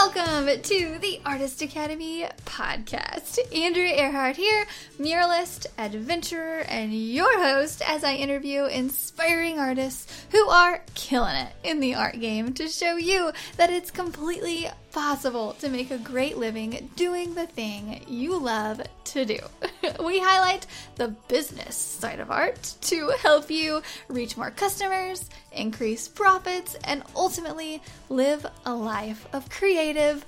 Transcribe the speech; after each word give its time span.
Welcome 0.00 0.62
to 0.62 0.98
the 1.00 1.20
Artist 1.26 1.60
Academy 1.60 2.24
podcast. 2.46 3.40
Andrea 3.52 3.96
Earhart 3.96 4.36
here, 4.36 4.64
muralist, 4.96 5.66
adventurer, 5.76 6.60
and 6.68 6.94
your 6.94 7.42
host 7.42 7.82
as 7.84 8.04
I 8.04 8.14
interview 8.14 8.66
inspiring 8.66 9.58
artists 9.58 10.17
who 10.30 10.48
are 10.48 10.82
killing 10.94 11.36
it 11.36 11.52
in 11.64 11.80
the 11.80 11.94
art 11.94 12.20
game 12.20 12.52
to 12.54 12.68
show 12.68 12.96
you 12.96 13.32
that 13.56 13.70
it's 13.70 13.90
completely 13.90 14.68
possible 14.92 15.52
to 15.60 15.68
make 15.68 15.90
a 15.90 15.98
great 15.98 16.36
living 16.36 16.90
doing 16.96 17.34
the 17.34 17.46
thing 17.46 18.04
you 18.08 18.38
love 18.38 18.82
to 19.04 19.24
do. 19.24 19.38
we 20.04 20.18
highlight 20.18 20.66
the 20.96 21.08
business 21.28 21.76
side 21.76 22.20
of 22.20 22.30
art 22.30 22.74
to 22.82 23.10
help 23.22 23.50
you 23.50 23.82
reach 24.08 24.36
more 24.36 24.50
customers, 24.50 25.28
increase 25.52 26.08
profits, 26.08 26.76
and 26.84 27.02
ultimately 27.14 27.82
live 28.08 28.46
a 28.66 28.74
life 28.74 29.26
of 29.32 29.48
creative 29.50 30.24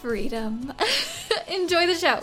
freedom. 0.00 0.72
Enjoy 1.48 1.86
the 1.86 1.94
show. 1.94 2.20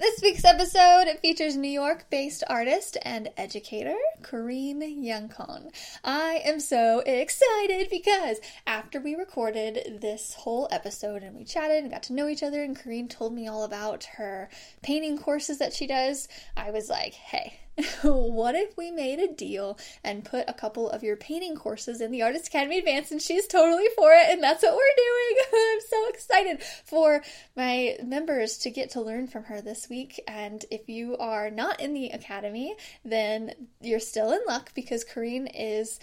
This 0.00 0.22
week's 0.22 0.46
episode 0.46 1.08
features 1.20 1.58
New 1.58 1.68
York 1.68 2.06
based 2.08 2.42
artist 2.48 2.96
and 3.02 3.28
educator 3.36 3.98
Corinne 4.22 4.80
Yancone. 4.80 5.70
I 6.02 6.40
am 6.42 6.58
so 6.58 7.00
excited 7.00 7.88
because 7.90 8.38
after 8.66 8.98
we 8.98 9.14
recorded 9.14 9.98
this 10.00 10.32
whole 10.32 10.68
episode 10.70 11.22
and 11.22 11.36
we 11.36 11.44
chatted 11.44 11.82
and 11.82 11.92
got 11.92 12.04
to 12.04 12.14
know 12.14 12.28
each 12.28 12.42
other, 12.42 12.62
and 12.62 12.78
Kareem 12.78 13.10
told 13.10 13.34
me 13.34 13.46
all 13.46 13.62
about 13.62 14.04
her 14.16 14.48
painting 14.82 15.18
courses 15.18 15.58
that 15.58 15.74
she 15.74 15.86
does, 15.86 16.28
I 16.56 16.70
was 16.70 16.88
like, 16.88 17.12
hey, 17.12 17.60
what 18.02 18.54
if 18.54 18.76
we 18.76 18.90
made 18.90 19.18
a 19.18 19.32
deal 19.32 19.78
and 20.04 20.24
put 20.24 20.44
a 20.48 20.54
couple 20.54 20.90
of 20.90 21.02
your 21.02 21.16
painting 21.16 21.56
courses 21.56 22.00
in 22.00 22.10
the 22.10 22.22
Artist 22.22 22.48
Academy 22.48 22.78
Advance? 22.78 23.10
And 23.10 23.20
she's 23.20 23.46
totally 23.46 23.86
for 23.96 24.12
it, 24.12 24.30
and 24.30 24.42
that's 24.42 24.62
what 24.62 24.74
we're 24.74 24.78
doing. 24.96 25.44
I'm 25.74 25.80
so 25.88 26.08
excited 26.08 26.62
for 26.84 27.22
my 27.56 27.96
members 28.02 28.58
to 28.58 28.70
get 28.70 28.90
to 28.90 29.00
learn 29.00 29.26
from 29.26 29.44
her 29.44 29.60
this 29.60 29.88
week. 29.88 30.22
And 30.26 30.64
if 30.70 30.88
you 30.88 31.16
are 31.18 31.50
not 31.50 31.80
in 31.80 31.94
the 31.94 32.10
Academy, 32.10 32.74
then 33.04 33.54
you're 33.80 34.00
still 34.00 34.32
in 34.32 34.40
luck 34.46 34.72
because 34.74 35.04
Corinne 35.04 35.46
is 35.48 36.00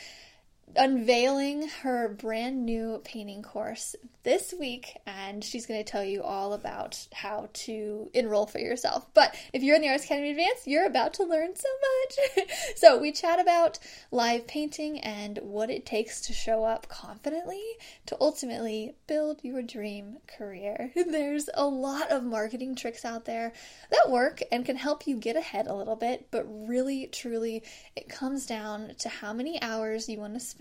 unveiling 0.76 1.68
her 1.82 2.10
brand 2.10 2.66
new 2.66 3.02
painting 3.04 3.42
course 3.42 3.96
this 4.24 4.54
week, 4.60 4.98
and 5.06 5.42
she's 5.44 5.66
going 5.66 5.82
to 5.82 5.90
tell 5.90 6.04
you 6.04 6.22
all 6.22 6.52
about 6.52 7.08
how 7.14 7.50
to 7.54 8.10
enroll 8.14 8.46
for 8.46 8.60
yourself. 8.60 9.08
But 9.14 9.34
if 9.54 9.64
you're 9.64 9.78
in 9.78 9.82
the 9.82 9.90
Arts 9.90 10.04
Academy 10.04 10.32
Advance, 10.32 10.68
you're 10.68 10.86
about 10.86 11.14
to 11.16 11.24
learn 11.24 11.56
so 11.56 11.70
much. 11.82 12.50
so, 12.76 12.98
we 12.98 13.14
chat 13.14 13.40
about 13.40 13.80
live 14.12 14.46
painting 14.46 15.00
and 15.00 15.40
what 15.42 15.70
it 15.70 15.86
takes 15.86 16.22
to 16.22 16.34
show 16.34 16.66
up 16.66 16.90
confidently 16.90 17.64
to 18.08 18.18
ultimately 18.20 18.96
build 19.08 19.40
your 19.44 19.62
dream 19.62 20.18
career. 20.28 20.92
There's 20.96 21.50
a 21.54 21.66
lot 21.66 22.12
of 22.12 22.24
marketing 22.24 22.76
tricks 22.76 23.06
out 23.06 23.24
there 23.26 23.54
that 23.92 24.12
work 24.12 24.42
and 24.52 24.66
can 24.66 24.76
help 24.76 25.08
you 25.08 25.16
get 25.16 25.38
ahead 25.38 25.68
a 25.68 25.74
little 25.74 25.96
bit, 25.96 26.28
but 26.32 26.46
really, 26.48 27.08
truly, 27.08 27.64
it 27.96 28.10
comes 28.10 28.46
down 28.46 28.92
to 29.00 29.08
how 29.08 29.32
many 29.32 29.62
hours 29.62 30.10
you 30.10 30.20
want 30.20 30.34
to 30.34 30.40
spend 30.42 30.57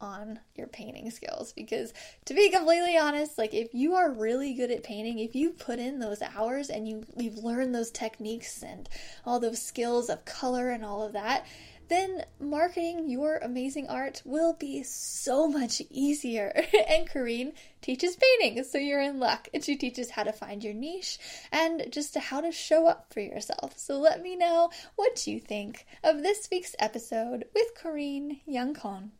on 0.00 0.38
your 0.54 0.66
painting 0.66 1.10
skills. 1.10 1.52
Because 1.52 1.92
to 2.26 2.34
be 2.34 2.50
completely 2.50 2.96
honest 2.96 3.38
like 3.38 3.54
if 3.54 3.74
you 3.74 3.94
are 3.94 4.10
really 4.10 4.54
good 4.54 4.70
at 4.70 4.82
painting 4.82 5.18
if 5.18 5.34
you 5.34 5.50
put 5.50 5.78
in 5.78 5.98
those 5.98 6.20
hours 6.22 6.68
and 6.70 6.88
you 6.88 7.04
you've 7.16 7.38
learned 7.38 7.74
those 7.74 7.90
techniques 7.90 8.62
and 8.62 8.88
all 9.24 9.40
those 9.40 9.62
skills 9.62 10.08
of 10.10 10.24
color 10.24 10.70
and 10.70 10.84
all 10.84 11.02
of 11.02 11.12
that 11.12 11.46
then 11.88 12.24
marketing 12.40 13.08
your 13.08 13.38
amazing 13.38 13.88
art 13.88 14.22
will 14.24 14.52
be 14.52 14.82
so 14.82 15.48
much 15.48 15.82
easier. 15.90 16.52
and 16.88 17.08
Corinne 17.08 17.52
teaches 17.80 18.16
painting, 18.16 18.62
so 18.64 18.78
you're 18.78 19.00
in 19.00 19.18
luck. 19.18 19.48
And 19.52 19.62
she 19.62 19.76
teaches 19.76 20.10
how 20.10 20.22
to 20.22 20.32
find 20.32 20.62
your 20.64 20.74
niche 20.74 21.18
and 21.52 21.86
just 21.90 22.16
how 22.16 22.40
to 22.40 22.52
show 22.52 22.86
up 22.86 23.12
for 23.12 23.20
yourself. 23.20 23.78
So 23.78 23.98
let 23.98 24.22
me 24.22 24.36
know 24.36 24.70
what 24.96 25.26
you 25.26 25.40
think 25.40 25.86
of 26.02 26.22
this 26.22 26.48
week's 26.50 26.74
episode 26.78 27.44
with 27.54 27.74
Corinne 27.74 28.40
Yancone. 28.48 29.10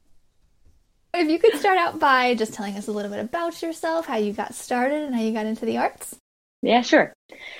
If 1.12 1.28
you 1.28 1.38
could 1.38 1.58
start 1.60 1.78
out 1.78 2.00
by 2.00 2.34
just 2.34 2.54
telling 2.54 2.76
us 2.76 2.88
a 2.88 2.92
little 2.92 3.10
bit 3.10 3.20
about 3.20 3.62
yourself, 3.62 4.06
how 4.06 4.16
you 4.16 4.32
got 4.32 4.54
started, 4.54 5.02
and 5.02 5.14
how 5.14 5.20
you 5.20 5.32
got 5.32 5.46
into 5.46 5.64
the 5.64 5.78
arts. 5.78 6.16
Yeah, 6.60 6.80
sure. 6.80 7.12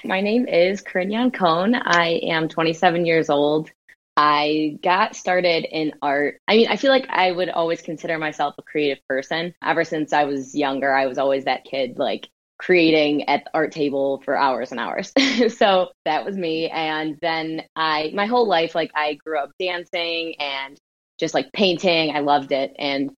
My 0.03 0.23
name 0.23 0.49
is 0.49 0.81
Corinne 0.81 1.11
Yancone. 1.11 1.81
I 1.85 2.21
am 2.25 2.49
27 2.49 3.05
years 3.05 3.29
old. 3.31 3.71
I 4.17 4.79
got 4.83 5.17
started 5.17 5.67
in 5.71 5.93
art. 6.01 6.41
I 6.47 6.57
mean, 6.57 6.69
I 6.69 6.77
feel 6.77 6.91
like 6.91 7.07
I 7.09 7.33
would 7.33 7.49
always 7.49 7.83
consider 7.83 8.19
myself 8.19 8.55
a 8.59 8.63
creative 8.63 9.03
person. 9.09 9.55
Ever 9.63 9.85
since 9.85 10.13
I 10.13 10.25
was 10.25 10.55
younger, 10.55 10.95
I 10.95 11.07
was 11.07 11.19
always 11.19 11.45
that 11.45 11.65
kid, 11.65 11.99
like 11.99 12.29
creating 12.59 13.29
at 13.29 13.45
the 13.45 13.51
art 13.55 13.73
table 13.73 14.23
for 14.25 14.37
hours 14.37 14.71
and 14.71 14.79
hours. 14.79 15.13
so 15.57 15.91
that 16.05 16.25
was 16.25 16.37
me. 16.37 16.69
And 16.69 17.19
then 17.21 17.63
I, 17.75 18.13
my 18.15 18.27
whole 18.27 18.47
life, 18.47 18.75
like 18.75 18.93
I 18.95 19.15
grew 19.15 19.39
up 19.39 19.51
dancing 19.59 20.37
and 20.39 20.79
just 21.19 21.35
like 21.35 21.53
painting. 21.53 22.15
I 22.15 22.21
loved 22.21 22.53
it. 22.53 22.73
And 22.79 23.11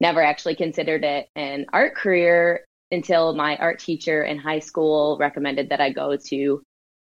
never 0.00 0.22
actually 0.22 0.54
considered 0.54 1.04
it 1.04 1.28
an 1.34 1.66
art 1.72 1.94
career 1.96 2.64
until 2.90 3.34
my 3.34 3.56
art 3.56 3.80
teacher 3.80 4.22
in 4.22 4.38
high 4.38 4.58
school 4.60 5.16
recommended 5.18 5.70
that 5.70 5.80
I 5.80 5.90
go 5.90 6.16
to 6.16 6.62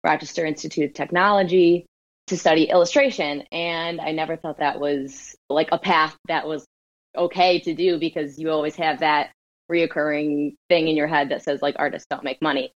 Rochester 0.02 0.46
Institute 0.46 0.90
of 0.90 0.94
Technology 0.94 1.86
to 2.28 2.36
study 2.36 2.64
illustration. 2.64 3.42
And 3.52 4.00
I 4.00 4.12
never 4.12 4.36
thought 4.36 4.58
that 4.58 4.80
was 4.80 5.36
like 5.48 5.68
a 5.72 5.78
path 5.78 6.16
that 6.28 6.46
was 6.46 6.64
okay 7.16 7.60
to 7.60 7.74
do 7.74 7.98
because 7.98 8.38
you 8.38 8.50
always 8.50 8.76
have 8.76 9.00
that 9.00 9.30
reoccurring 9.70 10.56
thing 10.68 10.88
in 10.88 10.96
your 10.96 11.06
head 11.06 11.30
that 11.30 11.42
says 11.42 11.62
like 11.62 11.76
artists 11.78 12.06
don't 12.08 12.24
make 12.24 12.42
money. 12.42 12.72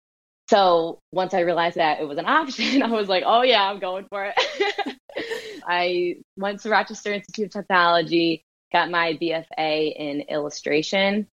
So 0.51 0.99
once 1.13 1.33
I 1.33 1.41
realized 1.41 1.77
that 1.77 2.01
it 2.01 2.09
was 2.09 2.19
an 2.19 2.27
option, 2.29 2.83
I 2.83 2.91
was 2.91 3.09
like, 3.09 3.25
oh 3.27 3.43
yeah, 3.43 3.63
I'm 3.63 3.81
going 3.81 4.07
for 4.11 4.33
it. 4.35 4.97
I 5.67 6.17
went 6.37 6.61
to 6.61 6.71
Rochester 6.71 7.13
Institute 7.13 7.47
of 7.47 7.53
Technology, 7.53 8.43
got 8.73 8.91
my 8.91 9.19
BFA 9.21 9.95
in 9.97 10.23
illustration. 10.23 11.27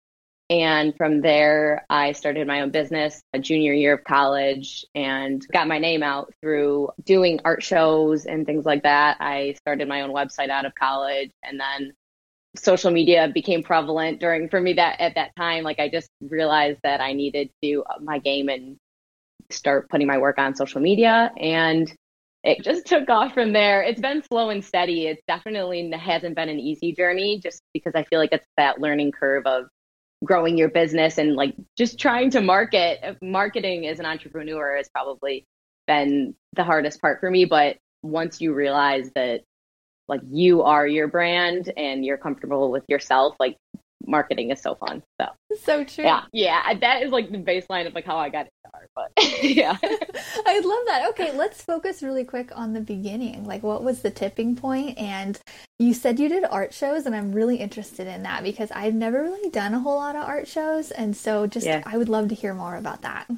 And 0.50 0.96
from 0.96 1.20
there, 1.20 1.86
I 1.88 2.10
started 2.10 2.44
my 2.48 2.62
own 2.62 2.70
business 2.70 3.22
a 3.32 3.38
junior 3.38 3.72
year 3.72 3.94
of 3.94 4.02
college 4.02 4.84
and 4.96 5.46
got 5.52 5.68
my 5.68 5.78
name 5.78 6.02
out 6.02 6.34
through 6.42 6.90
doing 7.04 7.38
art 7.44 7.62
shows 7.62 8.26
and 8.26 8.44
things 8.44 8.66
like 8.66 8.82
that. 8.82 9.18
I 9.20 9.54
started 9.60 9.86
my 9.86 10.02
own 10.02 10.10
website 10.10 10.50
out 10.50 10.66
of 10.66 10.74
college 10.74 11.30
and 11.44 11.60
then 11.60 11.92
social 12.56 12.90
media 12.90 13.30
became 13.32 13.62
prevalent 13.62 14.18
during 14.18 14.48
for 14.48 14.60
me 14.60 14.72
that 14.72 15.00
at 15.00 15.14
that 15.14 15.30
time 15.36 15.62
like 15.62 15.78
I 15.78 15.88
just 15.88 16.08
realized 16.20 16.80
that 16.82 17.00
I 17.00 17.12
needed 17.12 17.48
to 17.62 17.84
up 17.88 18.02
my 18.02 18.18
game 18.18 18.48
and 18.48 18.76
start 19.50 19.88
putting 19.88 20.08
my 20.08 20.18
work 20.18 20.36
on 20.38 20.56
social 20.56 20.80
media 20.80 21.30
and 21.38 21.92
it 22.42 22.64
just 22.64 22.86
took 22.86 23.08
off 23.08 23.34
from 23.34 23.52
there. 23.52 23.82
It's 23.82 24.00
been 24.00 24.24
slow 24.24 24.50
and 24.50 24.64
steady. 24.64 25.06
It 25.06 25.22
definitely 25.28 25.92
hasn't 25.92 26.34
been 26.34 26.48
an 26.48 26.58
easy 26.58 26.92
journey 26.92 27.38
just 27.38 27.62
because 27.72 27.92
I 27.94 28.02
feel 28.02 28.18
like 28.18 28.32
it's 28.32 28.46
that 28.56 28.80
learning 28.80 29.12
curve 29.12 29.46
of 29.46 29.66
growing 30.24 30.58
your 30.58 30.68
business 30.68 31.18
and 31.18 31.34
like 31.34 31.54
just 31.76 31.98
trying 31.98 32.30
to 32.30 32.40
market. 32.40 33.18
Marketing 33.22 33.86
as 33.86 33.98
an 33.98 34.06
entrepreneur 34.06 34.76
has 34.76 34.88
probably 34.88 35.46
been 35.86 36.34
the 36.54 36.64
hardest 36.64 37.00
part 37.00 37.20
for 37.20 37.30
me. 37.30 37.44
But 37.44 37.78
once 38.02 38.40
you 38.40 38.54
realize 38.54 39.10
that 39.14 39.42
like 40.08 40.20
you 40.28 40.62
are 40.62 40.86
your 40.86 41.08
brand 41.08 41.72
and 41.76 42.04
you're 42.04 42.18
comfortable 42.18 42.70
with 42.70 42.84
yourself, 42.88 43.36
like 43.38 43.56
marketing 44.10 44.50
is 44.50 44.60
so 44.60 44.74
fun. 44.74 45.02
So 45.20 45.28
so 45.62 45.84
true. 45.84 46.04
Yeah, 46.04 46.24
yeah. 46.32 46.74
That 46.74 47.02
is 47.02 47.10
like 47.10 47.30
the 47.30 47.38
baseline 47.38 47.86
of 47.86 47.94
like 47.94 48.04
how 48.04 48.16
I 48.16 48.28
got 48.28 48.46
into 48.46 48.74
art. 48.74 48.90
But 48.94 49.12
yeah, 49.42 49.76
I 49.82 50.60
love 50.60 50.86
that. 50.86 51.06
Okay, 51.10 51.32
let's 51.32 51.62
focus 51.62 52.02
really 52.02 52.24
quick 52.24 52.50
on 52.54 52.72
the 52.72 52.80
beginning. 52.80 53.44
Like, 53.44 53.62
what 53.62 53.82
was 53.82 54.02
the 54.02 54.10
tipping 54.10 54.56
point? 54.56 54.98
And 54.98 55.38
you 55.78 55.94
said 55.94 56.18
you 56.18 56.28
did 56.28 56.44
art 56.44 56.74
shows, 56.74 57.06
and 57.06 57.14
I'm 57.14 57.32
really 57.32 57.56
interested 57.56 58.06
in 58.06 58.22
that 58.24 58.42
because 58.42 58.70
I've 58.72 58.94
never 58.94 59.22
really 59.22 59.50
done 59.50 59.74
a 59.74 59.80
whole 59.80 59.96
lot 59.96 60.16
of 60.16 60.24
art 60.24 60.48
shows, 60.48 60.90
and 60.90 61.16
so 61.16 61.46
just 61.46 61.66
yeah. 61.66 61.82
I 61.86 61.96
would 61.96 62.08
love 62.08 62.28
to 62.28 62.34
hear 62.34 62.54
more 62.54 62.76
about 62.76 63.02
that. 63.02 63.28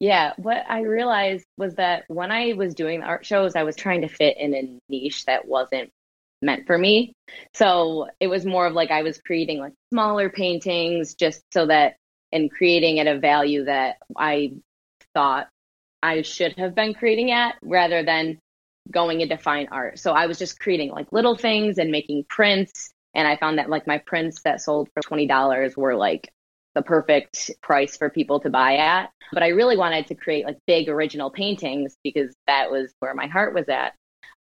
Yeah, 0.00 0.32
what 0.36 0.64
I 0.68 0.82
realized 0.82 1.44
was 1.56 1.74
that 1.74 2.04
when 2.06 2.30
I 2.30 2.52
was 2.52 2.74
doing 2.74 3.02
art 3.02 3.26
shows, 3.26 3.56
I 3.56 3.64
was 3.64 3.74
trying 3.74 4.02
to 4.02 4.08
fit 4.08 4.36
in 4.38 4.54
a 4.54 4.78
niche 4.88 5.24
that 5.24 5.46
wasn't 5.46 5.90
meant 6.42 6.66
for 6.66 6.78
me. 6.78 7.12
So 7.54 8.08
it 8.20 8.28
was 8.28 8.46
more 8.46 8.66
of 8.66 8.74
like 8.74 8.90
I 8.90 9.02
was 9.02 9.20
creating 9.20 9.58
like 9.58 9.72
smaller 9.92 10.30
paintings 10.30 11.14
just 11.14 11.42
so 11.52 11.66
that 11.66 11.96
and 12.32 12.50
creating 12.50 13.00
at 13.00 13.06
a 13.06 13.18
value 13.18 13.64
that 13.64 13.96
I 14.16 14.52
thought 15.14 15.48
I 16.02 16.22
should 16.22 16.58
have 16.58 16.74
been 16.74 16.94
creating 16.94 17.30
at 17.30 17.56
rather 17.62 18.02
than 18.02 18.38
going 18.90 19.20
into 19.20 19.36
fine 19.36 19.68
art. 19.70 19.98
So 19.98 20.12
I 20.12 20.26
was 20.26 20.38
just 20.38 20.60
creating 20.60 20.90
like 20.90 21.12
little 21.12 21.36
things 21.36 21.78
and 21.78 21.90
making 21.90 22.24
prints. 22.28 22.90
And 23.14 23.26
I 23.26 23.36
found 23.36 23.58
that 23.58 23.70
like 23.70 23.86
my 23.86 23.98
prints 23.98 24.42
that 24.42 24.60
sold 24.60 24.88
for 24.94 25.02
$20 25.02 25.76
were 25.76 25.96
like 25.96 26.30
the 26.74 26.82
perfect 26.82 27.50
price 27.62 27.96
for 27.96 28.10
people 28.10 28.40
to 28.40 28.50
buy 28.50 28.76
at. 28.76 29.10
But 29.32 29.42
I 29.42 29.48
really 29.48 29.76
wanted 29.76 30.06
to 30.08 30.14
create 30.14 30.44
like 30.44 30.58
big 30.66 30.88
original 30.88 31.30
paintings 31.30 31.96
because 32.04 32.34
that 32.46 32.70
was 32.70 32.92
where 33.00 33.14
my 33.14 33.26
heart 33.26 33.54
was 33.54 33.68
at. 33.68 33.94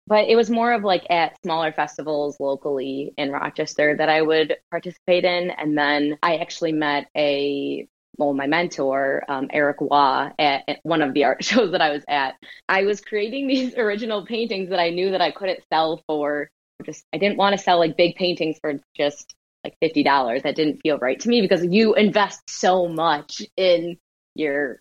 But 0.07 0.29
it 0.29 0.35
was 0.35 0.49
more 0.49 0.71
of 0.71 0.83
like 0.83 1.05
at 1.09 1.37
smaller 1.43 1.73
festivals 1.73 2.39
locally 2.39 3.13
in 3.17 3.31
Rochester 3.31 3.95
that 3.97 4.07
I 4.09 4.21
would 4.21 4.55
participate 4.71 5.25
in. 5.25 5.51
And 5.51 5.77
then 5.77 6.17
I 6.23 6.37
actually 6.37 6.71
met 6.71 7.07
a 7.15 7.87
well, 8.17 8.33
my 8.33 8.47
mentor, 8.47 9.23
um, 9.27 9.47
Eric 9.53 9.79
Waugh, 9.79 10.31
at, 10.39 10.79
one 10.81 11.03
of 11.03 11.13
the 11.13 11.25
art 11.25 11.43
shows 11.43 11.71
that 11.71 11.81
I 11.81 11.91
was 11.91 12.03
at. 12.07 12.35
I 12.67 12.83
was 12.83 13.01
creating 13.01 13.47
these 13.47 13.75
original 13.77 14.25
paintings 14.25 14.69
that 14.69 14.79
I 14.79 14.89
knew 14.89 15.11
that 15.11 15.21
I 15.21 15.31
couldn't 15.31 15.59
sell 15.71 16.01
for 16.07 16.49
just, 16.83 17.03
I 17.13 17.17
didn't 17.17 17.37
want 17.37 17.55
to 17.55 17.63
sell 17.63 17.79
like 17.79 17.97
big 17.97 18.15
paintings 18.15 18.57
for 18.59 18.79
just 18.95 19.35
like 19.63 19.75
$50. 19.83 20.43
That 20.43 20.55
didn't 20.55 20.79
feel 20.81 20.97
right 20.97 21.19
to 21.19 21.29
me 21.29 21.41
because 21.41 21.63
you 21.65 21.93
invest 21.95 22.41
so 22.49 22.87
much 22.87 23.41
in 23.55 23.97
your 24.35 24.79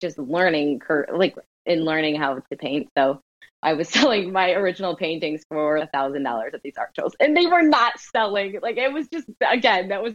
just 0.00 0.18
learning, 0.18 0.80
like 1.12 1.34
in 1.64 1.84
learning 1.84 2.16
how 2.16 2.34
to 2.34 2.56
paint. 2.56 2.88
So 2.96 3.20
I 3.62 3.74
was 3.74 3.88
selling 3.90 4.32
my 4.32 4.52
original 4.52 4.96
paintings 4.96 5.42
for 5.48 5.76
a 5.76 5.86
thousand 5.86 6.22
dollars 6.22 6.52
at 6.54 6.62
these 6.62 6.76
art 6.78 6.90
shows, 6.98 7.12
and 7.20 7.36
they 7.36 7.46
were 7.46 7.62
not 7.62 7.98
selling. 7.98 8.58
Like 8.62 8.76
it 8.76 8.92
was 8.92 9.08
just 9.08 9.26
again, 9.40 9.88
that 9.88 10.02
was 10.02 10.14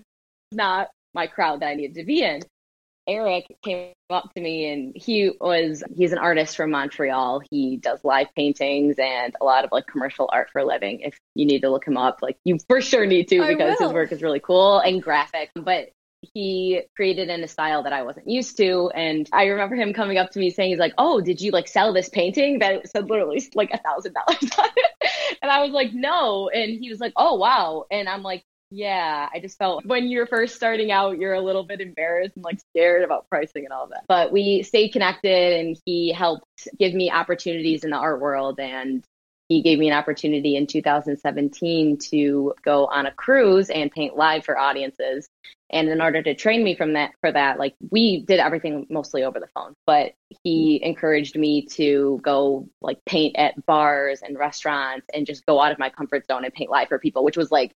not 0.51 0.89
my 1.13 1.27
crowd 1.27 1.61
that 1.61 1.67
I 1.67 1.75
needed 1.75 1.95
to 1.95 2.05
be 2.05 2.23
in. 2.23 2.41
Eric 3.07 3.45
came 3.63 3.93
up 4.11 4.31
to 4.35 4.41
me 4.41 4.71
and 4.71 4.93
he 4.95 5.31
was 5.39 5.83
he's 5.95 6.11
an 6.11 6.19
artist 6.19 6.55
from 6.55 6.71
Montreal. 6.71 7.41
He 7.49 7.77
does 7.77 7.99
live 8.03 8.27
paintings 8.35 8.95
and 8.99 9.35
a 9.41 9.43
lot 9.43 9.65
of 9.65 9.71
like 9.71 9.87
commercial 9.87 10.29
art 10.31 10.49
for 10.51 10.59
a 10.59 10.65
living. 10.65 11.01
If 11.01 11.17
you 11.35 11.45
need 11.45 11.61
to 11.61 11.69
look 11.69 11.85
him 11.85 11.97
up, 11.97 12.19
like 12.21 12.37
you 12.45 12.57
for 12.67 12.79
sure 12.79 13.05
need 13.05 13.27
to 13.29 13.45
because 13.45 13.79
his 13.79 13.91
work 13.91 14.11
is 14.11 14.21
really 14.21 14.39
cool 14.39 14.79
and 14.79 15.01
graphic. 15.01 15.49
But 15.55 15.89
he 16.33 16.81
created 16.95 17.29
in 17.29 17.43
a 17.43 17.47
style 17.47 17.83
that 17.83 17.93
I 17.93 18.03
wasn't 18.03 18.29
used 18.29 18.57
to. 18.57 18.91
And 18.93 19.27
I 19.33 19.45
remember 19.45 19.75
him 19.75 19.93
coming 19.93 20.17
up 20.17 20.31
to 20.31 20.39
me 20.39 20.49
saying, 20.49 20.71
he's 20.71 20.79
like, 20.79 20.93
Oh, 20.97 21.21
did 21.21 21.41
you 21.41 21.51
like 21.51 21.67
sell 21.67 21.93
this 21.93 22.09
painting 22.09 22.59
that 22.59 22.89
said 22.89 23.09
literally 23.09 23.43
like 23.55 23.71
a 23.71 23.79
thousand 23.79 24.13
dollars? 24.13 24.51
And 25.41 25.49
I 25.49 25.63
was 25.63 25.71
like, 25.71 25.93
No. 25.93 26.49
And 26.49 26.79
he 26.79 26.89
was 26.89 26.99
like, 26.99 27.13
Oh, 27.15 27.35
wow. 27.35 27.85
And 27.89 28.07
I'm 28.07 28.21
like, 28.21 28.43
yeah, 28.73 29.27
I 29.33 29.39
just 29.39 29.57
felt 29.57 29.85
when 29.85 30.07
you're 30.07 30.25
first 30.25 30.55
starting 30.55 30.91
out, 30.91 31.17
you're 31.17 31.33
a 31.33 31.41
little 31.41 31.63
bit 31.63 31.81
embarrassed 31.81 32.35
and 32.35 32.45
like 32.45 32.59
scared 32.71 33.03
about 33.03 33.27
pricing 33.29 33.65
and 33.65 33.73
all 33.73 33.87
that. 33.87 34.05
But 34.07 34.31
we 34.31 34.63
stayed 34.63 34.89
connected 34.89 35.59
and 35.59 35.77
he 35.85 36.13
helped 36.13 36.45
give 36.79 36.93
me 36.93 37.11
opportunities 37.11 37.83
in 37.83 37.89
the 37.89 37.97
art 37.97 38.21
world. 38.21 38.59
And 38.61 39.03
he 39.49 39.61
gave 39.61 39.77
me 39.77 39.89
an 39.89 39.93
opportunity 39.93 40.55
in 40.55 40.65
2017 40.65 41.97
to 42.11 42.53
go 42.63 42.85
on 42.85 43.05
a 43.05 43.11
cruise 43.11 43.69
and 43.69 43.91
paint 43.91 44.15
live 44.15 44.45
for 44.45 44.57
audiences. 44.57 45.27
And 45.71 45.89
in 45.89 46.01
order 46.01 46.21
to 46.21 46.35
train 46.35 46.63
me 46.63 46.75
from 46.75 46.93
that 46.93 47.11
for 47.21 47.31
that, 47.31 47.59
like 47.59 47.75
we 47.89 48.23
did 48.25 48.39
everything 48.39 48.87
mostly 48.89 49.23
over 49.23 49.39
the 49.39 49.47
phone, 49.53 49.73
but 49.85 50.13
he 50.43 50.79
encouraged 50.83 51.37
me 51.37 51.65
to 51.67 52.19
go 52.23 52.67
like 52.81 52.99
paint 53.05 53.35
at 53.37 53.65
bars 53.65 54.21
and 54.21 54.37
restaurants 54.37 55.07
and 55.13 55.25
just 55.25 55.45
go 55.45 55.61
out 55.61 55.71
of 55.71 55.79
my 55.79 55.89
comfort 55.89 56.25
zone 56.27 56.43
and 56.43 56.53
paint 56.53 56.69
live 56.69 56.89
for 56.89 56.99
people, 56.99 57.23
which 57.23 57.37
was 57.37 57.51
like 57.51 57.73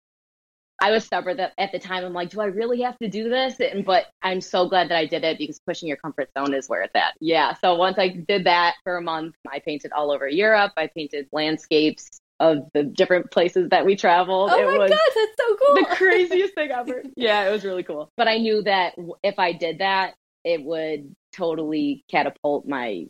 I 0.81 0.91
was 0.91 1.05
stubborn 1.05 1.37
that 1.37 1.53
at 1.57 1.73
the 1.73 1.79
time. 1.79 2.05
I'm 2.05 2.13
like, 2.13 2.31
do 2.31 2.41
I 2.41 2.47
really 2.47 2.83
have 2.83 2.99
to 2.99 3.09
do 3.09 3.29
this? 3.29 3.61
And, 3.61 3.85
but 3.85 4.07
I'm 4.23 4.41
so 4.41 4.69
glad 4.69 4.91
that 4.91 4.99
I 4.99 5.07
did 5.07 5.23
it 5.23 5.39
because 5.39 5.61
pushing 5.61 5.89
your 5.89 5.97
comfort 5.97 6.31
zone 6.37 6.53
is 6.53 6.69
where 6.69 6.83
it's 6.83 6.95
at. 6.97 7.15
Yeah. 7.21 7.55
So 7.55 7.77
once 7.77 7.99
I 7.99 8.09
did 8.09 8.45
that 8.45 8.75
for 8.83 8.97
a 8.97 9.03
month, 9.03 9.37
I 9.49 9.61
painted 9.61 9.93
all 9.93 10.11
over 10.11 10.29
Europe. 10.29 10.73
I 10.77 10.89
painted 10.89 11.29
landscapes 11.33 12.21
of 12.41 12.59
the 12.75 12.83
different 12.83 13.31
places 13.31 13.69
that 13.71 13.87
we 13.87 13.97
traveled. 13.97 14.51
Oh 14.53 14.59
it 14.59 14.67
my 14.67 14.79
was 14.79 14.91
god, 14.91 14.99
that's 15.15 15.37
so 15.39 15.57
cool! 15.57 15.75
The 15.77 15.97
craziest 15.97 16.55
thing 16.55 16.71
ever. 16.71 17.03
Yeah, 17.17 17.49
it 17.49 17.53
was 17.53 17.65
really 17.65 17.83
cool. 17.83 18.11
But 18.17 18.29
I 18.29 18.39
knew 18.39 18.63
that 18.63 18.95
if 19.23 19.39
I 19.39 19.53
did 19.53 19.79
that, 19.79 20.15
it 20.45 20.63
would 20.63 21.15
totally 21.33 22.05
catapult 22.11 22.67
my 22.67 23.07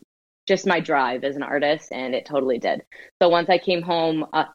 just 0.47 0.67
my 0.67 0.79
drive 0.79 1.23
as 1.23 1.35
an 1.35 1.43
artist, 1.43 1.91
and 1.91 2.13
it 2.13 2.25
totally 2.25 2.59
did. 2.59 2.83
So 3.21 3.29
once 3.29 3.49
I 3.49 3.57
came 3.57 3.81
home, 3.81 4.25
uh, 4.31 4.45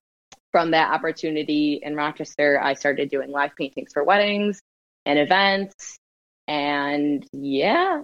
from 0.52 0.72
that 0.72 0.92
opportunity 0.92 1.80
in 1.82 1.94
Rochester, 1.94 2.60
I 2.60 2.74
started 2.74 3.10
doing 3.10 3.30
live 3.30 3.54
paintings 3.56 3.92
for 3.92 4.04
weddings 4.04 4.60
and 5.06 5.18
events. 5.18 5.98
And 6.48 7.24
yeah. 7.32 8.02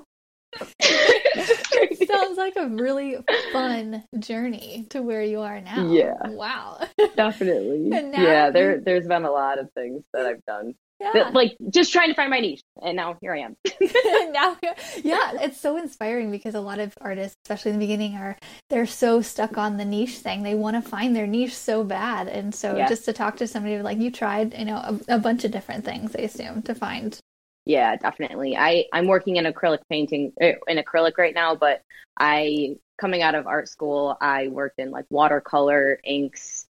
Sounds 2.07 2.39
like 2.39 2.55
a 2.57 2.69
really 2.69 3.17
fun 3.53 4.05
journey 4.19 4.87
to 4.91 5.03
where 5.03 5.23
you 5.23 5.41
are 5.41 5.61
now. 5.61 5.91
Yeah. 5.91 6.15
Wow. 6.27 6.81
Definitely. 7.17 7.89
yeah, 7.91 8.51
there 8.51 8.81
there's 8.81 9.07
been 9.07 9.25
a 9.25 9.31
lot 9.31 9.59
of 9.59 9.73
things 9.73 10.05
that 10.13 10.27
I've 10.27 10.45
done 10.45 10.75
yeah. 11.01 11.31
like 11.33 11.57
just 11.71 11.93
trying 11.93 12.09
to 12.09 12.15
find 12.15 12.31
my 12.31 12.41
niche 12.41 12.63
and 12.83 12.97
now 12.97 13.17
here 13.21 13.35
i 13.35 13.39
am 13.39 13.57
now 14.33 14.57
yeah 15.03 15.33
it's 15.43 15.61
so 15.61 15.77
inspiring 15.77 16.31
because 16.31 16.55
a 16.55 16.61
lot 16.61 16.79
of 16.79 16.95
artists 17.01 17.37
especially 17.45 17.73
in 17.73 17.79
the 17.79 17.85
beginning 17.85 18.15
are 18.15 18.37
they're 18.71 18.87
so 18.87 19.21
stuck 19.21 19.59
on 19.59 19.77
the 19.77 19.85
niche 19.85 20.19
thing 20.19 20.43
they 20.43 20.55
want 20.55 20.83
to 20.83 20.89
find 20.89 21.15
their 21.15 21.27
niche 21.27 21.55
so 21.55 21.85
bad 21.85 22.29
and 22.29 22.55
so 22.55 22.77
yeah. 22.77 22.89
just 22.89 23.05
to 23.05 23.13
talk 23.13 23.37
to 23.37 23.47
somebody 23.47 23.81
like 23.83 23.99
you 23.99 24.11
tried 24.11 24.55
you 24.59 24.65
know 24.65 24.77
a, 24.77 25.17
a 25.17 25.19
bunch 25.19 25.45
of 25.45 25.51
different 25.51 25.85
things 25.85 26.17
i 26.17 26.23
assume 26.23 26.63
to 26.63 26.75
find 26.75 27.21
yeah 27.67 27.97
definitely 27.97 28.57
i 28.57 28.85
i'm 28.93 29.07
working 29.07 29.37
in 29.37 29.45
acrylic 29.45 29.81
painting 29.91 30.33
er, 30.43 30.57
in 30.69 30.79
acrylic 30.79 31.19
right 31.19 31.35
now 31.35 31.55
but 31.55 31.83
i 32.19 32.75
coming 32.99 33.23
out 33.23 33.35
of 33.35 33.47
art 33.47 33.69
school 33.69 34.17
i 34.21 34.49
worked 34.49 34.79
in 34.79 34.91
like 34.91 35.05
watercolor 35.11 36.01
inks 36.05 36.67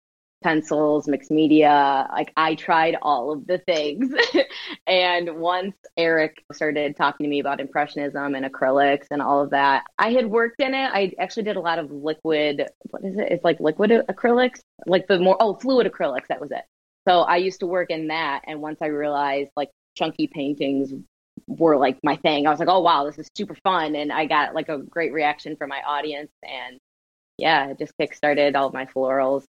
pencils, 0.41 1.07
mixed 1.07 1.31
media. 1.31 2.07
Like 2.11 2.33
I 2.35 2.55
tried 2.55 2.97
all 3.01 3.31
of 3.31 3.47
the 3.47 3.59
things. 3.59 4.13
and 4.87 5.37
once 5.37 5.75
Eric 5.97 6.43
started 6.51 6.95
talking 6.97 7.25
to 7.25 7.29
me 7.29 7.39
about 7.39 7.59
impressionism 7.59 8.35
and 8.35 8.45
acrylics 8.45 9.07
and 9.11 9.21
all 9.21 9.41
of 9.41 9.51
that, 9.51 9.83
I 9.97 10.11
had 10.11 10.27
worked 10.27 10.61
in 10.61 10.73
it. 10.73 10.89
I 10.93 11.11
actually 11.19 11.43
did 11.43 11.55
a 11.55 11.61
lot 11.61 11.79
of 11.79 11.91
liquid, 11.91 12.67
what 12.89 13.03
is 13.03 13.17
it? 13.17 13.31
It's 13.31 13.43
like 13.43 13.59
liquid 13.59 13.91
acrylics, 13.91 14.61
like 14.85 15.07
the 15.07 15.19
more, 15.19 15.37
oh, 15.39 15.55
fluid 15.55 15.91
acrylics. 15.91 16.27
That 16.27 16.41
was 16.41 16.51
it. 16.51 16.63
So 17.07 17.21
I 17.21 17.37
used 17.37 17.61
to 17.61 17.67
work 17.67 17.89
in 17.89 18.07
that. 18.07 18.41
And 18.45 18.61
once 18.61 18.79
I 18.81 18.87
realized 18.87 19.51
like 19.55 19.69
chunky 19.95 20.27
paintings 20.27 20.93
were 21.47 21.77
like 21.77 21.97
my 22.03 22.15
thing, 22.17 22.47
I 22.47 22.49
was 22.49 22.59
like, 22.59 22.69
oh, 22.69 22.81
wow, 22.81 23.05
this 23.05 23.17
is 23.17 23.27
super 23.35 23.55
fun. 23.63 23.95
And 23.95 24.11
I 24.11 24.25
got 24.25 24.53
like 24.55 24.69
a 24.69 24.77
great 24.77 25.13
reaction 25.13 25.55
from 25.55 25.69
my 25.69 25.81
audience. 25.81 26.31
And 26.43 26.77
yeah, 27.37 27.69
it 27.69 27.79
just 27.79 27.93
kickstarted 27.99 28.55
all 28.55 28.67
of 28.67 28.73
my 28.73 28.85
florals 28.85 29.43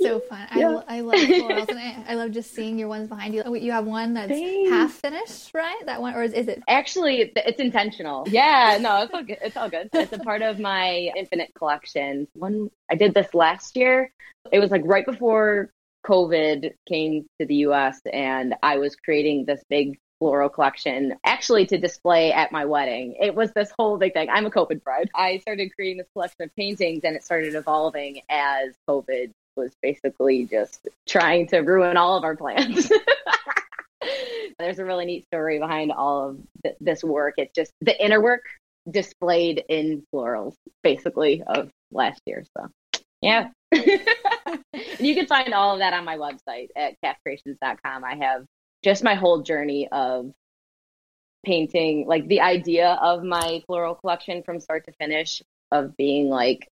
so 0.00 0.20
fun. 0.20 0.46
Yeah. 0.54 0.80
I, 0.88 0.98
I 0.98 1.00
love 1.00 1.14
florals 1.14 1.68
and 1.68 1.78
I, 1.78 2.04
I, 2.08 2.14
love 2.14 2.32
just 2.32 2.54
seeing 2.54 2.78
your 2.78 2.88
ones 2.88 3.08
behind 3.08 3.34
you. 3.34 3.42
Oh, 3.44 3.54
you 3.54 3.72
have 3.72 3.86
one 3.86 4.14
that's 4.14 4.28
Thanks. 4.28 4.70
half 4.70 4.92
finished, 4.92 5.50
right? 5.54 5.80
That 5.86 6.00
one, 6.00 6.14
or 6.14 6.22
is, 6.22 6.32
is 6.32 6.48
it? 6.48 6.62
Actually, 6.68 7.32
it's 7.36 7.60
intentional. 7.60 8.26
Yeah, 8.28 8.78
no, 8.80 9.02
it's 9.02 9.14
all 9.14 9.22
good. 9.22 9.38
It's 9.40 9.56
all 9.56 9.70
good. 9.70 9.88
It's 9.92 10.12
a 10.12 10.18
part 10.18 10.42
of 10.42 10.58
my 10.58 11.10
infinite 11.16 11.52
collection. 11.56 12.26
One, 12.34 12.70
I 12.90 12.96
did 12.96 13.14
this 13.14 13.34
last 13.34 13.76
year. 13.76 14.10
It 14.52 14.58
was 14.58 14.70
like 14.70 14.82
right 14.84 15.06
before 15.06 15.70
COVID 16.06 16.72
came 16.88 17.26
to 17.40 17.46
the 17.46 17.56
US, 17.66 18.00
and 18.12 18.54
I 18.62 18.78
was 18.78 18.96
creating 18.96 19.44
this 19.44 19.62
big 19.68 19.98
floral 20.18 20.48
collection 20.48 21.14
actually 21.24 21.66
to 21.66 21.78
display 21.78 22.32
at 22.32 22.52
my 22.52 22.64
wedding. 22.64 23.16
It 23.20 23.34
was 23.34 23.52
this 23.52 23.70
whole 23.78 23.98
big 23.98 24.12
thing. 24.12 24.28
I'm 24.30 24.46
a 24.46 24.50
COVID 24.50 24.82
bride. 24.82 25.10
I 25.14 25.38
started 25.38 25.74
creating 25.74 25.98
this 25.98 26.06
collection 26.12 26.44
of 26.44 26.54
paintings 26.56 27.04
and 27.04 27.16
it 27.16 27.24
started 27.24 27.54
evolving 27.54 28.20
as 28.28 28.74
COVID 28.88 29.30
was 29.56 29.72
basically 29.82 30.46
just 30.46 30.88
trying 31.06 31.46
to 31.48 31.58
ruin 31.58 31.96
all 31.96 32.16
of 32.16 32.24
our 32.24 32.36
plans. 32.36 32.90
There's 34.58 34.78
a 34.78 34.84
really 34.84 35.04
neat 35.04 35.26
story 35.26 35.58
behind 35.58 35.92
all 35.92 36.30
of 36.30 36.38
th- 36.62 36.76
this 36.80 37.02
work. 37.02 37.34
It's 37.38 37.52
just 37.54 37.72
the 37.80 38.02
inner 38.02 38.22
work 38.22 38.42
displayed 38.88 39.64
in 39.68 40.04
florals, 40.12 40.54
basically, 40.82 41.42
of 41.46 41.70
last 41.90 42.20
year. 42.26 42.44
So, 42.56 42.68
yeah. 43.20 43.48
you 45.00 45.14
can 45.14 45.26
find 45.26 45.52
all 45.52 45.74
of 45.74 45.78
that 45.80 45.92
on 45.92 46.04
my 46.04 46.16
website 46.16 46.68
at 46.76 46.94
cafcreations.com. 47.04 48.04
I 48.04 48.16
have 48.16 48.44
just 48.82 49.02
my 49.02 49.14
whole 49.14 49.42
journey 49.42 49.88
of 49.90 50.32
painting, 51.44 52.06
like 52.06 52.26
the 52.28 52.40
idea 52.40 52.98
of 53.00 53.22
my 53.22 53.62
floral 53.66 53.94
collection 53.94 54.42
from 54.42 54.60
start 54.60 54.86
to 54.86 54.92
finish, 54.92 55.42
of 55.70 55.96
being 55.96 56.28
like 56.28 56.68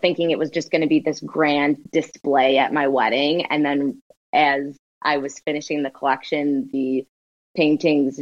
thinking 0.00 0.30
it 0.30 0.38
was 0.38 0.50
just 0.50 0.70
going 0.70 0.80
to 0.80 0.88
be 0.88 1.00
this 1.00 1.20
grand 1.20 1.78
display 1.90 2.58
at 2.58 2.72
my 2.72 2.88
wedding. 2.88 3.46
And 3.46 3.64
then 3.64 4.02
as 4.32 4.76
I 5.02 5.18
was 5.18 5.40
finishing 5.40 5.82
the 5.82 5.90
collection, 5.90 6.68
the 6.72 7.06
paintings 7.54 8.18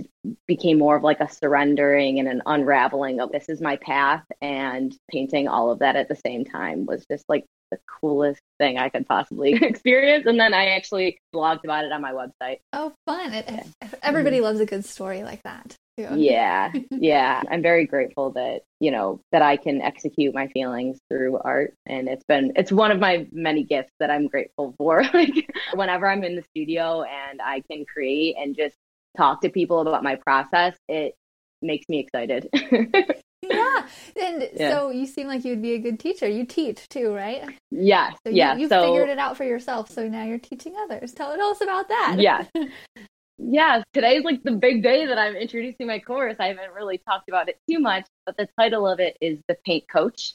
became 0.46 0.78
more 0.78 0.96
of 0.96 1.04
like 1.04 1.20
a 1.20 1.30
surrendering 1.30 2.18
and 2.18 2.26
an 2.26 2.42
unraveling 2.46 3.20
of 3.20 3.30
this 3.30 3.48
is 3.48 3.60
my 3.60 3.76
path. 3.76 4.24
And 4.40 4.96
painting 5.10 5.46
all 5.46 5.70
of 5.70 5.80
that 5.80 5.96
at 5.96 6.08
the 6.08 6.16
same 6.16 6.44
time 6.44 6.86
was 6.86 7.06
just 7.06 7.24
like 7.28 7.44
the 7.70 7.78
coolest 8.00 8.40
thing 8.58 8.78
I 8.78 8.88
could 8.88 9.06
possibly 9.06 9.52
experience. 9.62 10.26
And 10.26 10.38
then 10.38 10.54
I 10.54 10.70
actually 10.70 11.18
blogged 11.34 11.64
about 11.64 11.84
it 11.84 11.92
on 11.92 12.02
my 12.02 12.12
website. 12.12 12.58
Oh, 12.72 12.92
fun. 13.06 13.32
It, 13.32 13.66
everybody 14.02 14.36
mm-hmm. 14.36 14.44
loves 14.44 14.60
a 14.60 14.66
good 14.66 14.84
story 14.84 15.22
like 15.22 15.42
that. 15.42 15.76
Yeah, 15.96 16.72
yeah. 16.90 17.42
I'm 17.50 17.62
very 17.62 17.86
grateful 17.86 18.30
that, 18.32 18.62
you 18.80 18.90
know, 18.90 19.20
that 19.32 19.42
I 19.42 19.56
can 19.56 19.82
execute 19.82 20.34
my 20.34 20.48
feelings 20.48 20.98
through 21.10 21.38
art. 21.38 21.74
And 21.86 22.08
it's 22.08 22.24
been, 22.24 22.52
it's 22.56 22.72
one 22.72 22.90
of 22.90 22.98
my 22.98 23.26
many 23.32 23.64
gifts 23.64 23.92
that 24.00 24.10
I'm 24.10 24.26
grateful 24.26 24.74
for. 24.78 25.02
like, 25.14 25.50
whenever 25.74 26.06
I'm 26.06 26.24
in 26.24 26.36
the 26.36 26.44
studio 26.54 27.02
and 27.02 27.40
I 27.42 27.62
can 27.70 27.84
create 27.84 28.36
and 28.38 28.56
just 28.56 28.76
talk 29.16 29.42
to 29.42 29.50
people 29.50 29.80
about 29.80 30.02
my 30.02 30.16
process, 30.16 30.76
it 30.88 31.14
makes 31.62 31.88
me 31.88 31.98
excited. 31.98 32.48
yeah. 33.42 33.86
And 34.20 34.48
yeah. 34.54 34.70
so 34.70 34.90
you 34.90 35.06
seem 35.06 35.26
like 35.26 35.44
you'd 35.44 35.62
be 35.62 35.74
a 35.74 35.78
good 35.78 35.98
teacher. 35.98 36.28
You 36.28 36.44
teach 36.44 36.88
too, 36.88 37.12
right? 37.14 37.48
Yes. 37.70 38.14
So 38.26 38.32
yeah. 38.32 38.54
You, 38.54 38.62
you 38.62 38.68
so, 38.68 38.86
figured 38.86 39.08
it 39.08 39.18
out 39.18 39.36
for 39.36 39.44
yourself. 39.44 39.90
So 39.90 40.08
now 40.08 40.24
you're 40.24 40.38
teaching 40.38 40.74
others. 40.76 41.12
Tell, 41.12 41.34
tell 41.36 41.50
us 41.50 41.60
about 41.60 41.88
that. 41.88 42.16
Yeah. 42.18 42.44
yeah. 43.38 43.82
Today's 43.92 44.24
like 44.24 44.42
the 44.42 44.52
big 44.52 44.82
day 44.82 45.06
that 45.06 45.18
I'm 45.18 45.36
introducing 45.36 45.86
my 45.86 45.98
course. 45.98 46.36
I 46.38 46.48
haven't 46.48 46.72
really 46.74 46.98
talked 46.98 47.28
about 47.28 47.48
it 47.48 47.58
too 47.68 47.80
much, 47.80 48.06
but 48.26 48.36
the 48.36 48.48
title 48.58 48.86
of 48.86 49.00
it 49.00 49.16
is 49.20 49.38
The 49.48 49.56
Paint 49.64 49.84
Coach. 49.88 50.34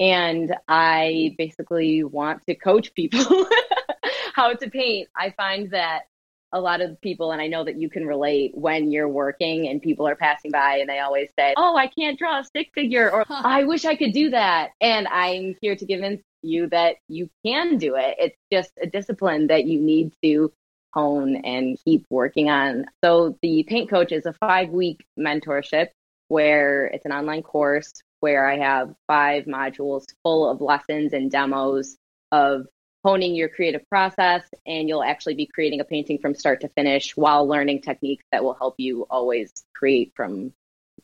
And 0.00 0.54
I 0.66 1.34
basically 1.38 2.02
want 2.02 2.42
to 2.48 2.54
coach 2.54 2.94
people 2.94 3.46
how 4.34 4.52
to 4.52 4.70
paint. 4.70 5.08
I 5.16 5.30
find 5.30 5.70
that 5.70 6.06
a 6.54 6.60
lot 6.60 6.80
of 6.80 6.98
people, 7.00 7.32
and 7.32 7.42
I 7.42 7.48
know 7.48 7.64
that 7.64 7.80
you 7.80 7.90
can 7.90 8.06
relate 8.06 8.52
when 8.54 8.92
you're 8.92 9.08
working 9.08 9.68
and 9.68 9.82
people 9.82 10.06
are 10.06 10.14
passing 10.14 10.52
by 10.52 10.78
and 10.78 10.88
they 10.88 11.00
always 11.00 11.28
say, 11.36 11.52
Oh, 11.56 11.76
I 11.76 11.88
can't 11.88 12.18
draw 12.18 12.40
a 12.40 12.44
stick 12.44 12.70
figure, 12.74 13.10
or. 13.10 13.26
I 13.28 13.64
wish 13.64 13.84
I 13.84 13.96
could 13.96 14.12
do 14.12 14.30
that. 14.30 14.70
And 14.80 15.08
I'm 15.08 15.56
here 15.60 15.74
to 15.74 15.84
convince 15.84 16.22
you 16.42 16.68
that 16.68 16.96
you 17.08 17.28
can 17.44 17.76
do 17.76 17.96
it. 17.96 18.14
It's 18.18 18.38
just 18.52 18.70
a 18.80 18.86
discipline 18.86 19.48
that 19.48 19.64
you 19.64 19.80
need 19.80 20.12
to 20.22 20.52
hone 20.92 21.36
and 21.44 21.76
keep 21.84 22.06
working 22.08 22.48
on. 22.48 22.86
So, 23.02 23.36
the 23.42 23.64
Paint 23.64 23.90
Coach 23.90 24.12
is 24.12 24.24
a 24.24 24.32
five 24.34 24.68
week 24.68 25.04
mentorship 25.18 25.88
where 26.28 26.86
it's 26.86 27.04
an 27.04 27.12
online 27.12 27.42
course 27.42 27.92
where 28.20 28.48
I 28.48 28.58
have 28.58 28.94
five 29.08 29.44
modules 29.44 30.04
full 30.22 30.48
of 30.48 30.60
lessons 30.60 31.12
and 31.12 31.30
demos 31.30 31.96
of 32.32 32.66
honing 33.04 33.34
your 33.34 33.48
creative 33.48 33.86
process 33.88 34.42
and 34.66 34.88
you'll 34.88 35.02
actually 35.02 35.34
be 35.34 35.46
creating 35.46 35.80
a 35.80 35.84
painting 35.84 36.18
from 36.18 36.34
start 36.34 36.60
to 36.60 36.68
finish 36.70 37.16
while 37.16 37.46
learning 37.46 37.82
techniques 37.82 38.24
that 38.32 38.42
will 38.42 38.54
help 38.54 38.74
you 38.78 39.06
always 39.10 39.52
create 39.74 40.12
from 40.16 40.52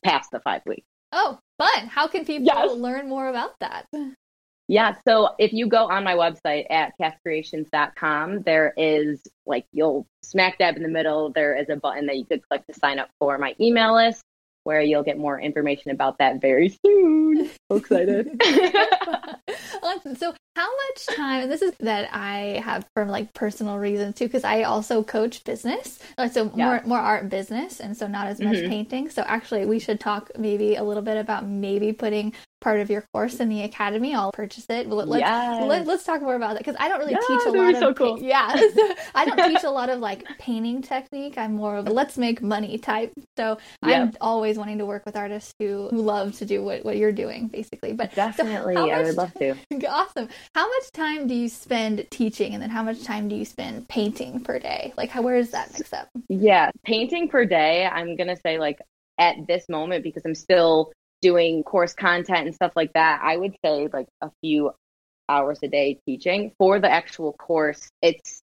past 0.02 0.30
the 0.30 0.40
five 0.40 0.62
weeks. 0.66 0.87
Oh, 1.12 1.38
fun. 1.59 1.87
How 1.87 2.07
can 2.07 2.25
people 2.25 2.47
yes. 2.47 2.73
learn 2.73 3.09
more 3.09 3.28
about 3.28 3.59
that? 3.61 3.87
Yeah, 4.69 4.95
so 5.04 5.35
if 5.40 5.52
you 5.52 5.66
go 5.66 5.88
on 5.88 6.04
my 6.04 6.14
website 6.14 6.66
at 6.71 6.92
cafcreations.com, 7.00 8.42
there 8.42 8.73
is 8.76 9.21
like 9.45 9.66
you'll 9.73 10.07
smack 10.23 10.59
dab 10.59 10.76
in 10.76 10.85
the 10.85 10.88
middle, 10.88 11.33
there 11.33 11.57
is 11.57 11.69
a 11.71 11.76
button 11.76 12.07
that 12.07 12.16
you 12.16 12.25
could 12.25 12.40
click 12.49 12.64
to 12.69 12.75
sign 12.75 13.00
up 13.00 13.09
for 13.19 13.37
my 13.37 13.57
email 13.61 13.97
list 13.97 14.23
where 14.64 14.81
you'll 14.83 15.02
get 15.02 15.19
more 15.19 15.40
information 15.40 15.90
about 15.90 16.19
that 16.19 16.40
very 16.40 16.69
soon. 16.85 17.50
So 17.71 17.76
excited. 17.76 18.40
So, 20.17 20.35
how 20.57 20.69
much 20.69 21.17
time, 21.17 21.49
this 21.49 21.62
is 21.62 21.73
that 21.81 22.09
I 22.12 22.61
have 22.64 22.87
for 22.95 23.05
like 23.07 23.33
personal 23.33 23.79
reasons 23.79 24.14
too, 24.17 24.26
because 24.26 24.45
I 24.45 24.62
also 24.62 25.02
coach 25.02 25.43
business. 25.45 25.99
So, 26.33 26.52
yeah. 26.55 26.64
more, 26.64 26.83
more 26.85 26.99
art 26.99 27.29
business, 27.29 27.81
and 27.81 27.97
so 27.97 28.07
not 28.07 28.26
as 28.26 28.40
much 28.40 28.57
mm-hmm. 28.57 28.69
painting. 28.69 29.11
So, 29.11 29.23
actually, 29.23 29.67
we 29.67 29.79
should 29.79 30.00
talk 30.00 30.31
maybe 30.38 30.76
a 30.76 30.85
little 30.85 31.02
bit 31.02 31.17
about 31.17 31.47
maybe 31.47 31.93
putting 31.93 32.35
part 32.61 32.81
of 32.81 32.90
your 32.90 33.05
course 33.12 33.40
in 33.40 33.49
the 33.49 33.62
academy. 33.62 34.14
I'll 34.14 34.33
purchase 34.33 34.67
it. 34.69 34.88
Let's, 34.88 35.11
yes. 35.21 35.64
let, 35.67 35.88
us 35.88 36.05
talk 36.05 36.23
more 36.23 36.35
about 36.35 36.55
that 36.55 36.59
because 36.59 36.76
I 36.79 36.88
don't 36.88 36.99
really 36.99 37.12
yeah, 37.12 37.19
teach 37.26 37.47
a 37.47 37.50
lot 37.50 37.75
of 37.75 37.76
so 37.81 37.95
cool. 37.95 38.19
yeah. 38.21 38.49
I 39.14 39.25
don't 39.25 39.50
teach 39.50 39.64
a 39.64 39.71
lot 39.71 39.88
of 39.88 40.00
like 40.00 40.25
painting 40.38 40.83
technique. 40.83 41.38
I'm 41.38 41.55
more 41.55 41.76
of 41.76 41.87
a 41.87 41.90
let's 41.90 42.19
make 42.19 42.43
money 42.43 42.79
type. 42.79 43.12
So 43.37 43.59
I'm 43.83 44.12
always 44.21 44.57
wanting 44.59 44.79
to 44.79 44.87
work 44.87 45.07
with 45.07 45.17
artists 45.17 45.52
who, 45.59 45.88
who 45.90 46.02
love 46.02 46.37
to 46.38 46.45
do 46.45 46.62
what, 46.62 46.85
what 46.85 46.97
you're 46.97 47.12
doing 47.12 47.49
basically. 47.49 47.93
But 47.93 48.14
definitely, 48.14 48.75
so 48.75 48.90
I 48.90 49.02
would 49.02 49.17
love 49.17 49.35
to. 49.35 49.57
Awesome. 49.90 50.29
How 50.55 50.69
much 50.69 50.93
time 50.93 51.26
do 51.26 51.35
you 51.35 51.49
spend 51.49 52.07
teaching, 52.11 52.55
and 52.55 52.62
then 52.62 52.71
how 52.71 52.83
much 52.83 53.02
time 53.02 53.29
do 53.29 53.35
you 53.35 53.45
spend 53.45 53.88
painting 53.88 54.40
per 54.40 54.59
day? 54.59 54.93
Like, 54.97 55.11
how 55.11 55.23
where 55.23 55.37
is 55.37 55.50
that 55.50 55.73
mix 55.73 55.93
up? 55.93 56.09
Yeah, 56.29 56.71
painting 56.85 57.29
per 57.29 57.45
day. 57.45 57.87
I'm 57.87 58.17
gonna 58.17 58.37
say 58.37 58.59
like 58.59 58.79
at 59.19 59.47
this 59.47 59.69
moment 59.69 60.02
because 60.02 60.23
I'm 60.25 60.35
still 60.35 60.93
doing 61.21 61.62
course 61.62 61.95
content 61.95 62.47
and 62.47 62.55
stuff 62.55 62.73
like 62.77 62.93
that, 62.95 63.21
I 63.23 63.37
would 63.37 63.57
say 63.65 63.89
like 63.93 64.09
a 64.21 64.31
few 64.43 64.73
hours 65.29 65.61
a 65.62 65.69
day 65.69 66.00
teaching. 66.07 66.53
For 66.59 66.81
the 66.81 66.91
actual 66.91 67.33
course, 67.33 67.89
it's 68.03 68.43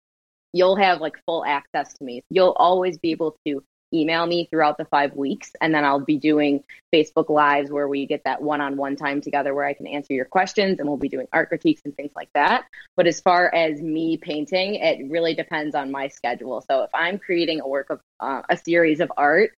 you'll 0.54 0.78
have 0.78 1.02
like 1.02 1.18
full 1.26 1.44
access 1.46 1.94
to 1.96 2.04
me. 2.04 2.24
You'll 2.30 2.56
always 2.58 2.98
be 2.98 3.12
able 3.12 3.38
to 3.46 3.64
email 3.94 4.26
me 4.26 4.48
throughout 4.50 4.78
the 4.78 4.86
five 4.86 5.14
weeks, 5.16 5.52
and 5.62 5.74
then 5.74 5.86
I'll 5.86 6.00
be 6.00 6.18
doing 6.18 6.64
Facebook 6.94 7.30
Lives 7.30 7.72
where 7.72 7.88
we 7.88 8.06
get 8.06 8.24
that 8.26 8.42
one 8.42 8.62
on 8.62 8.78
one 8.78 8.96
time 8.96 9.22
together 9.22 9.54
where 9.54 9.66
I 9.66 9.74
can 9.74 9.88
answer 9.88 10.14
your 10.14 10.26
questions, 10.26 10.80
and 10.80 10.88
we'll 10.88 10.98
be 10.98 11.10
doing 11.10 11.28
art 11.32 11.50
critiques 11.50 11.82
and 11.86 11.96
things 11.96 12.12
like 12.16 12.30
that. 12.34 12.66
But 12.96 13.08
as 13.08 13.22
far 13.22 13.54
as 13.54 13.82
me 13.82 14.18
painting, 14.18 14.76
it 14.76 15.10
really 15.10 15.34
depends 15.34 15.76
on 15.76 15.92
my 15.92 16.08
schedule. 16.08 16.62
So 16.70 16.84
if 16.84 16.90
I'm 16.94 17.20
creating 17.20 17.62
a 17.62 17.68
work 17.68 17.90
of 17.90 18.02
uh, 18.20 18.42
a 18.50 18.58
series 18.58 19.00
of 19.00 19.12
art, 19.18 19.52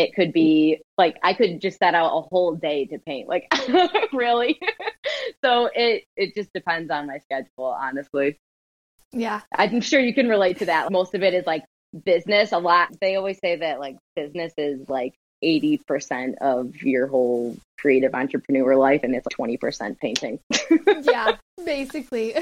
it 0.00 0.14
could 0.14 0.32
be 0.32 0.80
like 0.96 1.16
I 1.22 1.34
could 1.34 1.60
just 1.60 1.78
set 1.78 1.94
out 1.94 2.16
a 2.16 2.22
whole 2.22 2.54
day 2.54 2.86
to 2.86 2.98
paint. 2.98 3.28
Like 3.28 3.52
really. 4.12 4.58
so 5.44 5.68
it 5.74 6.04
it 6.16 6.34
just 6.34 6.50
depends 6.54 6.90
on 6.90 7.06
my 7.06 7.18
schedule, 7.18 7.64
honestly. 7.64 8.38
Yeah. 9.12 9.42
I'm 9.54 9.82
sure 9.82 10.00
you 10.00 10.14
can 10.14 10.28
relate 10.28 10.58
to 10.58 10.66
that. 10.66 10.90
Most 10.90 11.14
of 11.14 11.22
it 11.22 11.34
is 11.34 11.46
like 11.46 11.64
business. 12.04 12.52
A 12.52 12.58
lot 12.58 12.88
they 13.00 13.16
always 13.16 13.38
say 13.38 13.56
that 13.56 13.78
like 13.78 13.96
business 14.16 14.54
is 14.56 14.88
like 14.88 15.14
80% 15.44 16.34
of 16.40 16.76
your 16.76 17.06
whole 17.06 17.56
creative 17.78 18.14
entrepreneur 18.14 18.76
life 18.76 19.00
and 19.02 19.14
it's 19.14 19.26
20% 19.28 19.98
painting. 19.98 20.38
yeah, 21.02 21.36
basically. 21.64 22.34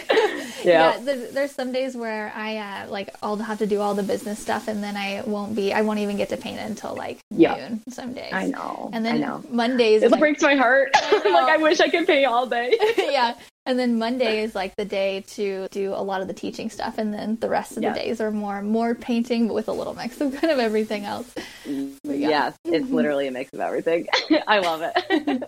Yeah. 0.64 0.94
yeah 0.94 1.00
there's, 1.00 1.32
there's, 1.32 1.52
some 1.52 1.72
days 1.72 1.96
where 1.96 2.32
I 2.34 2.56
uh, 2.56 2.88
like 2.88 3.14
I'll 3.22 3.36
have 3.36 3.58
to 3.58 3.66
do 3.66 3.80
all 3.80 3.94
the 3.94 4.02
business 4.02 4.38
stuff 4.38 4.68
and 4.68 4.82
then 4.82 4.96
I 4.96 5.22
won't 5.26 5.54
be 5.54 5.72
I 5.72 5.82
won't 5.82 5.98
even 6.00 6.16
get 6.16 6.28
to 6.30 6.36
paint 6.36 6.58
until 6.58 6.94
like 6.94 7.18
yeah. 7.30 7.56
noon 7.56 7.82
some 7.88 8.12
days. 8.12 8.32
I 8.32 8.46
know. 8.46 8.90
And 8.92 9.04
then 9.04 9.16
I 9.16 9.18
know. 9.18 9.44
Mondays 9.50 10.02
It 10.02 10.10
like, 10.10 10.20
breaks 10.20 10.42
my 10.42 10.54
heart. 10.54 10.90
like 11.12 11.48
I 11.48 11.56
wish 11.58 11.80
I 11.80 11.88
could 11.88 12.06
paint 12.06 12.26
all 12.26 12.46
day. 12.46 12.76
yeah. 12.98 13.34
And 13.68 13.78
then 13.78 13.98
Monday 13.98 14.42
is 14.42 14.54
like 14.54 14.74
the 14.76 14.86
day 14.86 15.24
to 15.34 15.68
do 15.70 15.92
a 15.92 16.00
lot 16.02 16.22
of 16.22 16.26
the 16.26 16.32
teaching 16.32 16.70
stuff, 16.70 16.96
and 16.96 17.12
then 17.12 17.36
the 17.36 17.50
rest 17.50 17.76
of 17.76 17.82
yeah. 17.82 17.92
the 17.92 18.00
days 18.00 18.18
are 18.18 18.30
more 18.30 18.62
more 18.62 18.94
painting, 18.94 19.46
but 19.46 19.52
with 19.52 19.68
a 19.68 19.72
little 19.72 19.92
mix 19.92 20.18
of 20.22 20.34
kind 20.40 20.50
of 20.50 20.58
everything 20.58 21.04
else. 21.04 21.30
Yeah. 21.66 21.92
Yes, 22.04 22.56
it's 22.64 22.88
literally 22.90 23.28
a 23.28 23.30
mix 23.30 23.52
of 23.52 23.60
everything. 23.60 24.06
I 24.46 24.60
love 24.60 24.80
it. 24.82 25.44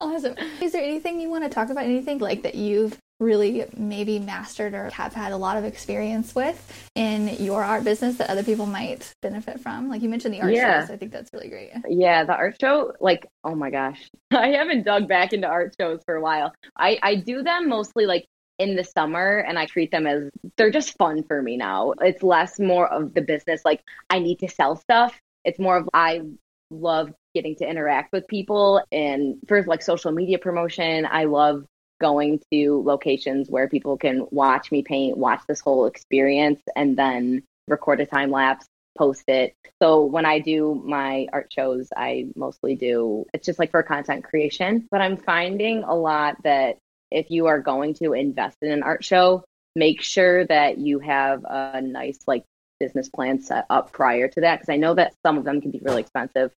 awesome. 0.00 0.34
Is 0.60 0.72
there 0.72 0.82
anything 0.82 1.20
you 1.20 1.30
want 1.30 1.44
to 1.44 1.50
talk 1.50 1.70
about? 1.70 1.84
Anything 1.84 2.18
like 2.18 2.42
that 2.42 2.56
you've 2.56 2.98
really 3.20 3.64
maybe 3.76 4.18
mastered 4.18 4.74
or 4.74 4.90
have 4.90 5.12
had 5.12 5.32
a 5.32 5.36
lot 5.36 5.56
of 5.56 5.64
experience 5.64 6.34
with 6.34 6.88
in 6.94 7.28
your 7.42 7.64
art 7.64 7.84
business 7.84 8.16
that 8.16 8.30
other 8.30 8.44
people 8.44 8.66
might 8.66 9.12
benefit 9.22 9.60
from? 9.60 9.88
Like 9.88 10.02
you 10.02 10.08
mentioned 10.08 10.34
the 10.34 10.40
art 10.40 10.52
yeah. 10.52 10.80
shows. 10.80 10.90
I 10.90 10.96
think 10.96 11.12
that's 11.12 11.32
really 11.32 11.48
great. 11.48 11.70
Yeah, 11.88 12.24
the 12.24 12.34
art 12.34 12.56
show, 12.60 12.92
like, 13.00 13.26
oh 13.44 13.54
my 13.54 13.70
gosh. 13.70 14.08
I 14.30 14.48
haven't 14.48 14.84
dug 14.84 15.08
back 15.08 15.32
into 15.32 15.46
art 15.46 15.74
shows 15.80 16.00
for 16.06 16.14
a 16.14 16.20
while. 16.20 16.54
I, 16.76 16.98
I 17.02 17.14
do 17.16 17.42
them 17.42 17.68
mostly 17.68 18.06
like 18.06 18.26
in 18.58 18.76
the 18.76 18.84
summer 18.84 19.38
and 19.38 19.58
I 19.58 19.66
treat 19.66 19.90
them 19.90 20.06
as 20.06 20.30
they're 20.56 20.70
just 20.70 20.96
fun 20.96 21.22
for 21.24 21.40
me 21.42 21.56
now. 21.56 21.94
It's 22.00 22.22
less 22.22 22.58
more 22.58 22.86
of 22.86 23.14
the 23.14 23.22
business, 23.22 23.62
like 23.64 23.80
I 24.10 24.18
need 24.18 24.40
to 24.40 24.48
sell 24.48 24.76
stuff. 24.76 25.18
It's 25.44 25.58
more 25.58 25.76
of 25.76 25.88
I 25.94 26.22
love 26.70 27.12
getting 27.34 27.56
to 27.56 27.68
interact 27.68 28.12
with 28.12 28.26
people 28.26 28.82
and 28.90 29.36
for 29.46 29.62
like 29.64 29.82
social 29.82 30.12
media 30.12 30.38
promotion, 30.38 31.06
I 31.10 31.24
love 31.24 31.64
going 32.00 32.40
to 32.52 32.82
locations 32.84 33.48
where 33.48 33.68
people 33.68 33.96
can 33.96 34.26
watch 34.30 34.70
me 34.70 34.82
paint, 34.82 35.16
watch 35.16 35.42
this 35.48 35.60
whole 35.60 35.86
experience, 35.86 36.60
and 36.76 36.96
then 36.96 37.42
record 37.66 38.00
a 38.00 38.06
time 38.06 38.30
lapse, 38.30 38.66
post 38.96 39.24
it. 39.28 39.54
So 39.80 40.04
when 40.04 40.26
I 40.26 40.40
do 40.40 40.80
my 40.84 41.28
art 41.32 41.52
shows, 41.52 41.88
I 41.96 42.26
mostly 42.34 42.74
do 42.74 43.26
it's 43.32 43.46
just 43.46 43.58
like 43.58 43.70
for 43.70 43.82
content 43.82 44.24
creation. 44.24 44.86
But 44.90 45.00
I'm 45.00 45.16
finding 45.16 45.84
a 45.84 45.94
lot 45.94 46.42
that 46.42 46.78
if 47.10 47.30
you 47.30 47.46
are 47.46 47.60
going 47.60 47.94
to 47.94 48.12
invest 48.12 48.56
in 48.62 48.70
an 48.70 48.82
art 48.82 49.04
show, 49.04 49.44
make 49.74 50.02
sure 50.02 50.44
that 50.46 50.78
you 50.78 50.98
have 50.98 51.44
a 51.44 51.80
nice 51.80 52.18
like 52.26 52.44
business 52.80 53.08
plan 53.08 53.40
set 53.40 53.66
up 53.70 53.92
prior 53.92 54.28
to 54.28 54.40
that 54.40 54.56
because 54.56 54.72
I 54.72 54.76
know 54.76 54.94
that 54.94 55.14
some 55.24 55.38
of 55.38 55.44
them 55.44 55.60
can 55.60 55.70
be 55.70 55.80
really 55.82 56.00
expensive. 56.00 56.52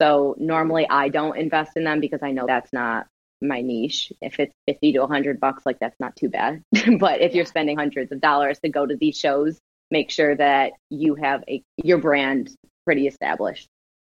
So 0.00 0.34
normally 0.38 0.88
I 0.88 1.08
don't 1.08 1.36
invest 1.36 1.72
in 1.76 1.84
them 1.84 2.00
because 2.00 2.22
I 2.22 2.32
know 2.32 2.46
that's 2.46 2.72
not 2.72 3.06
my 3.40 3.62
niche. 3.62 4.12
If 4.20 4.38
it's 4.38 4.54
50 4.68 4.92
to 4.92 5.00
100 5.00 5.40
bucks, 5.40 5.64
like 5.64 5.78
that's 5.78 5.98
not 6.00 6.16
too 6.16 6.28
bad. 6.28 6.62
but 6.98 7.20
if 7.20 7.34
you're 7.34 7.44
spending 7.44 7.76
hundreds 7.76 8.12
of 8.12 8.20
dollars 8.20 8.58
to 8.60 8.68
go 8.68 8.86
to 8.86 8.96
these 8.96 9.18
shows, 9.18 9.58
make 9.90 10.10
sure 10.10 10.34
that 10.36 10.72
you 10.88 11.14
have 11.16 11.44
a 11.48 11.62
your 11.76 11.98
brand 11.98 12.50
pretty 12.84 13.06
established, 13.06 13.68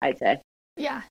I'd 0.02 0.18
say. 0.18 0.40
Yeah. 0.76 1.02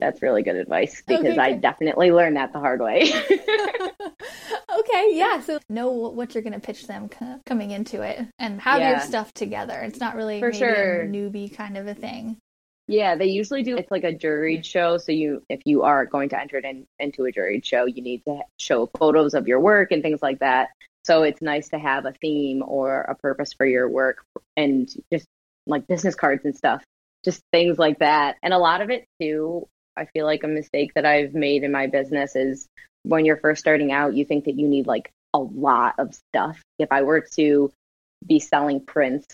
That's 0.00 0.22
really 0.22 0.42
good 0.42 0.56
advice 0.56 1.02
because 1.06 1.26
okay, 1.26 1.38
I 1.38 1.52
definitely 1.52 2.10
learned 2.10 2.36
that 2.36 2.54
the 2.54 2.60
hard 2.60 2.80
way. 2.80 3.12
okay, 4.78 5.10
yeah. 5.12 5.40
So 5.42 5.58
know 5.68 5.90
what 5.90 6.34
you're 6.34 6.42
going 6.42 6.54
to 6.54 6.60
pitch 6.60 6.86
them 6.86 7.10
coming 7.44 7.72
into 7.72 8.00
it 8.00 8.26
and 8.38 8.58
have 8.62 8.80
yeah. 8.80 8.90
your 8.92 9.00
stuff 9.00 9.34
together. 9.34 9.78
It's 9.80 10.00
not 10.00 10.16
really 10.16 10.40
for 10.40 10.52
sure 10.52 11.04
newbie 11.06 11.54
kind 11.54 11.76
of 11.76 11.86
a 11.86 11.94
thing. 11.94 12.38
Yeah, 12.88 13.16
they 13.16 13.26
usually 13.26 13.62
do. 13.62 13.76
It's 13.76 13.90
like 13.90 14.04
a 14.04 14.12
juried 14.12 14.64
show. 14.64 14.98
So 14.98 15.10
you, 15.10 15.42
if 15.48 15.60
you 15.64 15.82
are 15.82 16.06
going 16.06 16.28
to 16.28 16.40
enter 16.40 16.56
it 16.56 16.64
in, 16.64 16.86
into 16.98 17.24
a 17.24 17.32
juried 17.32 17.64
show, 17.64 17.86
you 17.86 18.00
need 18.00 18.22
to 18.26 18.42
show 18.58 18.88
photos 18.98 19.34
of 19.34 19.48
your 19.48 19.58
work 19.58 19.90
and 19.90 20.02
things 20.02 20.22
like 20.22 20.38
that. 20.38 20.70
So 21.04 21.24
it's 21.24 21.42
nice 21.42 21.68
to 21.70 21.78
have 21.78 22.06
a 22.06 22.12
theme 22.12 22.62
or 22.64 23.00
a 23.00 23.14
purpose 23.16 23.52
for 23.52 23.66
your 23.66 23.88
work 23.88 24.24
and 24.56 24.88
just 25.12 25.26
like 25.66 25.86
business 25.88 26.14
cards 26.14 26.44
and 26.44 26.56
stuff 26.56 26.82
just 27.26 27.42
things 27.52 27.78
like 27.78 27.98
that. 27.98 28.36
And 28.42 28.54
a 28.54 28.58
lot 28.58 28.80
of 28.80 28.88
it 28.88 29.04
too, 29.20 29.68
I 29.96 30.06
feel 30.06 30.24
like 30.24 30.44
a 30.44 30.48
mistake 30.48 30.92
that 30.94 31.04
I've 31.04 31.34
made 31.34 31.64
in 31.64 31.72
my 31.72 31.88
business 31.88 32.36
is 32.36 32.66
when 33.02 33.26
you're 33.26 33.36
first 33.36 33.60
starting 33.60 33.92
out, 33.92 34.14
you 34.14 34.24
think 34.24 34.44
that 34.44 34.58
you 34.58 34.68
need 34.68 34.86
like 34.86 35.10
a 35.34 35.38
lot 35.38 35.96
of 35.98 36.14
stuff. 36.14 36.62
If 36.78 36.90
I 36.92 37.02
were 37.02 37.26
to 37.34 37.70
be 38.24 38.38
selling 38.38 38.80
prints, 38.80 39.26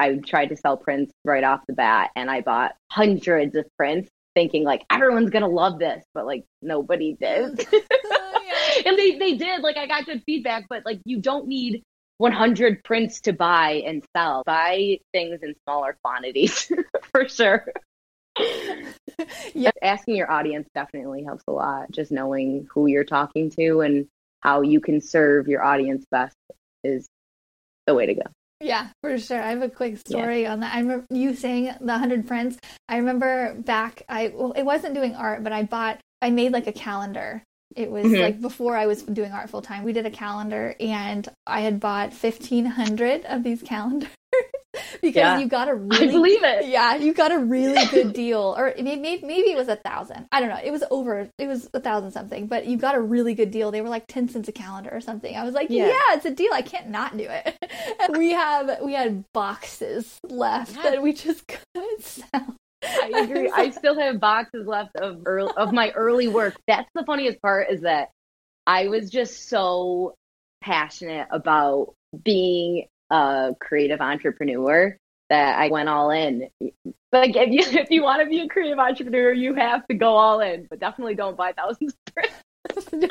I 0.00 0.16
tried 0.16 0.46
to 0.46 0.56
sell 0.56 0.78
prints 0.78 1.12
right 1.26 1.44
off 1.44 1.60
the 1.66 1.74
bat 1.74 2.10
and 2.16 2.30
I 2.30 2.40
bought 2.40 2.72
hundreds 2.90 3.54
of 3.54 3.66
prints 3.76 4.08
thinking 4.34 4.64
like 4.64 4.84
everyone's 4.90 5.28
gonna 5.28 5.48
love 5.48 5.78
this, 5.78 6.02
but 6.14 6.24
like 6.24 6.44
nobody 6.62 7.16
did. 7.20 7.66
and 8.86 8.98
they, 8.98 9.18
they 9.18 9.36
did, 9.36 9.60
like 9.60 9.76
I 9.76 9.86
got 9.86 10.06
good 10.06 10.22
feedback, 10.24 10.66
but 10.70 10.86
like 10.86 11.00
you 11.04 11.20
don't 11.20 11.46
need 11.46 11.82
100 12.16 12.82
prints 12.82 13.20
to 13.22 13.32
buy 13.32 13.82
and 13.86 14.02
sell. 14.16 14.42
Buy 14.46 14.98
things 15.12 15.40
in 15.42 15.54
smaller 15.64 15.96
quantities 16.02 16.72
for 17.12 17.28
sure. 17.28 17.66
yeah. 19.54 19.70
Asking 19.82 20.16
your 20.16 20.30
audience 20.30 20.68
definitely 20.74 21.24
helps 21.24 21.44
a 21.46 21.52
lot. 21.52 21.90
Just 21.90 22.10
knowing 22.10 22.66
who 22.72 22.86
you're 22.86 23.04
talking 23.04 23.50
to 23.50 23.80
and 23.82 24.06
how 24.40 24.62
you 24.62 24.80
can 24.80 25.00
serve 25.00 25.46
your 25.46 25.62
audience 25.62 26.04
best 26.10 26.36
is 26.84 27.06
the 27.86 27.94
way 27.94 28.06
to 28.06 28.14
go. 28.14 28.22
Yeah, 28.60 28.88
for 29.02 29.18
sure. 29.18 29.40
I 29.40 29.50
have 29.50 29.62
a 29.62 29.70
quick 29.70 29.98
story 29.98 30.42
yeah. 30.42 30.52
on 30.52 30.60
that. 30.60 30.74
I 30.74 30.80
remember 30.80 31.06
you 31.10 31.34
saying 31.34 31.64
the 31.80 31.86
100 31.86 32.28
friends. 32.28 32.58
I 32.88 32.98
remember 32.98 33.54
back, 33.54 34.02
I, 34.08 34.32
well, 34.34 34.52
it 34.52 34.64
wasn't 34.64 34.94
doing 34.94 35.14
art, 35.14 35.42
but 35.42 35.52
I 35.52 35.62
bought, 35.62 35.98
I 36.20 36.30
made 36.30 36.52
like 36.52 36.66
a 36.66 36.72
calendar 36.72 37.42
it 37.76 37.90
was 37.90 38.06
mm-hmm. 38.06 38.20
like 38.20 38.40
before 38.40 38.76
I 38.76 38.86
was 38.86 39.02
doing 39.02 39.32
art 39.32 39.50
full 39.50 39.62
time. 39.62 39.84
We 39.84 39.92
did 39.92 40.06
a 40.06 40.10
calendar 40.10 40.74
and 40.80 41.28
I 41.46 41.60
had 41.60 41.78
bought 41.78 42.10
1500 42.12 43.24
of 43.26 43.42
these 43.44 43.62
calendars 43.62 44.10
because 45.02 45.16
yeah. 45.16 45.38
you 45.38 45.48
got 45.48 45.68
a 45.68 45.74
really 45.74 46.08
I 46.08 46.12
believe 46.12 46.42
it. 46.42 46.66
Yeah, 46.66 46.96
you 46.96 47.12
got 47.14 47.32
a 47.32 47.38
really 47.38 47.84
good 47.86 48.12
deal 48.14 48.54
or 48.56 48.74
maybe 48.76 49.20
maybe 49.22 49.50
it 49.50 49.56
was 49.56 49.68
a 49.68 49.76
thousand. 49.76 50.26
I 50.32 50.40
don't 50.40 50.48
know. 50.48 50.60
It 50.62 50.70
was 50.70 50.84
over 50.90 51.28
it 51.38 51.46
was 51.46 51.68
a 51.74 51.80
thousand 51.80 52.12
something, 52.12 52.46
but 52.46 52.66
you 52.66 52.76
got 52.76 52.94
a 52.94 53.00
really 53.00 53.34
good 53.34 53.50
deal. 53.50 53.70
They 53.70 53.80
were 53.80 53.88
like 53.88 54.06
10 54.06 54.28
cents 54.28 54.48
a 54.48 54.52
calendar 54.52 54.90
or 54.92 55.00
something. 55.00 55.36
I 55.36 55.44
was 55.44 55.54
like, 55.54 55.70
yeah, 55.70 55.88
yeah 55.88 56.16
it's 56.16 56.26
a 56.26 56.30
deal. 56.30 56.52
I 56.52 56.62
can't 56.62 56.88
not 56.88 57.16
do 57.16 57.24
it. 57.28 57.56
And 58.00 58.16
we 58.16 58.30
have 58.30 58.80
we 58.82 58.94
had 58.94 59.24
boxes 59.32 60.18
left 60.28 60.76
yeah. 60.76 60.90
that 60.90 61.02
we 61.02 61.12
just 61.12 61.46
couldn't 61.46 62.02
sell. 62.02 62.56
I 62.82 63.22
agree. 63.24 63.50
I 63.54 63.70
still 63.70 63.98
have 63.98 64.20
boxes 64.20 64.66
left 64.66 64.96
of 64.96 65.22
early, 65.26 65.52
of 65.56 65.72
my 65.72 65.90
early 65.90 66.28
work. 66.28 66.56
That's 66.66 66.88
the 66.94 67.04
funniest 67.04 67.42
part 67.42 67.70
is 67.70 67.82
that 67.82 68.10
I 68.66 68.88
was 68.88 69.10
just 69.10 69.48
so 69.48 70.14
passionate 70.62 71.28
about 71.30 71.94
being 72.24 72.86
a 73.10 73.54
creative 73.60 74.00
entrepreneur 74.00 74.96
that 75.28 75.58
I 75.58 75.68
went 75.68 75.88
all 75.88 76.10
in. 76.10 76.48
But 77.12 77.20
like, 77.20 77.36
if 77.36 77.50
you 77.50 77.60
if 77.80 77.90
you 77.90 78.02
want 78.02 78.22
to 78.22 78.28
be 78.28 78.40
a 78.40 78.48
creative 78.48 78.78
entrepreneur, 78.78 79.32
you 79.32 79.54
have 79.54 79.86
to 79.88 79.94
go 79.94 80.16
all 80.16 80.40
in. 80.40 80.66
But 80.68 80.80
definitely 80.80 81.14
don't 81.14 81.36
buy 81.36 81.52
thousands 81.52 81.94
of 82.16 83.10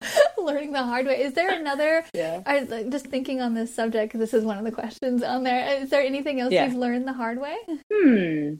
Learning 0.38 0.72
the 0.72 0.82
hard 0.82 1.06
way. 1.06 1.22
Is 1.22 1.34
there 1.34 1.50
another? 1.50 2.04
Yeah. 2.14 2.42
I 2.46 2.64
just 2.88 3.06
thinking 3.06 3.40
on 3.40 3.54
this 3.54 3.74
subject. 3.74 4.16
This 4.18 4.34
is 4.34 4.44
one 4.44 4.58
of 4.58 4.64
the 4.64 4.72
questions 4.72 5.22
on 5.22 5.42
there. 5.42 5.82
Is 5.82 5.90
there 5.90 6.02
anything 6.02 6.40
else 6.40 6.52
yeah. 6.52 6.66
you've 6.66 6.76
learned 6.76 7.06
the 7.06 7.12
hard 7.12 7.40
way? 7.40 7.56
Hmm. 7.92 8.54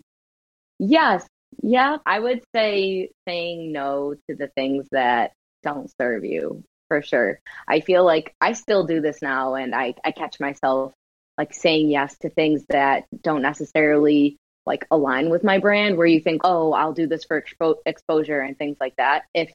Yes. 0.79 1.27
Yeah. 1.63 1.99
I 2.05 2.19
would 2.19 2.43
say 2.55 3.11
saying 3.27 3.73
no 3.73 4.15
to 4.29 4.37
the 4.37 4.49
things 4.49 4.87
that 4.91 5.33
don't 5.63 5.91
serve 6.01 6.25
you 6.25 6.65
for 6.89 7.03
sure. 7.03 7.41
I 7.67 7.81
feel 7.81 8.05
like 8.05 8.35
I 8.41 8.53
still 8.55 8.85
do 8.85 9.01
this 9.01 9.23
now 9.23 9.55
and 9.55 9.75
I, 9.75 9.95
I 10.05 10.11
catch 10.11 10.41
myself 10.41 10.93
like 11.37 11.55
saying 11.55 11.91
yes 11.91 12.17
to 12.19 12.31
things 12.31 12.65
that 12.69 13.05
don't 13.23 13.43
necessarily 13.43 14.37
like 14.67 14.87
align 14.91 15.31
with 15.31 15.45
my 15.45 15.59
brand 15.59 15.97
where 15.97 16.07
you 16.07 16.21
think, 16.21 16.43
oh, 16.45 16.73
I'll 16.73 16.93
do 16.93 17.07
this 17.07 17.25
for 17.25 17.41
expo- 17.41 17.79
exposure 17.87 18.41
and 18.41 18.59
things 18.59 18.77
like 18.81 18.97
that. 18.97 19.25
If 19.33 19.53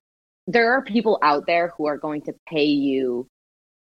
there 0.47 0.73
are 0.73 0.81
people 0.81 1.19
out 1.21 1.45
there 1.45 1.73
who 1.77 1.87
are 1.87 1.97
going 1.97 2.23
to 2.23 2.35
pay 2.47 2.65
you 2.65 3.27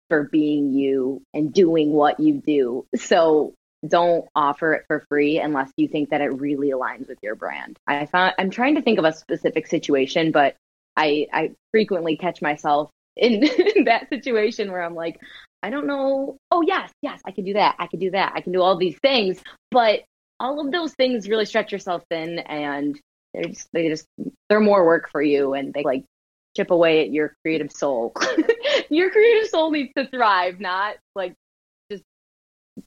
for 0.08 0.24
being 0.24 0.72
you 0.72 1.22
and 1.32 1.52
doing 1.54 1.90
what 1.90 2.20
you 2.20 2.34
do. 2.34 2.86
So 2.96 3.54
don't 3.86 4.26
offer 4.34 4.74
it 4.74 4.84
for 4.86 5.04
free 5.08 5.38
unless 5.38 5.70
you 5.76 5.88
think 5.88 6.10
that 6.10 6.20
it 6.20 6.28
really 6.40 6.70
aligns 6.70 7.08
with 7.08 7.18
your 7.22 7.34
brand. 7.34 7.78
I 7.86 8.06
found 8.06 8.34
I'm 8.38 8.50
trying 8.50 8.74
to 8.76 8.82
think 8.82 8.98
of 8.98 9.04
a 9.04 9.12
specific 9.12 9.66
situation, 9.66 10.30
but 10.30 10.54
I 10.96 11.28
I 11.32 11.52
frequently 11.70 12.16
catch 12.16 12.42
myself 12.42 12.90
in, 13.16 13.44
in 13.76 13.84
that 13.84 14.08
situation 14.08 14.70
where 14.70 14.82
I'm 14.82 14.94
like, 14.94 15.20
I 15.62 15.70
don't 15.70 15.86
know. 15.86 16.38
Oh 16.50 16.62
yes, 16.62 16.90
yes, 17.02 17.20
I 17.24 17.30
can 17.30 17.44
do 17.44 17.54
that. 17.54 17.76
I 17.78 17.86
can 17.86 18.00
do 18.00 18.10
that. 18.10 18.32
I 18.34 18.40
can 18.40 18.52
do 18.52 18.62
all 18.62 18.76
these 18.76 18.98
things, 19.00 19.40
but 19.70 20.00
all 20.40 20.60
of 20.60 20.72
those 20.72 20.92
things 20.94 21.28
really 21.28 21.44
stretch 21.44 21.70
yourself 21.70 22.02
thin, 22.10 22.40
and 22.40 22.98
they're 23.32 23.44
just 23.44 23.68
they 23.72 23.88
just 23.88 24.06
they're 24.48 24.60
more 24.60 24.84
work 24.84 25.08
for 25.10 25.22
you, 25.22 25.54
and 25.54 25.72
they 25.72 25.84
like 25.84 26.04
chip 26.56 26.70
away 26.70 27.02
at 27.02 27.12
your 27.12 27.34
creative 27.42 27.70
soul. 27.70 28.12
your 28.90 29.10
creative 29.10 29.48
soul 29.48 29.70
needs 29.70 29.92
to 29.96 30.06
thrive, 30.08 30.58
not 30.58 30.96
like 31.14 31.34
just 31.90 32.02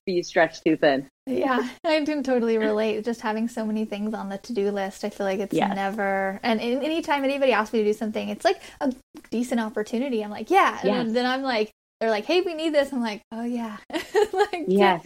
be 0.05 0.21
stretched 0.21 0.63
too 0.65 0.75
thin. 0.75 1.07
Yeah, 1.27 1.67
I 1.83 2.03
can 2.05 2.23
totally 2.23 2.57
relate. 2.57 3.03
Just 3.03 3.21
having 3.21 3.47
so 3.47 3.65
many 3.65 3.85
things 3.85 4.13
on 4.13 4.29
the 4.29 4.37
to 4.39 4.53
do 4.53 4.71
list, 4.71 5.03
I 5.03 5.09
feel 5.09 5.25
like 5.25 5.39
it's 5.39 5.53
yes. 5.53 5.75
never. 5.75 6.39
And 6.43 6.61
anytime 6.61 7.23
anybody 7.23 7.51
asks 7.51 7.73
me 7.73 7.79
to 7.79 7.85
do 7.85 7.93
something, 7.93 8.29
it's 8.29 8.45
like 8.45 8.61
a 8.81 8.93
decent 9.31 9.59
opportunity. 9.59 10.23
I'm 10.23 10.29
like, 10.29 10.51
yeah. 10.51 10.79
Yes. 10.83 11.07
And 11.07 11.15
then 11.15 11.25
I'm 11.25 11.41
like, 11.41 11.71
they're 11.99 12.09
like, 12.09 12.25
hey, 12.25 12.41
we 12.41 12.53
need 12.53 12.73
this. 12.73 12.91
I'm 12.91 13.01
like, 13.01 13.21
oh, 13.31 13.43
yeah. 13.43 13.77
like, 13.91 14.65
yes. 14.67 15.05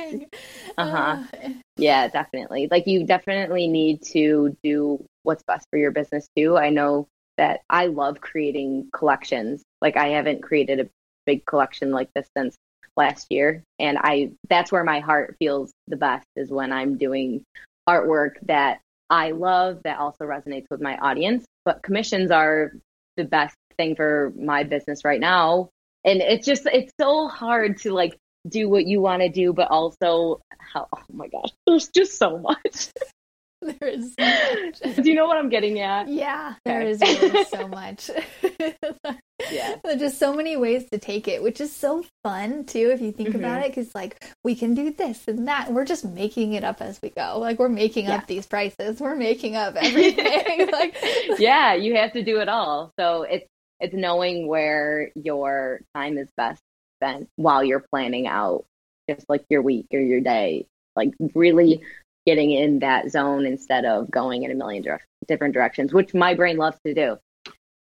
Uh 0.77 0.89
huh. 0.89 1.23
Uh, 1.33 1.49
yeah, 1.77 2.07
definitely. 2.07 2.67
Like, 2.69 2.87
you 2.87 3.05
definitely 3.05 3.67
need 3.67 4.01
to 4.13 4.57
do 4.63 5.05
what's 5.23 5.43
best 5.43 5.67
for 5.69 5.77
your 5.77 5.91
business, 5.91 6.27
too. 6.35 6.57
I 6.57 6.69
know 6.69 7.07
that 7.37 7.61
I 7.69 7.85
love 7.87 8.19
creating 8.19 8.89
collections. 8.91 9.61
Like, 9.81 9.97
I 9.97 10.09
haven't 10.09 10.41
created 10.41 10.79
a 10.79 10.89
big 11.25 11.45
collection 11.45 11.91
like 11.91 12.09
this 12.15 12.27
since 12.35 12.57
last 12.99 13.27
year 13.31 13.63
and 13.79 13.97
i 13.97 14.29
that's 14.49 14.71
where 14.71 14.83
my 14.83 14.99
heart 14.99 15.35
feels 15.39 15.71
the 15.87 15.95
best 15.95 16.27
is 16.35 16.51
when 16.51 16.71
i'm 16.71 16.97
doing 16.97 17.43
artwork 17.89 18.33
that 18.43 18.81
i 19.09 19.31
love 19.31 19.81
that 19.83 19.97
also 19.97 20.25
resonates 20.25 20.65
with 20.69 20.81
my 20.81 20.97
audience. 20.97 21.45
But 21.65 21.83
commissions 21.83 22.31
are 22.31 22.73
the 23.17 23.23
best 23.23 23.55
thing 23.77 23.95
for 23.95 24.33
my 24.37 24.63
business 24.63 25.03
right 25.03 25.19
now. 25.19 25.69
And 26.05 26.21
it's 26.21 26.45
just 26.45 26.65
it's 26.65 26.91
so 26.99 27.27
hard 27.27 27.77
to 27.79 27.91
like 27.91 28.17
do 28.47 28.69
what 28.69 28.85
you 28.85 29.01
want 29.01 29.21
to 29.21 29.29
do 29.29 29.51
but 29.51 29.69
also 29.69 30.39
how, 30.59 30.87
oh 30.95 31.03
my 31.11 31.27
gosh 31.27 31.49
there's 31.67 31.89
just 31.89 32.17
so 32.17 32.37
much 32.37 32.89
there 33.79 33.89
is 33.89 34.15
so 34.17 34.25
much. 34.25 34.95
do 34.95 35.09
you 35.09 35.15
know 35.15 35.27
what 35.27 35.37
i'm 35.37 35.49
getting 35.49 35.79
at 35.79 36.07
yeah 36.07 36.55
there 36.63 36.81
okay. 36.81 36.91
is 36.91 37.01
really 37.01 37.43
so 37.45 37.67
much 37.67 38.09
yeah 39.51 39.75
there's 39.83 39.99
just 39.99 40.17
so 40.17 40.33
many 40.33 40.55
ways 40.55 40.85
to 40.89 40.97
take 40.97 41.27
it 41.27 41.43
which 41.43 41.59
is 41.59 41.73
so 41.73 42.05
fun 42.23 42.63
too 42.65 42.89
if 42.91 43.01
you 43.01 43.11
think 43.11 43.29
mm-hmm. 43.29 43.39
about 43.39 43.61
it 43.61 43.67
because 43.69 43.93
like 43.93 44.23
we 44.43 44.55
can 44.55 44.73
do 44.73 44.91
this 44.91 45.27
and 45.27 45.47
that 45.47 45.71
we're 45.71 45.85
just 45.85 46.05
making 46.05 46.53
it 46.53 46.63
up 46.63 46.81
as 46.81 47.01
we 47.01 47.09
go 47.09 47.37
like 47.39 47.59
we're 47.59 47.67
making 47.67 48.05
yeah. 48.05 48.15
up 48.15 48.27
these 48.27 48.45
prices 48.45 48.99
we're 48.99 49.15
making 49.15 49.55
up 49.55 49.75
everything 49.75 50.69
like 50.71 50.95
yeah 51.37 51.73
you 51.73 51.95
have 51.95 52.13
to 52.13 52.23
do 52.23 52.39
it 52.39 52.47
all 52.47 52.93
so 52.97 53.23
it's 53.23 53.47
it's 53.81 53.93
knowing 53.93 54.47
where 54.47 55.11
your 55.15 55.81
time 55.95 56.17
is 56.17 56.29
best 56.37 56.61
spent 56.97 57.29
while 57.35 57.63
you're 57.63 57.83
planning 57.91 58.27
out 58.27 58.65
just 59.09 59.27
like 59.29 59.43
your 59.49 59.61
week 59.61 59.87
or 59.93 59.99
your 59.99 60.21
day 60.21 60.65
like 60.95 61.11
really 61.33 61.81
getting 62.25 62.51
in 62.51 62.79
that 62.79 63.09
zone 63.09 63.45
instead 63.45 63.85
of 63.85 64.09
going 64.11 64.43
in 64.43 64.51
a 64.51 64.55
million 64.55 64.83
dire- 64.83 65.05
different 65.27 65.53
directions 65.53 65.93
which 65.93 66.13
my 66.13 66.33
brain 66.33 66.57
loves 66.57 66.77
to 66.85 66.93
do 66.93 67.17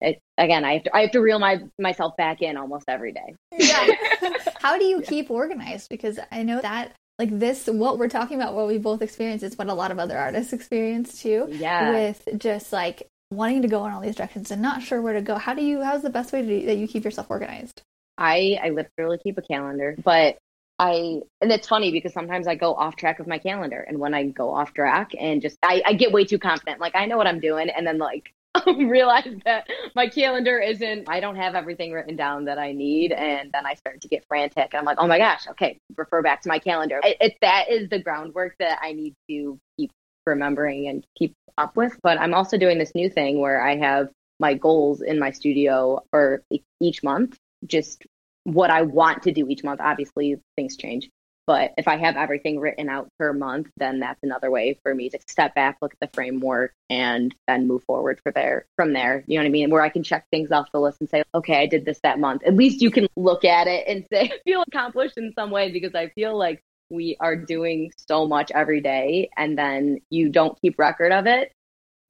it, 0.01 0.21
again, 0.39 0.65
I 0.65 0.75
have 0.75 0.85
to 0.85 0.97
I 0.97 1.01
have 1.03 1.11
to 1.13 1.21
reel 1.21 1.39
my 1.39 1.61
myself 1.79 2.17
back 2.17 2.43
in 2.43 2.57
almost 2.57 2.85
every 2.89 3.13
day. 3.13 3.35
Yeah. 3.53 3.87
How 4.61 4.79
do 4.79 4.85
you 4.85 5.03
keep 5.03 5.31
organized? 5.31 5.89
Because 5.91 6.19
I 6.31 6.43
know 6.43 6.61
that 6.61 6.93
like 7.19 7.39
this, 7.39 7.67
what 7.67 7.99
we're 7.99 8.09
talking 8.09 8.41
about, 8.41 8.55
what 8.55 8.67
we 8.67 8.79
both 8.79 9.03
experience, 9.03 9.43
is 9.43 9.59
what 9.59 9.69
a 9.69 9.75
lot 9.75 9.91
of 9.91 9.99
other 9.99 10.17
artists 10.17 10.53
experience 10.53 11.21
too. 11.21 11.49
Yeah. 11.51 11.93
With 11.93 12.27
just 12.39 12.73
like 12.73 13.07
wanting 13.31 13.63
to 13.63 13.69
go 13.69 13.85
in 13.85 13.93
all 13.93 14.01
these 14.01 14.17
directions 14.17 14.51
and 14.51 14.63
not 14.63 14.83
sure 14.83 15.03
where 15.03 15.13
to 15.13 15.21
go. 15.21 15.37
How 15.37 15.55
do 15.55 15.63
you? 15.63 15.83
How's 15.83 16.03
the 16.03 16.11
best 16.11 16.33
way 16.33 16.43
to 16.43 16.49
do, 16.49 16.67
that 16.67 16.77
you 16.77 16.89
keep 16.89 17.05
yourself 17.05 17.27
organized? 17.29 17.83
I 18.17 18.59
I 18.63 18.71
literally 18.71 19.19
keep 19.19 19.37
a 19.37 19.43
calendar, 19.43 19.97
but 20.03 20.39
I 20.81 21.21
and 21.43 21.53
it's 21.53 21.69
funny 21.69 21.93
because 21.93 22.15
sometimes 22.15 22.49
I 22.49 22.55
go 22.55 22.75
off 22.75 22.97
track 22.97 23.21
of 23.21 23.27
my 23.27 23.39
calendar, 23.39 23.85
and 23.87 23.99
when 23.99 24.15
I 24.15 24.25
go 24.25 24.55
off 24.55 24.73
track 24.73 25.11
and 25.19 25.43
just 25.43 25.59
I, 25.63 25.83
I 25.85 25.93
get 25.93 26.11
way 26.11 26.25
too 26.25 26.39
confident, 26.39 26.81
like 26.81 26.97
I 26.97 27.05
know 27.05 27.19
what 27.19 27.27
I'm 27.27 27.39
doing, 27.39 27.69
and 27.69 27.87
then 27.87 27.99
like 27.99 28.33
realize 28.67 29.37
that 29.45 29.69
my 29.95 30.09
calendar 30.09 30.59
isn't 30.59 31.09
i 31.09 31.21
don't 31.21 31.37
have 31.37 31.55
everything 31.55 31.93
written 31.93 32.17
down 32.17 32.47
that 32.47 32.59
i 32.59 32.73
need 32.73 33.13
and 33.13 33.53
then 33.53 33.65
i 33.65 33.75
start 33.75 34.01
to 34.01 34.09
get 34.09 34.25
frantic 34.27 34.71
and 34.73 34.75
i'm 34.75 34.85
like 34.85 34.97
oh 34.99 35.07
my 35.07 35.19
gosh 35.19 35.47
okay 35.47 35.79
refer 35.97 36.21
back 36.21 36.43
to 36.43 36.49
my 36.49 36.59
calendar. 36.59 36.99
It, 37.05 37.17
it, 37.21 37.37
that 37.43 37.71
is 37.71 37.89
the 37.91 38.01
groundwork 38.03 38.57
that 38.59 38.81
i 38.83 38.93
need 38.93 39.15
to 39.29 39.57
keep 39.79 39.93
remembering 40.27 40.89
and 40.89 41.07
keep 41.17 41.33
up 41.59 41.77
with 41.77 41.97
but 42.03 42.19
i'm 42.19 42.35
also 42.35 42.59
doing 42.59 42.77
this 42.77 42.93
new 42.93 43.09
thing 43.09 43.39
where 43.39 43.63
i 43.63 43.77
have 43.77 44.09
my 44.41 44.55
goals 44.55 45.01
in 45.01 45.21
my 45.21 45.31
studio 45.31 46.03
for 46.11 46.43
each 46.81 47.05
month 47.05 47.39
just 47.67 48.05
what 48.45 48.71
i 48.71 48.83
want 48.83 49.23
to 49.23 49.33
do 49.33 49.47
each 49.49 49.65
month 49.65 49.81
obviously 49.81 50.37
things 50.57 50.77
change 50.77 51.09
But 51.47 51.73
if 51.77 51.89
I 51.89 51.97
have 51.97 52.17
everything 52.17 52.61
written 52.61 52.89
out 52.89 53.09
per 53.19 53.33
month, 53.33 53.69
then 53.77 53.99
that's 53.99 54.23
another 54.23 54.53
way 54.53 54.79
for 54.85 54.95
me 54.95 55.09
to 55.11 55.19
step 55.27 55.53
back, 55.53 55.79
look 55.83 55.93
at 55.93 55.99
the 55.99 56.15
framework, 56.15 56.73
and 56.89 57.35
then 57.49 57.67
move 57.67 57.83
forward 57.85 58.21
for 58.23 58.31
there 58.31 58.67
from 58.77 58.93
there. 58.93 59.25
You 59.27 59.37
know 59.37 59.43
what 59.43 59.49
I 59.49 59.51
mean? 59.51 59.71
Where 59.71 59.83
I 59.83 59.89
can 59.89 60.05
check 60.05 60.27
things 60.31 60.53
off 60.53 60.71
the 60.73 60.79
list 60.81 61.01
and 61.01 61.11
say, 61.11 61.25
okay, 61.35 61.57
I 61.61 61.67
did 61.67 61.85
this 61.85 61.99
that 62.05 62.21
month. 62.21 62.45
At 62.45 62.55
least 62.55 62.83
you 62.83 62.91
can 62.93 63.09
look 63.17 63.45
at 63.45 63.67
it 63.67 63.89
and 63.89 64.07
say, 64.13 64.31
feel 64.45 64.63
accomplished 64.63 65.19
in 65.19 65.33
some 65.33 65.51
way 65.51 65.73
because 65.73 65.95
I 65.97 66.11
feel 66.11 66.39
like 66.39 66.63
we 66.89 67.17
are 67.19 67.35
doing 67.35 67.91
so 67.97 68.29
much 68.29 68.53
every 68.53 68.81
day 68.81 69.31
and 69.37 69.59
then 69.59 69.99
you 70.09 70.29
don't 70.29 70.57
keep 70.61 70.79
record 70.79 71.11
of 71.11 71.27
it. 71.27 71.51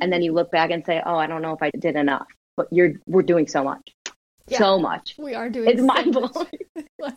And 0.00 0.12
then 0.12 0.22
you 0.22 0.34
look 0.34 0.50
back 0.50 0.70
and 0.70 0.84
say, 0.84 1.02
oh, 1.04 1.16
I 1.16 1.26
don't 1.26 1.40
know 1.40 1.54
if 1.54 1.62
I 1.62 1.70
did 1.70 1.96
enough. 1.96 2.26
But 2.58 2.68
you're 2.72 2.92
we're 3.06 3.22
doing 3.22 3.46
so 3.46 3.64
much. 3.64 3.94
Yeah, 4.50 4.58
so 4.58 4.78
much. 4.78 5.14
We 5.18 5.34
are 5.34 5.48
doing 5.48 5.70
it's 5.70 5.80
so 5.80 5.86
mind 5.86 6.12
blowing. 6.12 6.48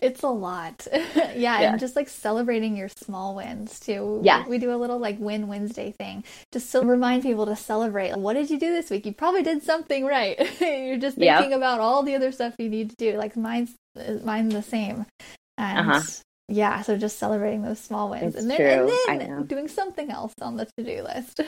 it's 0.00 0.22
a 0.22 0.28
lot. 0.28 0.86
yeah, 0.92 1.32
yeah, 1.36 1.60
and 1.60 1.80
just 1.80 1.96
like 1.96 2.08
celebrating 2.08 2.76
your 2.76 2.88
small 2.88 3.34
wins 3.34 3.80
too. 3.80 4.20
Yeah. 4.22 4.46
We 4.46 4.58
do 4.58 4.72
a 4.72 4.76
little 4.76 4.98
like 4.98 5.18
win 5.18 5.48
Wednesday 5.48 5.92
thing. 5.92 6.24
Just 6.52 6.70
to 6.72 6.80
remind 6.80 7.22
people 7.22 7.46
to 7.46 7.56
celebrate. 7.56 8.12
Like, 8.12 8.20
what 8.20 8.34
did 8.34 8.50
you 8.50 8.58
do 8.58 8.72
this 8.72 8.90
week? 8.90 9.04
You 9.04 9.12
probably 9.12 9.42
did 9.42 9.62
something 9.62 10.04
right. 10.04 10.38
You're 10.60 10.98
just 10.98 11.16
thinking 11.16 11.50
yep. 11.50 11.58
about 11.58 11.80
all 11.80 12.02
the 12.02 12.14
other 12.14 12.32
stuff 12.32 12.54
you 12.58 12.68
need 12.68 12.90
to 12.90 12.96
do. 12.96 13.16
Like 13.16 13.36
mine's 13.36 13.74
mine's 14.22 14.54
the 14.54 14.62
same. 14.62 15.06
And 15.58 15.90
uh-huh. 15.90 16.02
yeah, 16.48 16.82
so 16.82 16.96
just 16.96 17.18
celebrating 17.18 17.62
those 17.62 17.80
small 17.80 18.10
wins. 18.10 18.34
It's 18.34 18.42
and 18.42 18.50
then, 18.50 18.90
and 19.08 19.20
then 19.20 19.46
doing 19.46 19.68
something 19.68 20.10
else 20.10 20.34
on 20.40 20.56
the 20.56 20.66
to 20.78 20.84
do 20.84 21.02
list. 21.02 21.40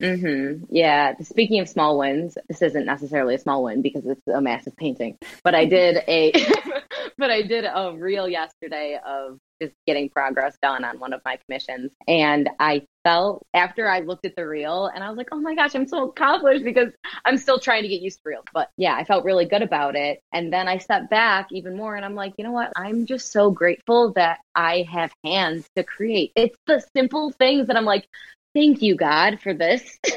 Mm-hmm. 0.00 0.64
Yeah. 0.70 1.14
Speaking 1.20 1.60
of 1.60 1.68
small 1.68 1.98
wins, 1.98 2.38
this 2.48 2.62
isn't 2.62 2.86
necessarily 2.86 3.34
a 3.34 3.38
small 3.38 3.64
win 3.64 3.82
because 3.82 4.06
it's 4.06 4.26
a 4.26 4.40
massive 4.40 4.76
painting. 4.76 5.18
But 5.44 5.54
I 5.54 5.66
did 5.66 6.02
a, 6.08 6.32
but 7.18 7.30
I 7.30 7.42
did 7.42 7.66
a 7.66 7.92
reel 7.94 8.26
yesterday 8.26 8.98
of 9.04 9.38
just 9.60 9.74
getting 9.86 10.08
progress 10.08 10.56
done 10.62 10.84
on 10.84 10.98
one 10.98 11.12
of 11.12 11.20
my 11.24 11.38
commissions, 11.46 11.92
and 12.08 12.48
I 12.58 12.86
felt 13.04 13.46
after 13.52 13.88
I 13.88 14.00
looked 14.00 14.24
at 14.26 14.36
the 14.36 14.46
reel 14.46 14.86
and 14.86 15.02
I 15.04 15.08
was 15.08 15.16
like, 15.16 15.28
oh 15.32 15.40
my 15.40 15.54
gosh, 15.54 15.74
I'm 15.74 15.86
so 15.86 16.08
accomplished 16.08 16.64
because 16.64 16.92
I'm 17.24 17.36
still 17.36 17.58
trying 17.58 17.82
to 17.82 17.88
get 17.88 18.00
used 18.00 18.18
to 18.18 18.30
reels. 18.30 18.44
But 18.52 18.70
yeah, 18.76 18.94
I 18.94 19.04
felt 19.04 19.24
really 19.24 19.44
good 19.46 19.62
about 19.62 19.96
it. 19.96 20.20
And 20.32 20.52
then 20.52 20.68
I 20.68 20.78
stepped 20.78 21.10
back 21.10 21.48
even 21.52 21.76
more 21.76 21.96
and 21.96 22.04
I'm 22.04 22.14
like, 22.14 22.34
you 22.38 22.44
know 22.44 22.52
what? 22.52 22.72
I'm 22.76 23.06
just 23.06 23.32
so 23.32 23.50
grateful 23.50 24.12
that 24.14 24.38
I 24.54 24.86
have 24.90 25.12
hands 25.24 25.66
to 25.76 25.82
create. 25.82 26.32
It's 26.36 26.58
the 26.66 26.82
simple 26.94 27.30
things 27.32 27.68
that 27.68 27.76
I'm 27.76 27.84
like, 27.84 28.06
thank 28.54 28.82
you 28.82 28.94
god 28.94 29.40
for 29.40 29.54
this. 29.54 29.98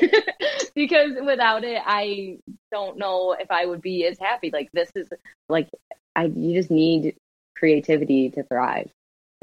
Because 0.76 1.12
without 1.24 1.64
it 1.64 1.80
i 1.86 2.40
don't 2.72 2.98
know 2.98 3.34
if 3.40 3.52
i 3.52 3.64
would 3.66 3.82
be 3.82 4.08
as 4.08 4.18
happy. 4.20 4.50
Like 4.52 4.70
this 4.74 4.90
is 4.96 5.08
like 5.48 5.70
i 6.16 6.26
you 6.26 6.54
just 6.56 6.72
need 6.72 7.16
creativity 7.56 8.32
to 8.32 8.44
thrive. 8.44 8.90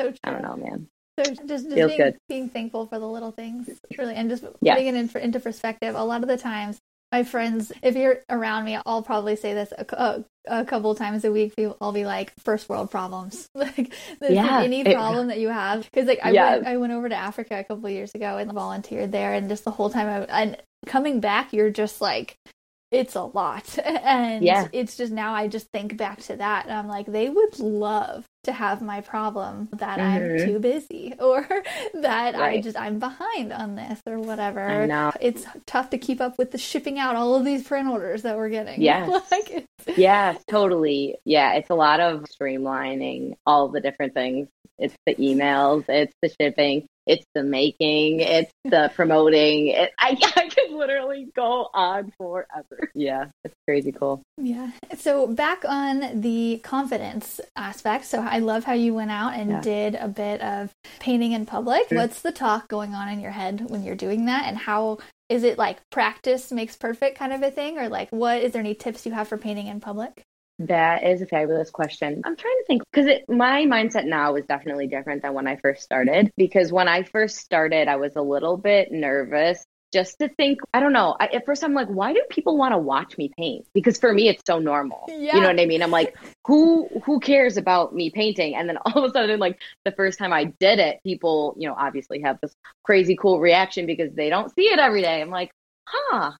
So 0.01 0.09
true. 0.09 0.19
i 0.25 0.31
don't 0.31 0.43
know 0.43 0.57
man. 0.57 0.89
So 1.19 1.35
just, 1.47 1.71
just 1.71 1.97
being, 1.97 2.15
being 2.29 2.49
thankful 2.49 2.87
for 2.87 2.99
the 2.99 3.07
little 3.07 3.31
things 3.31 3.69
really 3.97 4.15
and 4.15 4.29
just 4.29 4.45
yeah. 4.61 4.75
putting 4.75 4.89
it 4.89 4.95
in 4.97 5.09
for, 5.09 5.19
into 5.19 5.39
perspective. 5.39 5.95
A 5.95 6.03
lot 6.03 6.23
of 6.23 6.29
the 6.29 6.37
times 6.37 6.81
my 7.13 7.25
friends, 7.25 7.73
if 7.83 7.97
you're 7.97 8.23
around 8.29 8.65
me, 8.65 8.79
I'll 8.87 9.03
probably 9.03 9.37
say 9.37 9.53
this 9.53 9.73
a, 9.77 9.85
a, 9.93 10.25
a 10.61 10.65
couple 10.65 10.95
times 10.95 11.25
a 11.25 11.33
week. 11.33 11.55
I'll 11.81 11.93
be 11.93 12.05
like, 12.05 12.33
first 12.39 12.69
world 12.69 12.91
problems. 12.91 13.49
like, 13.55 13.93
yeah, 14.21 14.63
any 14.63 14.85
problem 14.85 15.29
that 15.29 15.39
you 15.39 15.49
have. 15.49 15.85
Because 15.85 16.07
like 16.07 16.21
I, 16.23 16.31
yeah. 16.31 16.51
went, 16.51 16.67
I 16.67 16.77
went 16.77 16.93
over 16.93 17.09
to 17.09 17.17
Africa 17.17 17.59
a 17.59 17.65
couple 17.65 17.91
years 17.91 18.15
ago 18.15 18.37
and 18.37 18.53
volunteered 18.53 19.11
there, 19.11 19.35
and 19.35 19.49
just 19.49 19.65
the 19.65 19.71
whole 19.71 19.91
time, 19.91 20.09
I, 20.09 20.43
and 20.43 20.57
coming 20.87 21.21
back, 21.21 21.53
you're 21.53 21.71
just 21.71 22.01
like, 22.01 22.37
it's 22.91 23.15
a 23.15 23.23
lot. 23.23 23.79
And 24.11 24.43
yeah. 24.43 24.69
it's 24.73 24.97
just 24.97 25.13
now 25.13 25.35
I 25.35 25.47
just 25.47 25.69
think 25.69 25.97
back 25.97 26.21
to 26.23 26.37
that 26.37 26.67
and 26.67 26.75
I'm 26.75 26.89
like, 26.89 27.07
they 27.07 27.29
would 27.29 27.59
love 27.61 28.25
to 28.45 28.53
have 28.53 28.81
my 28.81 29.01
problem 29.03 29.69
that 29.77 29.99
mm-hmm. 29.99 30.41
I'm 30.41 30.47
too 30.47 30.59
busy 30.59 31.15
or 31.21 31.47
that 31.95 32.35
right. 32.35 32.59
I 32.59 32.61
just 32.61 32.79
I'm 32.79 32.99
behind 32.99 33.53
on 33.53 33.77
this 33.77 34.01
or 34.07 34.19
whatever. 34.19 34.67
I 34.67 34.87
know. 34.87 35.13
It's 35.21 35.45
tough 35.67 35.91
to 35.91 35.99
keep 35.99 36.21
up 36.21 36.39
with 36.39 36.51
the 36.51 36.59
shipping 36.59 36.99
out 36.99 37.17
all 37.17 37.35
of 37.35 37.45
these 37.45 37.63
print 37.63 37.89
orders 37.89 38.23
that 38.23 38.37
we're 38.37 38.49
getting. 38.49 38.81
Yeah. 38.81 39.07
like 39.31 39.67
yeah, 39.97 40.35
totally. 40.49 41.17
Yeah, 41.25 41.55
it's 41.55 41.71
a 41.71 41.75
lot 41.75 42.01
of 42.01 42.25
streamlining 42.25 43.37
all 43.47 43.69
the 43.69 43.81
different 43.81 44.15
things. 44.15 44.49
It's 44.79 44.97
the 45.05 45.15
emails, 45.17 45.85
it's 45.89 46.15
the 46.23 46.33
shipping, 46.41 46.87
it's 47.11 47.27
the 47.35 47.43
making, 47.43 48.21
it's 48.21 48.53
the 48.65 48.91
promoting. 48.95 49.69
It, 49.69 49.91
I, 49.99 50.17
I 50.37 50.49
could 50.49 50.71
literally 50.71 51.29
go 51.35 51.69
on 51.75 52.13
forever. 52.17 52.91
Yeah, 52.95 53.27
it's 53.45 53.55
crazy 53.67 53.93
cool. 53.93 54.23
Yeah. 54.39 54.71
So 54.97 55.27
back 55.27 55.65
on 55.67 56.21
the 56.21 56.61
confidence 56.63 57.41
aspect. 57.57 58.05
So 58.07 58.21
I 58.21 58.39
love 58.39 58.65
how 58.65 58.75
you 58.75 58.95
went 58.95 59.11
out 59.11 59.35
and 59.35 59.51
yeah. 59.51 59.61
did 59.61 59.95
a 59.97 60.09
bit 60.09 60.41
of 60.41 60.71
painting 61.01 61.33
in 61.33 61.47
public. 61.47 61.87
Mm-hmm. 61.87 61.97
What's 61.97 62.23
the 62.23 62.33
talk 62.33 62.69
going 62.69 62.95
on 62.95 63.09
in 63.09 63.21
your 63.21 63.33
head 63.33 63.69
when 63.69 63.83
you're 63.83 63.97
doing 63.97 64.27
that, 64.27 64.45
and 64.47 64.57
how 64.57 64.99
is 65.29 65.43
it 65.45 65.59
like 65.59 65.79
practice 65.91 66.51
makes 66.53 66.77
perfect 66.77 67.19
kind 67.19 67.33
of 67.33 67.43
a 67.43 67.51
thing, 67.51 67.79
or 67.79 67.89
like 67.89 68.11
what 68.11 68.43
is 68.43 68.53
there 68.53 68.61
any 68.61 68.75
tips 68.75 69.05
you 69.05 69.13
have 69.13 69.29
for 69.29 69.37
painting 69.37 69.67
in 69.67 69.81
public? 69.81 70.23
That 70.61 71.05
is 71.05 71.23
a 71.23 71.27
fabulous 71.27 71.71
question. 71.71 72.21
I'm 72.25 72.37
trying 72.37 72.59
to 72.59 72.65
think 72.67 72.83
because 72.93 73.09
my 73.29 73.65
mindset 73.65 74.05
now 74.05 74.35
is 74.35 74.45
definitely 74.47 74.89
different 74.89 75.23
than 75.23 75.33
when 75.33 75.47
I 75.47 75.57
first 75.57 75.83
started. 75.83 76.31
Because 76.37 76.71
when 76.71 76.87
I 76.87 77.03
first 77.03 77.37
started, 77.39 77.89
I 77.89 77.97
was 77.97 78.15
a 78.17 78.23
little 78.23 78.59
bit 78.59 78.93
nervous 78.93 79.65
just 79.93 80.19
to 80.19 80.29
think, 80.29 80.61
I 80.73 80.81
don't 80.81 80.93
know. 80.93 81.17
I, 81.19 81.27
at 81.29 81.47
first, 81.47 81.65
I'm 81.65 81.73
like, 81.73 81.89
why 81.89 82.13
do 82.13 82.23
people 82.31 82.57
want 82.57 82.73
to 82.73 82.79
watch 82.79 83.17
me 83.17 83.31
paint? 83.37 83.67
Because 83.73 83.99
for 83.99 84.13
me, 84.13 84.29
it's 84.29 84.43
so 84.47 84.59
normal. 84.59 85.07
Yeah. 85.09 85.37
You 85.37 85.41
know 85.41 85.49
what 85.49 85.61
I 85.61 85.65
mean? 85.67 85.83
I'm 85.83 85.91
like, 85.91 86.15
who 86.47 86.89
who 87.05 87.21
cares 87.21 87.57
about 87.57 87.95
me 87.95 88.11
painting? 88.11 88.55
And 88.55 88.69
then 88.69 88.77
all 88.85 89.03
of 89.03 89.11
a 89.11 89.13
sudden, 89.13 89.41
like 89.41 89.59
the 89.85 89.93
first 89.93 90.19
time 90.19 90.33
I 90.33 90.45
did 90.45 90.79
it, 90.79 91.01
people, 91.03 91.55
you 91.59 91.69
know, 91.69 91.75
obviously 91.77 92.21
have 92.21 92.39
this 92.41 92.55
crazy 92.85 93.17
cool 93.17 93.41
reaction 93.41 93.87
because 93.87 94.13
they 94.13 94.29
don't 94.29 94.55
see 94.55 94.65
it 94.65 94.79
every 94.79 95.01
day. 95.01 95.23
I'm 95.23 95.31
like, 95.31 95.53
huh, 95.87 96.33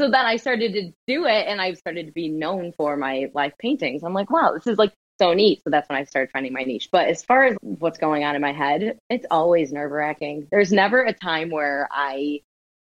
so 0.00 0.10
then 0.10 0.26
I 0.26 0.36
started 0.36 0.72
to 0.74 0.92
do 1.06 1.24
it 1.26 1.46
and 1.46 1.60
I 1.60 1.72
started 1.74 2.06
to 2.06 2.12
be 2.12 2.28
known 2.28 2.72
for 2.76 2.96
my 2.96 3.30
life 3.34 3.54
paintings. 3.58 4.02
I'm 4.02 4.14
like, 4.14 4.30
wow, 4.30 4.52
this 4.54 4.66
is 4.66 4.78
like 4.78 4.92
so 5.18 5.32
neat. 5.32 5.62
So 5.64 5.70
that's 5.70 5.88
when 5.88 5.98
I 5.98 6.04
started 6.04 6.30
finding 6.32 6.52
my 6.52 6.62
niche. 6.62 6.90
But 6.92 7.08
as 7.08 7.24
far 7.24 7.44
as 7.46 7.56
what's 7.60 7.98
going 7.98 8.24
on 8.24 8.34
in 8.34 8.42
my 8.42 8.52
head, 8.52 8.98
it's 9.08 9.26
always 9.30 9.72
nerve 9.72 9.90
wracking. 9.90 10.48
There's 10.50 10.72
never 10.72 11.02
a 11.02 11.12
time 11.12 11.50
where 11.50 11.88
I 11.90 12.40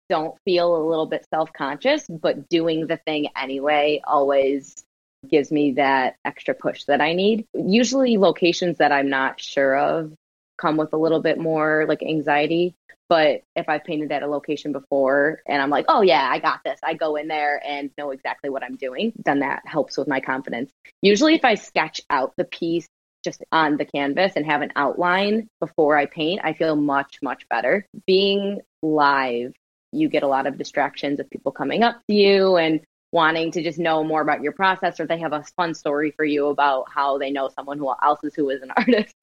don't 0.10 0.36
feel 0.46 0.76
a 0.76 0.88
little 0.88 1.06
bit 1.06 1.26
self 1.30 1.52
conscious, 1.54 2.06
but 2.08 2.48
doing 2.50 2.88
the 2.88 2.98
thing 2.98 3.28
anyway 3.36 4.02
always 4.06 4.76
gives 5.30 5.52
me 5.52 5.74
that 5.74 6.16
extra 6.26 6.54
push 6.54 6.84
that 6.86 7.02
I 7.02 7.14
need. 7.14 7.48
Usually, 7.54 8.18
locations 8.18 8.78
that 8.78 8.92
I'm 8.92 9.10
not 9.10 9.42
sure 9.42 9.78
of 9.78 10.14
come 10.58 10.78
with 10.78 10.94
a 10.94 10.98
little 10.98 11.22
bit 11.22 11.38
more 11.38 11.86
like 11.88 12.04
anxiety. 12.04 12.76
But 13.14 13.44
if 13.56 13.70
I've 13.70 13.84
painted 13.84 14.12
at 14.12 14.24
a 14.24 14.28
location 14.28 14.72
before 14.72 15.40
and 15.46 15.62
I'm 15.62 15.70
like, 15.70 15.86
oh 15.88 16.02
yeah, 16.02 16.28
I 16.32 16.40
got 16.40 16.62
this, 16.66 16.80
I 16.84 16.96
go 16.96 17.16
in 17.16 17.28
there 17.28 17.62
and 17.64 17.92
know 17.96 18.10
exactly 18.10 18.50
what 18.50 18.64
I'm 18.64 18.76
doing, 18.76 19.14
then 19.24 19.42
that 19.42 19.62
helps 19.68 19.98
with 19.98 20.08
my 20.08 20.20
confidence. 20.20 20.72
Usually, 21.04 21.36
if 21.36 21.46
I 21.46 21.54
sketch 21.54 22.02
out 22.10 22.34
the 22.38 22.46
piece 22.46 22.88
just 23.24 23.44
on 23.52 23.78
the 23.78 23.86
canvas 23.86 24.34
and 24.36 24.48
have 24.48 24.64
an 24.64 24.72
outline 24.76 25.48
before 25.60 25.96
I 25.96 26.08
paint, 26.08 26.42
I 26.44 26.54
feel 26.54 26.76
much, 26.76 27.20
much 27.22 27.48
better. 27.50 27.86
Being 28.08 28.62
live, 28.82 29.54
you 29.92 30.10
get 30.10 30.24
a 30.24 30.28
lot 30.28 30.48
of 30.48 30.58
distractions 30.58 31.20
of 31.20 31.30
people 31.30 31.52
coming 31.52 31.84
up 31.84 32.02
to 32.10 32.16
you 32.16 32.58
and 32.58 32.82
wanting 33.12 33.52
to 33.52 33.62
just 33.62 33.78
know 33.78 34.04
more 34.04 34.22
about 34.22 34.42
your 34.42 34.54
process 34.54 35.00
or 35.00 35.06
they 35.06 35.20
have 35.20 35.34
a 35.34 35.44
fun 35.56 35.76
story 35.76 36.10
for 36.10 36.26
you 36.26 36.48
about 36.48 36.86
how 36.90 37.20
they 37.20 37.30
know 37.30 37.48
someone 37.50 37.78
who 37.78 37.94
else 38.02 38.24
is 38.24 38.34
who 38.34 38.50
is 38.50 38.64
an 38.64 38.72
artist. 38.76 39.14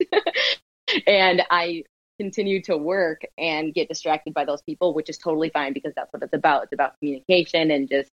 and 1.07 1.43
I 1.51 1.83
continue 2.21 2.61
to 2.61 2.77
work 2.77 3.21
and 3.37 3.73
get 3.73 3.89
distracted 3.89 4.33
by 4.33 4.45
those 4.45 4.61
people, 4.61 4.93
which 4.93 5.09
is 5.09 5.17
totally 5.17 5.49
fine 5.49 5.73
because 5.73 5.93
that's 5.95 6.13
what 6.13 6.21
it's 6.21 6.33
about. 6.33 6.63
It's 6.63 6.73
about 6.73 6.99
communication 6.99 7.71
and 7.71 7.89
just 7.89 8.11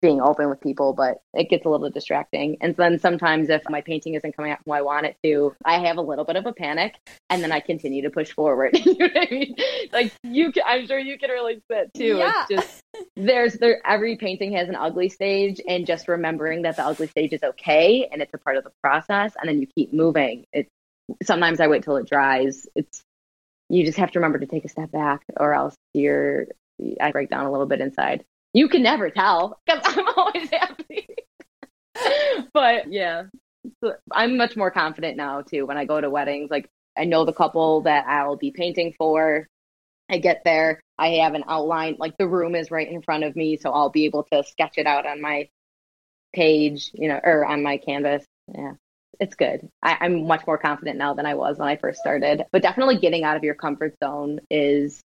being 0.00 0.20
open 0.20 0.48
with 0.48 0.60
people, 0.60 0.92
but 0.94 1.20
it 1.34 1.48
gets 1.48 1.66
a 1.66 1.68
little 1.68 1.90
distracting. 1.90 2.56
And 2.60 2.74
then 2.76 2.98
sometimes 2.98 3.50
if 3.50 3.62
my 3.68 3.80
painting 3.80 4.14
isn't 4.14 4.36
coming 4.36 4.52
out 4.52 4.58
how 4.66 4.72
I 4.72 4.82
want 4.82 5.06
it 5.06 5.16
to, 5.22 5.54
I 5.64 5.78
have 5.86 5.98
a 5.98 6.02
little 6.02 6.24
bit 6.24 6.36
of 6.36 6.46
a 6.46 6.52
panic 6.52 6.96
and 7.30 7.42
then 7.42 7.52
I 7.52 7.60
continue 7.60 8.02
to 8.02 8.10
push 8.10 8.32
forward. 8.32 8.78
you 8.84 8.96
know 8.98 9.06
what 9.06 9.28
I 9.28 9.30
mean? 9.30 9.56
Like 9.92 10.12
you 10.22 10.50
can, 10.50 10.62
I'm 10.66 10.86
sure 10.86 10.98
you 10.98 11.18
can 11.18 11.30
relate 11.30 11.56
to 11.56 11.62
that 11.70 11.94
too. 11.94 12.16
Yeah. 12.16 12.44
It's 12.48 12.62
just 12.62 12.80
there's 13.16 13.54
there 13.54 13.80
every 13.86 14.16
painting 14.16 14.52
has 14.54 14.68
an 14.68 14.76
ugly 14.76 15.08
stage 15.08 15.60
and 15.68 15.86
just 15.86 16.08
remembering 16.08 16.62
that 16.62 16.76
the 16.76 16.84
ugly 16.84 17.06
stage 17.06 17.32
is 17.32 17.42
okay 17.42 18.08
and 18.10 18.20
it's 18.20 18.34
a 18.34 18.38
part 18.38 18.56
of 18.56 18.64
the 18.64 18.72
process 18.82 19.34
and 19.38 19.48
then 19.48 19.60
you 19.60 19.66
keep 19.74 19.92
moving. 19.92 20.44
It's 20.52 20.70
sometimes 21.22 21.60
I 21.60 21.68
wait 21.68 21.82
till 21.82 21.96
it 21.96 22.08
dries. 22.08 22.66
It's 22.74 23.02
you 23.72 23.86
just 23.86 23.98
have 23.98 24.10
to 24.10 24.18
remember 24.18 24.38
to 24.38 24.46
take 24.46 24.66
a 24.66 24.68
step 24.68 24.92
back 24.92 25.22
or 25.40 25.54
else 25.54 25.74
you're 25.94 26.46
I 27.00 27.10
break 27.10 27.30
down 27.30 27.46
a 27.46 27.50
little 27.50 27.66
bit 27.66 27.80
inside. 27.80 28.24
You 28.52 28.68
can 28.68 28.82
never 28.82 29.08
tell 29.08 29.58
because 29.66 29.82
I'm 29.86 30.06
always 30.16 30.50
happy. 30.50 31.08
but 32.52 32.92
yeah, 32.92 33.24
so 33.82 33.94
I'm 34.12 34.36
much 34.36 34.56
more 34.56 34.70
confident 34.70 35.16
now 35.16 35.40
too 35.40 35.64
when 35.64 35.78
I 35.78 35.86
go 35.86 36.00
to 36.00 36.10
weddings. 36.10 36.50
Like 36.50 36.68
I 36.96 37.04
know 37.04 37.24
the 37.24 37.32
couple 37.32 37.82
that 37.82 38.06
I'll 38.06 38.36
be 38.36 38.50
painting 38.50 38.94
for. 38.98 39.48
I 40.10 40.18
get 40.18 40.42
there, 40.44 40.82
I 40.98 41.08
have 41.20 41.32
an 41.32 41.44
outline, 41.48 41.96
like 41.98 42.18
the 42.18 42.28
room 42.28 42.54
is 42.54 42.70
right 42.70 42.90
in 42.90 43.00
front 43.00 43.24
of 43.24 43.34
me, 43.34 43.56
so 43.56 43.70
I'll 43.70 43.88
be 43.88 44.04
able 44.04 44.24
to 44.24 44.44
sketch 44.44 44.76
it 44.76 44.86
out 44.86 45.06
on 45.06 45.22
my 45.22 45.48
page, 46.34 46.90
you 46.92 47.08
know, 47.08 47.18
or 47.22 47.46
on 47.46 47.62
my 47.62 47.78
canvas. 47.78 48.22
Yeah 48.52 48.72
it's 49.22 49.36
good. 49.36 49.68
I, 49.80 49.98
I'm 50.00 50.26
much 50.26 50.44
more 50.48 50.58
confident 50.58 50.98
now 50.98 51.14
than 51.14 51.26
I 51.26 51.36
was 51.36 51.56
when 51.56 51.68
I 51.68 51.76
first 51.76 52.00
started. 52.00 52.44
But 52.50 52.60
definitely 52.60 52.98
getting 52.98 53.22
out 53.22 53.36
of 53.36 53.44
your 53.44 53.54
comfort 53.54 53.94
zone 54.02 54.40
is 54.50 55.00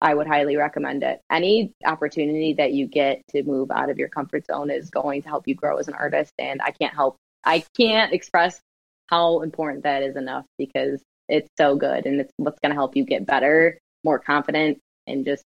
I 0.00 0.14
would 0.14 0.26
highly 0.26 0.56
recommend 0.56 1.02
it. 1.02 1.20
Any 1.30 1.74
opportunity 1.84 2.54
that 2.54 2.72
you 2.72 2.86
get 2.86 3.20
to 3.32 3.42
move 3.42 3.70
out 3.70 3.90
of 3.90 3.98
your 3.98 4.08
comfort 4.08 4.46
zone 4.46 4.70
is 4.70 4.88
going 4.88 5.20
to 5.20 5.28
help 5.28 5.46
you 5.46 5.54
grow 5.54 5.76
as 5.76 5.86
an 5.86 5.94
artist. 5.94 6.32
And 6.38 6.62
I 6.62 6.70
can't 6.70 6.94
help, 6.94 7.16
I 7.44 7.62
can't 7.76 8.14
express 8.14 8.58
how 9.08 9.42
important 9.42 9.82
that 9.82 10.02
is 10.02 10.16
enough 10.16 10.46
because 10.56 11.02
it's 11.28 11.48
so 11.58 11.76
good 11.76 12.06
and 12.06 12.22
it's 12.22 12.32
what's 12.38 12.58
going 12.60 12.70
to 12.70 12.74
help 12.74 12.96
you 12.96 13.04
get 13.04 13.26
better, 13.26 13.78
more 14.02 14.18
confident, 14.18 14.78
and 15.06 15.26
just 15.26 15.44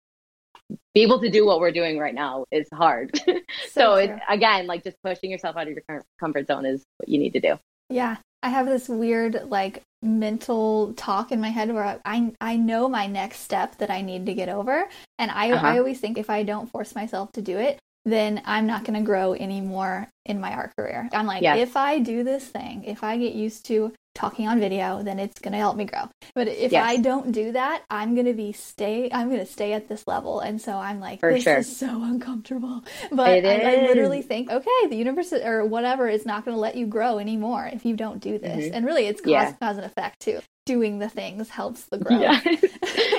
be 0.93 1.01
able 1.01 1.19
to 1.21 1.29
do 1.29 1.45
what 1.45 1.59
we're 1.59 1.71
doing 1.71 1.97
right 1.97 2.15
now 2.15 2.45
is 2.51 2.67
hard. 2.73 3.17
so, 3.25 3.41
so 3.69 3.95
it, 3.95 4.19
again, 4.29 4.67
like 4.67 4.83
just 4.83 4.97
pushing 5.03 5.31
yourself 5.31 5.55
out 5.55 5.67
of 5.67 5.73
your 5.73 6.03
comfort 6.19 6.47
zone 6.47 6.65
is 6.65 6.83
what 6.97 7.09
you 7.09 7.19
need 7.19 7.33
to 7.33 7.39
do. 7.39 7.59
Yeah. 7.89 8.17
I 8.43 8.49
have 8.49 8.65
this 8.67 8.87
weird 8.87 9.49
like 9.49 9.81
mental 10.01 10.93
talk 10.93 11.31
in 11.31 11.41
my 11.41 11.49
head 11.49 11.73
where 11.73 11.99
I 12.05 12.31
I 12.39 12.55
know 12.55 12.87
my 12.87 13.07
next 13.07 13.39
step 13.39 13.77
that 13.79 13.89
I 13.89 14.01
need 14.01 14.27
to 14.27 14.33
get 14.33 14.47
over 14.47 14.87
and 15.17 15.31
I 15.31 15.51
uh-huh. 15.51 15.67
I 15.67 15.77
always 15.79 15.99
think 15.99 16.17
if 16.17 16.29
I 16.29 16.43
don't 16.43 16.69
force 16.69 16.93
myself 16.93 17.31
to 17.33 17.41
do 17.41 17.57
it 17.57 17.79
then 18.07 18.41
I'm 18.45 18.65
not 18.65 18.85
going 18.85 18.97
to 18.97 19.05
grow 19.05 19.33
anymore 19.33 20.07
in 20.25 20.39
my 20.39 20.53
art 20.53 20.75
career. 20.77 21.09
I'm 21.11 21.25
like, 21.25 21.43
if 21.43 21.75
I 21.75 21.99
do 21.99 22.23
this 22.23 22.45
thing, 22.45 22.83
if 22.85 23.03
I 23.03 23.17
get 23.17 23.33
used 23.33 23.65
to 23.67 23.93
talking 24.15 24.47
on 24.47 24.59
video, 24.59 25.03
then 25.03 25.19
it's 25.19 25.39
going 25.39 25.51
to 25.51 25.57
help 25.57 25.77
me 25.77 25.85
grow. 25.85 26.09
But 26.33 26.47
if 26.47 26.71
yes. 26.71 26.83
I 26.85 26.97
don't 26.97 27.31
do 27.31 27.51
that, 27.51 27.83
I'm 27.89 28.15
going 28.15 28.25
to 28.25 28.33
be 28.33 28.51
stay 28.51 29.09
I'm 29.11 29.27
going 29.27 29.39
to 29.39 29.45
stay 29.45 29.73
at 29.73 29.87
this 29.89 30.07
level. 30.07 30.39
And 30.39 30.59
so 30.59 30.73
I'm 30.73 30.99
like 30.99 31.19
For 31.19 31.33
this 31.33 31.43
sure. 31.43 31.57
is 31.57 31.77
so 31.77 32.03
uncomfortable. 32.03 32.83
But 33.11 33.45
I, 33.45 33.57
I, 33.57 33.87
literally 33.87 34.21
think, 34.21 34.49
okay, 34.49 34.87
the 34.89 34.95
universe 34.95 35.31
or 35.33 35.65
whatever 35.65 36.07
is 36.07 36.25
not 36.25 36.45
going 36.45 36.55
to 36.55 36.59
let 36.61 36.75
you 36.75 36.85
grow 36.87 37.19
anymore 37.19 37.69
if 37.71 37.85
you 37.85 37.95
don't 37.95 38.19
do 38.19 38.37
this. 38.39 38.65
Mm-hmm. 38.65 38.75
And 38.75 38.85
really 38.85 39.05
it's 39.05 39.21
cause, 39.21 39.31
yeah. 39.31 39.51
cause 39.53 39.77
and 39.77 39.85
effect 39.85 40.19
too. 40.21 40.39
Doing 40.67 40.99
the 40.99 41.09
things 41.09 41.49
helps 41.49 41.85
the 41.85 41.97
growth. 41.97 42.21
Yes, 42.21 42.43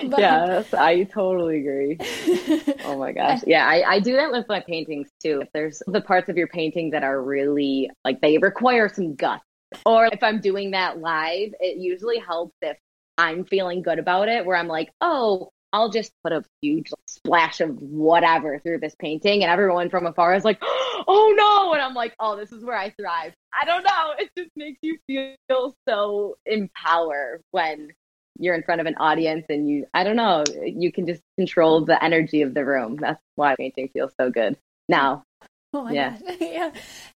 but... 0.05 0.21
yes 0.21 0.75
I 0.75 1.05
totally 1.05 1.59
agree. 1.59 1.97
oh 2.85 2.97
my 2.99 3.13
gosh. 3.13 3.41
Yeah, 3.47 3.67
I, 3.67 3.95
I 3.95 4.01
do 4.01 4.15
that 4.15 4.31
with 4.31 4.47
my 4.49 4.61
paintings 4.61 5.09
too. 5.23 5.41
If 5.43 5.49
there's 5.53 5.83
the 5.87 6.01
parts 6.01 6.29
of 6.29 6.37
your 6.37 6.49
painting 6.49 6.91
that 6.91 7.03
are 7.03 7.21
really 7.21 7.91
like 8.05 8.21
they 8.21 8.39
require 8.39 8.89
some 8.89 9.15
guts 9.15 9.43
or 9.85 10.07
if 10.07 10.23
I'm 10.23 10.41
doing 10.41 10.71
that 10.73 10.99
live, 10.99 11.51
it 11.61 11.79
usually 11.79 12.19
helps 12.19 12.55
if 12.63 12.77
I'm 13.17 13.45
feeling 13.45 13.83
good 13.83 13.99
about 13.99 14.29
it, 14.29 14.47
where 14.47 14.57
I'm 14.57 14.69
like, 14.69 14.91
oh, 15.01 15.51
I'll 15.73 15.91
just 15.91 16.13
put 16.23 16.33
a 16.33 16.43
huge 16.63 16.91
splash 17.07 17.61
of 17.61 17.81
whatever 17.81 18.59
through 18.59 18.79
this 18.79 18.95
painting. 18.99 19.43
And 19.43 19.51
everyone 19.51 19.91
from 19.91 20.07
afar 20.07 20.35
is 20.35 20.45
like, 20.45 20.59
oh 20.63 21.35
no. 21.37 21.73
And 21.73 21.83
I'm 21.83 21.95
like, 21.95 22.15
oh, 22.19 22.37
this 22.37 22.53
is 22.53 22.65
where 22.65 22.77
I 22.77 22.91
thrive. 22.91 23.35
I 23.53 23.65
don't 23.65 23.85
know. 23.85 24.15
It 24.19 24.31
just 24.37 24.51
makes 24.57 24.79
you 24.83 24.99
feel 25.07 25.75
so 25.89 26.37
empowered 26.47 27.43
when 27.51 27.91
you're 28.39 28.55
in 28.55 28.63
front 28.63 28.81
of 28.81 28.87
an 28.87 28.95
audience 28.97 29.47
and 29.49 29.69
you, 29.69 29.87
I 29.95 30.05
don't 30.05 30.17
know, 30.17 30.45
you 30.65 30.93
can 30.93 31.07
just 31.07 31.23
control 31.37 31.85
the 31.85 32.03
energy 32.03 32.43
of 32.43 32.55
the 32.55 32.65
room. 32.65 32.97
That's 32.97 33.21
why 33.35 33.57
painting 33.57 33.89
feels 33.93 34.13
so 34.19 34.31
good. 34.31 34.57
Now, 34.89 35.25
Oh 35.75 35.85
my 35.85 35.93
yeah. 35.93 36.17
yeah. 36.41 36.71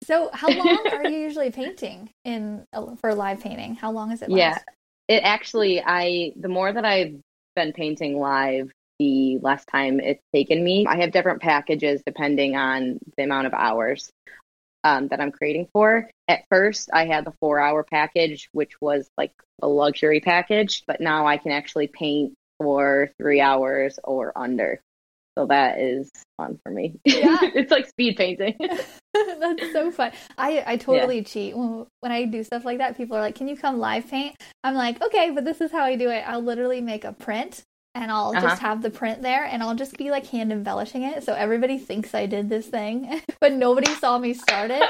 So, 0.03 0.29
how 0.33 0.49
long 0.49 0.87
are 0.93 1.09
you 1.09 1.19
usually 1.19 1.53
painting 1.53 2.11
in 2.25 2.67
for 3.01 3.15
live 3.15 3.41
painting? 3.41 3.77
How 3.77 3.93
long 3.93 4.11
is 4.11 4.23
it? 4.23 4.29
Last? 4.29 4.39
Yeah, 5.09 5.17
it 5.17 5.21
actually, 5.23 5.81
I 5.81 6.33
the 6.35 6.49
more 6.49 6.73
that 6.73 6.85
I've 6.85 7.15
been 7.61 7.73
painting 7.75 8.19
live, 8.19 8.73
the 8.99 9.39
less 9.43 9.65
time 9.67 10.01
it's 10.01 10.23
taken 10.35 10.65
me. 10.65 10.87
I 10.87 11.01
have 11.01 11.13
different 11.13 11.43
packages 11.43 12.03
depending 12.07 12.57
on 12.57 12.99
the 13.17 13.25
amount 13.25 13.47
of 13.47 13.53
hours 13.53 14.11
um, 14.83 15.09
that 15.09 15.21
I'm 15.21 15.31
creating 15.31 15.69
for. 15.73 16.11
At 16.27 16.45
first, 16.49 16.89
I 16.93 17.05
had 17.05 17.27
the 17.27 17.35
four 17.39 17.61
hour 17.61 17.85
package, 17.85 18.49
which 18.53 18.81
was 18.81 19.11
like 19.19 19.33
a 19.61 19.69
luxury 19.69 20.21
package, 20.21 20.85
but 20.87 21.03
now 21.03 21.27
I 21.27 21.37
can 21.37 21.53
actually 21.53 21.89
paint 21.89 22.33
for 22.59 23.11
three 23.19 23.43
hours 23.43 23.99
or 24.05 24.33
under. 24.37 24.81
So 25.41 25.47
that 25.47 25.79
is 25.79 26.11
fun 26.37 26.59
for 26.63 26.71
me. 26.71 27.01
Yeah. 27.07 27.39
it's 27.43 27.71
like 27.71 27.89
speed 27.89 28.17
painting. 28.19 28.57
That's 29.15 29.73
so 29.73 29.91
fun. 29.91 30.13
I, 30.37 30.63
I 30.67 30.77
totally 30.77 31.19
yeah. 31.19 31.25
cheat. 31.25 31.57
When, 31.57 31.87
when 32.01 32.13
I 32.13 32.27
do 32.27 32.45
stuff 32.45 32.67
like 32.67 32.77
that, 32.77 32.95
people 32.95 33.17
are 33.17 33.21
like, 33.21 33.37
Can 33.37 33.49
you 33.49 33.57
come 33.57 33.79
live 33.79 34.07
paint? 34.07 34.37
I'm 34.63 34.75
like, 34.75 35.01
Okay, 35.03 35.31
but 35.31 35.47
this 35.47 35.63
is 35.63 35.73
how 35.73 35.83
I 35.83 35.97
do 35.97 36.11
it. 36.11 36.25
I'll 36.27 36.43
literally 36.43 36.83
make 36.83 37.05
a 37.05 37.13
print 37.15 37.65
and 37.95 38.13
I'll 38.13 38.31
uh-huh. 38.31 38.41
just 38.41 38.63
have 38.63 38.83
the 38.83 38.91
print 38.91 39.23
there 39.23 39.45
and 39.45 39.63
I'll 39.63 39.75
just 39.75 39.97
be 39.97 40.11
like 40.11 40.27
hand 40.27 40.53
embellishing 40.53 41.03
it 41.03 41.25
so 41.25 41.35
everybody 41.35 41.79
thinks 41.79 42.15
I 42.15 42.27
did 42.27 42.49
this 42.49 42.67
thing, 42.67 43.21
but 43.41 43.53
nobody 43.53 43.93
saw 43.95 44.19
me 44.19 44.35
start 44.35 44.71
it. 44.71 44.83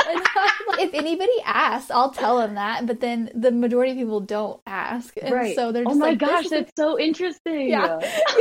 if 0.79 0.93
anybody 0.93 1.33
asks, 1.45 1.91
I'll 1.91 2.11
tell 2.11 2.39
them 2.39 2.57
that, 2.57 2.87
but 2.87 3.01
then 3.01 3.31
the 3.35 3.53
majority 3.53 3.93
of 3.93 3.99
people 3.99 4.21
don't 4.21 4.61
ask. 4.71 5.15
And 5.21 5.35
right. 5.35 5.55
so 5.55 5.73
they're 5.73 5.83
oh 5.83 5.91
just 5.91 5.97
Oh 5.97 5.99
my 5.99 6.11
like, 6.11 6.19
gosh, 6.19 6.49
that's 6.49 6.73
so 6.77 6.99
interesting. 6.99 7.69
Yeah. 7.71 7.95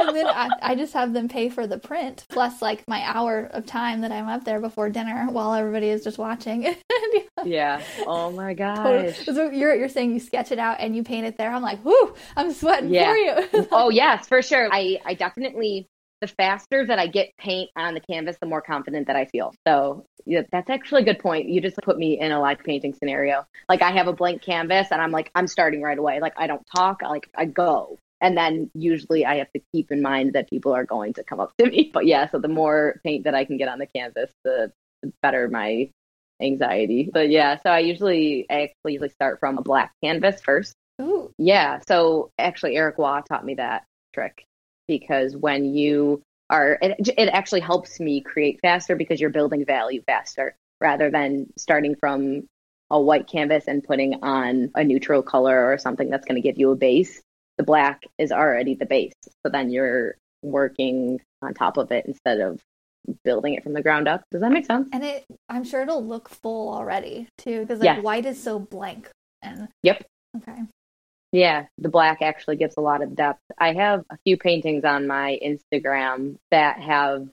and 0.00 0.16
then 0.16 0.26
I, 0.26 0.50
I 0.62 0.74
just 0.74 0.92
have 0.92 1.12
them 1.12 1.28
pay 1.28 1.48
for 1.48 1.66
the 1.66 1.78
print 1.78 2.24
plus 2.28 2.62
like 2.62 2.86
my 2.86 3.02
hour 3.04 3.48
of 3.52 3.66
time 3.66 4.02
that 4.02 4.12
I'm 4.12 4.28
up 4.28 4.44
there 4.44 4.60
before 4.60 4.90
dinner 4.90 5.26
while 5.30 5.54
everybody 5.54 5.88
is 5.88 6.04
just 6.04 6.18
watching. 6.18 6.76
yeah. 7.44 7.82
Oh 8.06 8.30
my 8.30 8.54
gosh. 8.54 8.76
Totally. 8.76 9.12
So 9.12 9.50
you're 9.50 9.74
you're 9.74 9.88
saying 9.88 10.12
you 10.12 10.20
sketch 10.20 10.52
it 10.52 10.58
out 10.58 10.76
and 10.80 10.94
you 10.94 11.02
paint 11.02 11.26
it 11.26 11.36
there. 11.36 11.50
I'm 11.50 11.62
like, 11.62 11.84
whoo, 11.84 12.14
I'm 12.36 12.52
sweating 12.52 12.92
yeah. 12.92 13.10
for 13.10 13.16
you. 13.16 13.66
oh 13.72 13.88
Oh 13.88 13.90
yes, 13.90 14.28
for 14.28 14.42
sure. 14.42 14.68
I 14.70 15.00
I 15.06 15.14
definitely 15.14 15.88
the 16.20 16.26
faster 16.26 16.84
that 16.86 16.98
I 16.98 17.06
get 17.06 17.36
paint 17.38 17.70
on 17.76 17.94
the 17.94 18.00
canvas, 18.00 18.36
the 18.40 18.46
more 18.46 18.62
confident 18.62 19.06
that 19.06 19.16
I 19.16 19.26
feel. 19.26 19.54
So 19.66 20.04
yeah, 20.26 20.42
that's 20.50 20.70
actually 20.70 21.02
a 21.02 21.04
good 21.04 21.18
point. 21.18 21.48
You 21.48 21.60
just 21.60 21.76
put 21.82 21.98
me 21.98 22.18
in 22.18 22.32
a 22.32 22.40
live 22.40 22.58
painting 22.64 22.94
scenario. 22.94 23.46
Like 23.68 23.82
I 23.82 23.92
have 23.92 24.08
a 24.08 24.12
blank 24.12 24.42
canvas 24.42 24.88
and 24.90 25.00
I'm 25.00 25.12
like, 25.12 25.30
I'm 25.34 25.46
starting 25.46 25.82
right 25.82 25.98
away. 25.98 26.20
Like 26.20 26.34
I 26.36 26.46
don't 26.46 26.66
talk, 26.74 27.02
like 27.02 27.28
I 27.34 27.44
go. 27.44 27.98
And 28.20 28.36
then 28.36 28.70
usually 28.74 29.24
I 29.24 29.36
have 29.36 29.50
to 29.52 29.60
keep 29.72 29.92
in 29.92 30.02
mind 30.02 30.32
that 30.32 30.50
people 30.50 30.72
are 30.74 30.84
going 30.84 31.12
to 31.14 31.24
come 31.24 31.38
up 31.40 31.52
to 31.58 31.66
me. 31.66 31.90
But 31.94 32.06
yeah, 32.06 32.28
so 32.28 32.38
the 32.38 32.48
more 32.48 33.00
paint 33.04 33.24
that 33.24 33.34
I 33.34 33.44
can 33.44 33.56
get 33.56 33.68
on 33.68 33.78
the 33.78 33.86
canvas, 33.86 34.30
the, 34.44 34.72
the 35.02 35.12
better 35.22 35.48
my 35.48 35.90
anxiety. 36.42 37.10
But 37.12 37.30
yeah, 37.30 37.58
so 37.62 37.70
I 37.70 37.78
usually 37.78 38.46
I 38.50 38.62
actually 38.62 38.94
usually 38.94 39.10
start 39.10 39.38
from 39.40 39.58
a 39.58 39.62
black 39.62 39.92
canvas 40.02 40.40
first 40.40 40.74
Ooh. 41.00 41.32
Yeah. 41.38 41.80
So 41.86 42.30
actually, 42.38 42.76
Eric 42.76 42.98
Waugh 42.98 43.20
taught 43.20 43.44
me 43.44 43.54
that 43.54 43.84
trick 44.14 44.44
because 44.88 45.36
when 45.36 45.74
you 45.74 46.22
are, 46.50 46.78
it, 46.82 47.08
it 47.16 47.28
actually 47.28 47.60
helps 47.60 48.00
me 48.00 48.20
create 48.20 48.58
faster 48.60 48.96
because 48.96 49.20
you're 49.20 49.30
building 49.30 49.64
value 49.64 50.02
faster 50.06 50.56
rather 50.80 51.10
than 51.10 51.46
starting 51.56 51.94
from 51.94 52.48
a 52.90 53.00
white 53.00 53.28
canvas 53.28 53.68
and 53.68 53.84
putting 53.84 54.14
on 54.22 54.70
a 54.74 54.82
neutral 54.82 55.22
color 55.22 55.70
or 55.70 55.78
something 55.78 56.08
that's 56.08 56.26
going 56.26 56.40
to 56.40 56.46
give 56.46 56.58
you 56.58 56.70
a 56.70 56.76
base. 56.76 57.20
The 57.58 57.64
black 57.64 58.04
is 58.16 58.32
already 58.32 58.74
the 58.74 58.86
base. 58.86 59.12
So 59.44 59.50
then 59.52 59.70
you're 59.70 60.16
working 60.42 61.20
on 61.42 61.54
top 61.54 61.76
of 61.76 61.92
it 61.92 62.06
instead 62.06 62.40
of 62.40 62.60
building 63.24 63.54
it 63.54 63.62
from 63.62 63.72
the 63.72 63.82
ground 63.82 64.08
up. 64.08 64.22
Does 64.30 64.40
that 64.40 64.52
make 64.52 64.66
sense? 64.66 64.88
And 64.92 65.04
it 65.04 65.24
I'm 65.48 65.64
sure 65.64 65.82
it'll 65.82 66.04
look 66.04 66.28
full 66.28 66.72
already 66.72 67.28
too 67.38 67.60
because 67.60 67.80
like 67.80 67.96
yes. 67.96 68.02
white 68.02 68.26
is 68.26 68.42
so 68.42 68.58
blank 68.58 69.10
and 69.42 69.68
Yep. 69.82 70.04
Okay. 70.36 70.62
Yeah, 71.32 71.66
the 71.76 71.88
black 71.90 72.22
actually 72.22 72.56
gives 72.56 72.76
a 72.76 72.80
lot 72.80 73.02
of 73.02 73.14
depth. 73.14 73.42
I 73.58 73.74
have 73.74 74.04
a 74.10 74.16
few 74.24 74.36
paintings 74.36 74.84
on 74.84 75.06
my 75.06 75.38
Instagram 75.44 76.36
that 76.50 76.80
have 76.80 77.28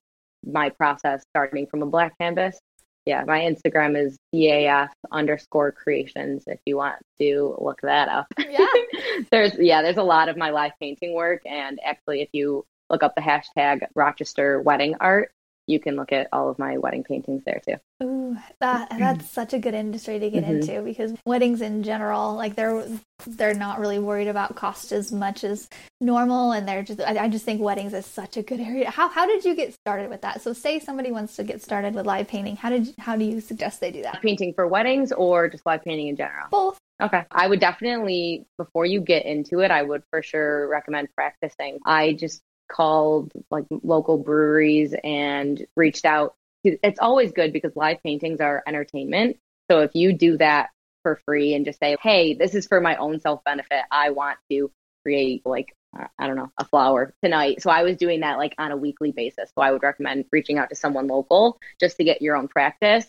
my 0.45 0.69
process 0.69 1.23
starting 1.29 1.67
from 1.67 1.81
a 1.81 1.85
black 1.85 2.17
canvas. 2.19 2.59
Yeah, 3.05 3.23
my 3.25 3.41
Instagram 3.41 3.95
is 4.03 4.17
CAF 4.33 4.89
underscore 5.11 5.71
creations 5.71 6.43
if 6.47 6.59
you 6.65 6.75
want 6.75 6.97
to 7.21 7.55
look 7.59 7.79
that 7.81 8.09
up. 8.09 8.25
Yeah. 8.37 8.65
there's 9.31 9.53
yeah, 9.59 9.81
there's 9.83 9.97
a 9.97 10.03
lot 10.03 10.27
of 10.27 10.37
my 10.37 10.49
live 10.49 10.71
painting 10.79 11.13
work 11.13 11.41
and 11.45 11.79
actually 11.85 12.21
if 12.21 12.29
you 12.33 12.65
look 12.89 13.03
up 13.03 13.13
the 13.15 13.21
hashtag 13.21 13.85
Rochester 13.95 14.59
wedding 14.59 14.95
art, 14.99 15.31
you 15.67 15.79
can 15.79 15.95
look 15.95 16.11
at 16.11 16.27
all 16.31 16.49
of 16.49 16.59
my 16.59 16.77
wedding 16.77 17.03
paintings 17.03 17.43
there 17.45 17.61
too. 17.65 17.75
Ooh, 18.03 18.37
that 18.59 18.89
that's 18.97 19.29
such 19.31 19.53
a 19.53 19.59
good 19.59 19.73
industry 19.73 20.19
to 20.19 20.29
get 20.29 20.43
mm-hmm. 20.43 20.57
into 20.57 20.81
because 20.81 21.13
weddings 21.25 21.61
in 21.61 21.83
general, 21.83 22.35
like 22.35 22.55
they're 22.55 22.85
they're 23.25 23.53
not 23.53 23.79
really 23.79 23.99
worried 23.99 24.27
about 24.27 24.55
cost 24.55 24.91
as 24.91 25.11
much 25.11 25.43
as 25.43 25.67
normal, 26.01 26.51
and 26.51 26.67
they're 26.67 26.83
just 26.83 27.01
I, 27.01 27.25
I 27.25 27.29
just 27.29 27.45
think 27.45 27.61
weddings 27.61 27.93
is 27.93 28.05
such 28.05 28.37
a 28.37 28.43
good 28.43 28.59
area. 28.59 28.89
How 28.89 29.09
how 29.09 29.25
did 29.25 29.45
you 29.45 29.55
get 29.55 29.73
started 29.73 30.09
with 30.09 30.21
that? 30.21 30.41
So, 30.41 30.53
say 30.53 30.79
somebody 30.79 31.11
wants 31.11 31.35
to 31.37 31.43
get 31.43 31.61
started 31.61 31.95
with 31.95 32.05
live 32.05 32.27
painting, 32.27 32.55
how 32.55 32.69
did 32.69 32.93
how 32.99 33.15
do 33.15 33.25
you 33.25 33.41
suggest 33.41 33.79
they 33.79 33.91
do 33.91 34.01
that? 34.03 34.21
Painting 34.21 34.53
for 34.53 34.67
weddings 34.67 35.11
or 35.11 35.49
just 35.49 35.65
live 35.65 35.83
painting 35.83 36.07
in 36.07 36.15
general? 36.15 36.47
Both. 36.51 36.77
Okay. 37.01 37.25
I 37.31 37.47
would 37.47 37.59
definitely, 37.59 38.45
before 38.57 38.85
you 38.85 39.01
get 39.01 39.25
into 39.25 39.59
it, 39.59 39.71
I 39.71 39.83
would 39.83 40.03
for 40.09 40.21
sure 40.21 40.67
recommend 40.69 41.09
practicing. 41.13 41.79
I 41.85 42.13
just 42.13 42.41
called 42.71 43.31
like 43.51 43.65
local 43.83 44.17
breweries 44.17 44.95
and 45.03 45.65
reached 45.75 46.05
out. 46.05 46.35
It's 46.63 46.99
always 46.99 47.31
good 47.31 47.53
because 47.53 47.75
live 47.75 48.01
paintings 48.03 48.41
are 48.41 48.63
entertainment. 48.67 49.37
So 49.69 49.81
if 49.81 49.91
you 49.95 50.13
do 50.13 50.37
that 50.37 50.69
for 51.03 51.19
free 51.25 51.53
and 51.53 51.65
just 51.65 51.79
say, 51.79 51.97
hey, 52.01 52.33
this 52.33 52.55
is 52.55 52.67
for 52.67 52.81
my 52.81 52.95
own 52.97 53.19
self 53.21 53.43
benefit, 53.43 53.81
I 53.91 54.11
want 54.11 54.39
to 54.51 54.71
create 55.03 55.43
like 55.45 55.73
I 56.19 56.27
don't 56.27 56.35
know, 56.35 56.51
a 56.57 56.65
flower 56.65 57.13
tonight. 57.23 57.61
So 57.61 57.69
I 57.71 57.83
was 57.83 57.97
doing 57.97 58.21
that 58.21 58.37
like 58.37 58.53
on 58.57 58.71
a 58.71 58.77
weekly 58.77 59.11
basis. 59.11 59.49
So 59.55 59.61
I 59.61 59.71
would 59.71 59.83
recommend 59.83 60.25
reaching 60.31 60.57
out 60.57 60.69
to 60.69 60.75
someone 60.75 61.07
local 61.07 61.59
just 61.79 61.97
to 61.97 62.03
get 62.03 62.21
your 62.21 62.35
own 62.35 62.47
practice. 62.49 63.07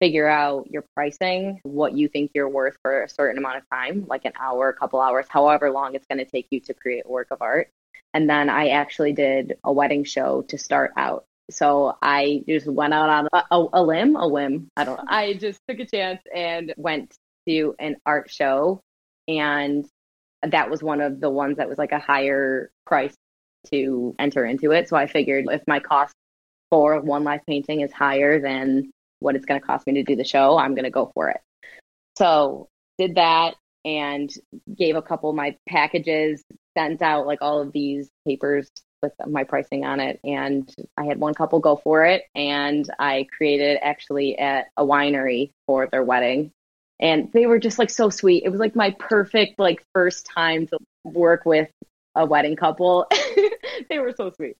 figure 0.00 0.28
out 0.28 0.70
your 0.70 0.84
pricing, 0.94 1.60
what 1.62 1.94
you 1.94 2.08
think 2.08 2.30
you're 2.34 2.48
worth 2.48 2.76
for 2.82 3.02
a 3.02 3.08
certain 3.08 3.38
amount 3.38 3.58
of 3.58 3.64
time, 3.70 4.04
like 4.08 4.24
an 4.24 4.32
hour, 4.38 4.68
a 4.68 4.74
couple 4.74 5.00
hours, 5.00 5.26
however 5.28 5.70
long 5.70 5.94
it's 5.94 6.06
going 6.06 6.18
to 6.18 6.24
take 6.30 6.46
you 6.50 6.60
to 6.60 6.74
create 6.74 7.04
a 7.06 7.08
work 7.08 7.28
of 7.30 7.40
art. 7.40 7.70
And 8.16 8.30
then 8.30 8.48
I 8.48 8.68
actually 8.68 9.12
did 9.12 9.58
a 9.62 9.70
wedding 9.70 10.02
show 10.04 10.40
to 10.48 10.56
start 10.56 10.92
out. 10.96 11.26
So 11.50 11.98
I 12.00 12.42
just 12.48 12.66
went 12.66 12.94
out 12.94 13.10
on 13.10 13.28
a, 13.30 13.44
a, 13.50 13.66
a 13.74 13.82
limb, 13.82 14.16
a 14.16 14.26
whim. 14.26 14.70
I 14.74 14.84
don't 14.84 14.96
know. 14.96 15.04
I 15.06 15.34
just 15.34 15.60
took 15.68 15.80
a 15.80 15.84
chance 15.84 16.22
and 16.34 16.72
went 16.78 17.14
to 17.46 17.74
an 17.78 17.96
art 18.06 18.30
show. 18.30 18.80
And 19.28 19.86
that 20.42 20.70
was 20.70 20.82
one 20.82 21.02
of 21.02 21.20
the 21.20 21.28
ones 21.28 21.58
that 21.58 21.68
was 21.68 21.76
like 21.76 21.92
a 21.92 21.98
higher 21.98 22.70
price 22.86 23.12
to 23.70 24.14
enter 24.18 24.46
into 24.46 24.70
it. 24.70 24.88
So 24.88 24.96
I 24.96 25.06
figured 25.08 25.44
if 25.50 25.60
my 25.66 25.80
cost 25.80 26.14
for 26.70 26.98
one 26.98 27.22
life 27.22 27.42
painting 27.46 27.82
is 27.82 27.92
higher 27.92 28.40
than 28.40 28.92
what 29.18 29.36
it's 29.36 29.44
going 29.44 29.60
to 29.60 29.66
cost 29.66 29.86
me 29.86 29.92
to 29.92 30.04
do 30.04 30.16
the 30.16 30.24
show, 30.24 30.56
I'm 30.56 30.74
going 30.74 30.84
to 30.84 30.90
go 30.90 31.10
for 31.12 31.28
it. 31.28 31.42
So 32.16 32.70
did 32.96 33.16
that 33.16 33.56
and 33.84 34.32
gave 34.74 34.96
a 34.96 35.02
couple 35.02 35.28
of 35.28 35.36
my 35.36 35.58
packages, 35.68 36.42
sent 36.76 37.02
out 37.02 37.26
like 37.26 37.38
all 37.42 37.60
of 37.60 37.72
these 37.72 38.10
papers 38.26 38.70
with 39.02 39.12
my 39.26 39.44
pricing 39.44 39.84
on 39.84 40.00
it. 40.00 40.20
And 40.24 40.72
I 40.96 41.04
had 41.04 41.18
one 41.18 41.34
couple 41.34 41.60
go 41.60 41.76
for 41.76 42.04
it. 42.04 42.24
And 42.34 42.88
I 42.98 43.26
created 43.36 43.78
actually 43.82 44.38
at 44.38 44.66
a 44.76 44.84
winery 44.84 45.52
for 45.66 45.88
their 45.90 46.02
wedding. 46.02 46.52
And 47.00 47.30
they 47.32 47.46
were 47.46 47.58
just 47.58 47.78
like 47.78 47.90
so 47.90 48.08
sweet. 48.08 48.44
It 48.44 48.48
was 48.48 48.60
like 48.60 48.74
my 48.74 48.90
perfect, 48.98 49.58
like, 49.58 49.84
first 49.94 50.26
time 50.34 50.66
to 50.68 50.78
work 51.04 51.44
with 51.44 51.68
a 52.14 52.24
wedding 52.24 52.56
couple. 52.56 53.06
they 53.90 53.98
were 53.98 54.14
so 54.16 54.30
sweet. 54.30 54.56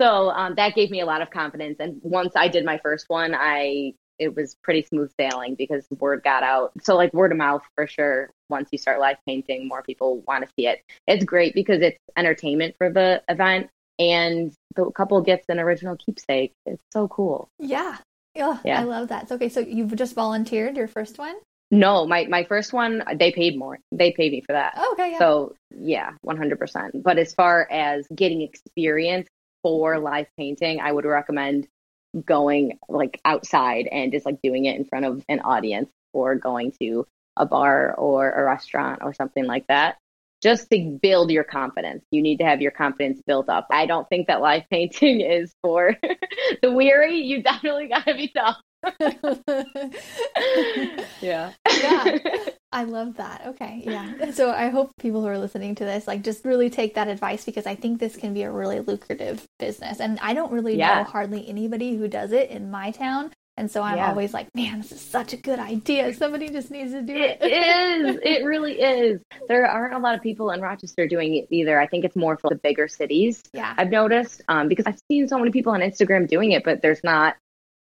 So 0.00 0.30
um, 0.30 0.54
that 0.54 0.74
gave 0.76 0.90
me 0.90 1.00
a 1.00 1.06
lot 1.06 1.20
of 1.20 1.30
confidence. 1.30 1.78
And 1.80 2.00
once 2.02 2.34
I 2.36 2.46
did 2.46 2.64
my 2.64 2.78
first 2.78 3.06
one, 3.08 3.34
I 3.34 3.94
it 4.20 4.36
was 4.36 4.54
pretty 4.62 4.82
smooth 4.82 5.10
sailing 5.18 5.56
because 5.56 5.86
word 5.98 6.22
got 6.22 6.42
out. 6.42 6.72
So 6.82 6.94
like 6.94 7.12
word 7.12 7.32
of 7.32 7.38
mouth 7.38 7.62
for 7.74 7.86
sure. 7.86 8.30
Once 8.48 8.68
you 8.70 8.78
start 8.78 9.00
live 9.00 9.16
painting, 9.26 9.66
more 9.66 9.82
people 9.82 10.22
want 10.28 10.44
to 10.44 10.52
see 10.56 10.66
it. 10.66 10.82
It's 11.06 11.24
great 11.24 11.54
because 11.54 11.80
it's 11.80 11.98
entertainment 12.16 12.76
for 12.78 12.90
the 12.92 13.22
event, 13.28 13.70
and 13.98 14.52
the 14.76 14.90
couple 14.90 15.20
gets 15.22 15.46
an 15.48 15.58
original 15.58 15.96
keepsake. 15.96 16.52
It's 16.66 16.82
so 16.92 17.08
cool. 17.08 17.48
Yeah. 17.58 17.96
Oh, 18.36 18.60
yeah. 18.64 18.80
I 18.80 18.84
love 18.84 19.08
that. 19.08 19.28
So, 19.28 19.34
okay, 19.34 19.48
so 19.48 19.60
you've 19.60 19.96
just 19.96 20.14
volunteered 20.14 20.76
your 20.76 20.86
first 20.86 21.18
one? 21.18 21.34
No, 21.72 22.06
my 22.06 22.24
my 22.24 22.44
first 22.44 22.72
one 22.72 23.02
they 23.14 23.30
paid 23.30 23.56
more. 23.56 23.78
They 23.92 24.12
paid 24.12 24.32
me 24.32 24.40
for 24.40 24.52
that. 24.52 24.74
Oh, 24.76 24.92
okay, 24.92 25.12
yeah. 25.12 25.18
So 25.18 25.54
yeah, 25.70 26.12
one 26.22 26.36
hundred 26.36 26.58
percent. 26.58 27.02
But 27.02 27.18
as 27.18 27.32
far 27.32 27.68
as 27.70 28.06
getting 28.14 28.42
experience 28.42 29.28
for 29.62 29.98
live 29.98 30.26
painting, 30.36 30.80
I 30.80 30.90
would 30.90 31.04
recommend 31.04 31.68
going 32.24 32.78
like 32.88 33.20
outside 33.24 33.86
and 33.90 34.12
just 34.12 34.26
like 34.26 34.40
doing 34.42 34.64
it 34.64 34.76
in 34.76 34.84
front 34.84 35.04
of 35.04 35.24
an 35.28 35.40
audience 35.40 35.90
or 36.12 36.34
going 36.34 36.72
to 36.80 37.06
a 37.36 37.46
bar 37.46 37.94
or 37.94 38.30
a 38.30 38.44
restaurant 38.44 39.00
or 39.02 39.14
something 39.14 39.44
like 39.44 39.66
that 39.68 39.96
just 40.42 40.70
to 40.70 40.98
build 41.02 41.30
your 41.30 41.44
confidence. 41.44 42.04
You 42.10 42.22
need 42.22 42.38
to 42.38 42.44
have 42.44 42.62
your 42.62 42.70
confidence 42.70 43.20
built 43.26 43.48
up. 43.48 43.66
I 43.70 43.86
don't 43.86 44.08
think 44.08 44.28
that 44.28 44.40
live 44.40 44.62
painting 44.70 45.20
is 45.20 45.52
for 45.62 45.96
the 46.62 46.72
weary. 46.72 47.18
You 47.18 47.42
definitely 47.42 47.88
got 47.88 48.06
to 48.06 48.14
be 48.14 48.28
tough. 48.28 48.56
yeah. 51.20 51.52
yeah. 51.82 52.18
I 52.72 52.84
love 52.84 53.16
that. 53.16 53.42
Okay. 53.48 53.82
Yeah. 53.84 54.30
So 54.30 54.50
I 54.50 54.68
hope 54.68 54.92
people 55.00 55.22
who 55.22 55.26
are 55.26 55.38
listening 55.38 55.74
to 55.76 55.84
this 55.84 56.06
like 56.06 56.22
just 56.22 56.44
really 56.44 56.70
take 56.70 56.94
that 56.94 57.08
advice 57.08 57.44
because 57.44 57.66
I 57.66 57.74
think 57.74 57.98
this 57.98 58.16
can 58.16 58.32
be 58.32 58.42
a 58.42 58.50
really 58.50 58.80
lucrative 58.80 59.44
business. 59.58 60.00
And 60.00 60.18
I 60.20 60.34
don't 60.34 60.52
really 60.52 60.76
yeah. 60.76 60.98
know 60.98 61.04
hardly 61.04 61.48
anybody 61.48 61.96
who 61.96 62.06
does 62.08 62.32
it 62.32 62.50
in 62.50 62.70
my 62.70 62.92
town. 62.92 63.32
And 63.56 63.70
so 63.70 63.82
I'm 63.82 63.96
yeah. 63.96 64.08
always 64.08 64.32
like, 64.32 64.48
man, 64.54 64.78
this 64.80 64.92
is 64.92 65.02
such 65.02 65.34
a 65.34 65.36
good 65.36 65.58
idea. 65.58 66.14
Somebody 66.14 66.48
just 66.48 66.70
needs 66.70 66.92
to 66.92 67.02
do 67.02 67.14
it. 67.14 67.38
It 67.42 67.52
is. 68.06 68.18
It 68.22 68.44
really 68.44 68.80
is. 68.80 69.20
There 69.48 69.66
aren't 69.66 69.92
a 69.92 69.98
lot 69.98 70.14
of 70.14 70.22
people 70.22 70.50
in 70.52 70.62
Rochester 70.62 71.06
doing 71.06 71.36
it 71.36 71.46
either. 71.50 71.78
I 71.78 71.86
think 71.86 72.06
it's 72.06 72.16
more 72.16 72.38
for 72.38 72.48
the 72.48 72.56
bigger 72.56 72.88
cities. 72.88 73.42
Yeah. 73.52 73.74
I've 73.76 73.90
noticed 73.90 74.40
um, 74.48 74.68
because 74.68 74.86
I've 74.86 74.98
seen 75.10 75.28
so 75.28 75.38
many 75.38 75.50
people 75.50 75.72
on 75.72 75.80
Instagram 75.80 76.26
doing 76.26 76.52
it, 76.52 76.64
but 76.64 76.80
there's 76.80 77.04
not 77.04 77.36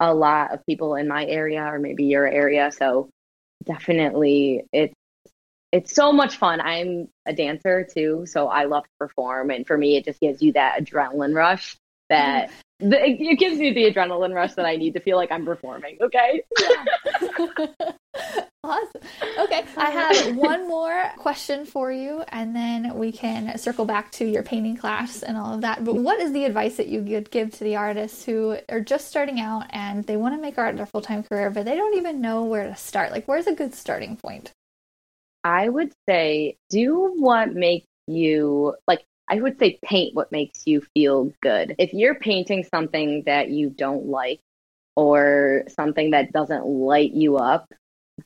a 0.01 0.15
lot 0.15 0.53
of 0.53 0.65
people 0.67 0.97
in 0.97 1.09
my 1.09 1.25
area 1.27 1.63
or 1.63 1.79
maybe 1.79 2.05
your 2.05 2.27
area. 2.27 2.71
So 2.73 3.11
definitely 3.65 4.65
it's 4.73 4.95
it's 5.73 5.93
so 5.95 6.13
much 6.13 6.37
fun. 6.37 6.61
I'm 6.61 7.09
a 7.27 7.33
dancer 7.33 7.85
too, 7.85 8.27
so 8.27 8.47
I 8.47 8.65
love 8.65 8.85
to 8.85 8.91
perform 8.99 9.51
and 9.51 9.67
for 9.67 9.77
me 9.77 9.97
it 9.97 10.05
just 10.05 10.21
gives 10.21 10.41
you 10.43 10.53
that 10.53 10.79
adrenaline 10.81 11.35
rush 11.35 11.77
that 12.11 12.51
mm-hmm. 12.81 12.91
the, 12.91 13.09
it 13.09 13.39
gives 13.39 13.59
me 13.59 13.73
the 13.73 13.91
adrenaline 13.91 14.35
rush 14.35 14.55
that 14.55 14.67
I 14.67 14.77
need 14.77 14.95
to 14.95 15.01
feel 15.01 15.17
like 15.17 15.33
I'm 15.33 15.45
performing, 15.45 15.99
okay? 16.01 16.43
Awesome. 18.65 19.03
Okay, 19.41 19.63
I 19.77 19.91
have 19.91 20.37
one 20.37 20.67
more 20.67 21.13
question 21.19 21.67
for 21.67 21.93
you, 21.93 22.25
and 22.29 22.57
then 22.57 22.95
we 22.95 23.13
can 23.13 23.59
circle 23.59 23.85
back 23.85 24.11
to 24.13 24.25
your 24.25 24.43
painting 24.43 24.75
class 24.75 25.23
and 25.23 25.37
all 25.37 25.55
of 25.55 25.61
that. 25.61 25.85
But 25.85 25.97
what 25.97 26.19
is 26.19 26.33
the 26.33 26.47
advice 26.47 26.79
that 26.79 26.87
you 26.87 27.03
would 27.03 27.31
give 27.31 27.51
to 27.53 27.65
the 27.65 27.77
artists 27.77 28.25
who 28.25 28.57
are 28.71 28.81
just 28.81 29.09
starting 29.09 29.39
out 29.39 29.67
and 29.69 30.05
they 30.05 30.17
want 30.17 30.35
to 30.35 30.41
make 30.41 30.57
art 30.57 30.79
their 30.79 30.87
full 30.87 31.03
time 31.03 31.23
career, 31.25 31.51
but 31.51 31.67
they 31.67 31.77
don't 31.77 31.99
even 31.99 32.23
know 32.23 32.45
where 32.45 32.67
to 32.67 32.75
start? 32.75 33.11
Like, 33.11 33.29
where's 33.29 33.47
a 33.47 33.55
good 33.55 33.75
starting 33.75 34.17
point? 34.17 34.51
I 35.45 35.69
would 35.69 35.93
say 36.09 36.57
do 36.71 37.13
what 37.19 37.53
makes 37.53 37.87
you 38.07 38.77
like. 38.89 39.05
I 39.29 39.41
would 39.41 39.59
say 39.59 39.79
paint 39.83 40.15
what 40.15 40.33
makes 40.33 40.67
you 40.67 40.83
feel 40.95 41.33
good. 41.41 41.75
If 41.79 41.93
you're 41.93 42.15
painting 42.15 42.65
something 42.65 43.23
that 43.27 43.51
you 43.51 43.71
don't 43.71 44.07
like 44.07 44.41
or 44.97 45.65
something 45.69 46.11
that 46.11 46.33
doesn't 46.33 46.67
light 46.67 47.13
you 47.13 47.37
up, 47.37 47.67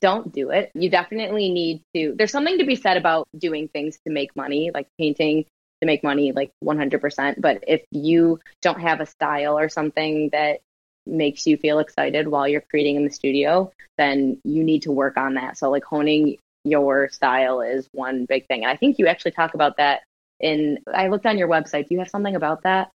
don't 0.01 0.31
do 0.31 0.51
it. 0.51 0.71
You 0.75 0.89
definitely 0.89 1.51
need 1.51 1.81
to. 1.95 2.13
There's 2.17 2.31
something 2.31 2.57
to 2.59 2.65
be 2.65 2.75
said 2.75 2.97
about 2.97 3.27
doing 3.37 3.69
things 3.69 3.97
to 4.05 4.13
make 4.13 4.35
money, 4.35 4.71
like 4.73 4.87
painting 4.99 5.45
to 5.81 5.85
make 5.85 6.03
money, 6.03 6.31
like 6.31 6.51
100%. 6.63 7.41
But 7.41 7.63
if 7.67 7.83
you 7.91 8.39
don't 8.61 8.81
have 8.81 8.99
a 8.99 9.05
style 9.05 9.57
or 9.57 9.69
something 9.69 10.29
that 10.31 10.59
makes 11.05 11.47
you 11.47 11.57
feel 11.57 11.79
excited 11.79 12.27
while 12.27 12.47
you're 12.47 12.61
creating 12.61 12.97
in 12.97 13.05
the 13.05 13.11
studio, 13.11 13.71
then 13.97 14.39
you 14.43 14.63
need 14.63 14.83
to 14.83 14.91
work 14.91 15.17
on 15.17 15.35
that. 15.35 15.57
So, 15.57 15.71
like, 15.71 15.83
honing 15.83 16.37
your 16.65 17.09
style 17.09 17.61
is 17.61 17.87
one 17.93 18.25
big 18.25 18.45
thing. 18.47 18.63
And 18.63 18.71
I 18.71 18.75
think 18.75 18.99
you 18.99 19.07
actually 19.07 19.31
talk 19.31 19.53
about 19.53 19.77
that 19.77 20.01
in, 20.39 20.79
I 20.93 21.07
looked 21.07 21.25
on 21.25 21.37
your 21.37 21.47
website. 21.47 21.87
Do 21.87 21.95
you 21.95 21.99
have 21.99 22.09
something 22.09 22.35
about 22.35 22.63
that? 22.63 22.89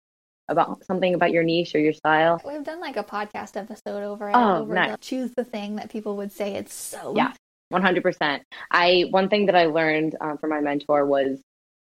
about 0.49 0.85
something 0.85 1.15
about 1.15 1.33
your 1.33 1.43
niche 1.43 1.75
or 1.75 1.79
your 1.79 1.93
style? 1.93 2.41
We've 2.45 2.65
done 2.65 2.81
like 2.81 2.97
a 2.97 3.05
podcast 3.05 3.57
episode 3.57 4.03
over 4.03 4.29
it. 4.29 4.33
Oh, 4.35 4.59
over 4.59 4.75
nice. 4.75 4.97
choose 5.01 5.33
the 5.35 5.45
thing 5.45 5.77
that 5.77 5.91
people 5.91 6.17
would 6.17 6.33
say 6.33 6.55
it's 6.55 6.75
so. 6.75 7.15
Yeah, 7.17 7.33
one 7.69 7.83
hundred 7.83 8.03
percent. 8.03 8.45
I 8.71 9.07
one 9.11 9.29
thing 9.29 9.47
that 9.47 9.57
I 9.57 9.67
learned 9.67 10.17
um, 10.21 10.39
from 10.39 10.51
my 10.51 10.61
mentor 10.61 11.05
was 11.07 11.41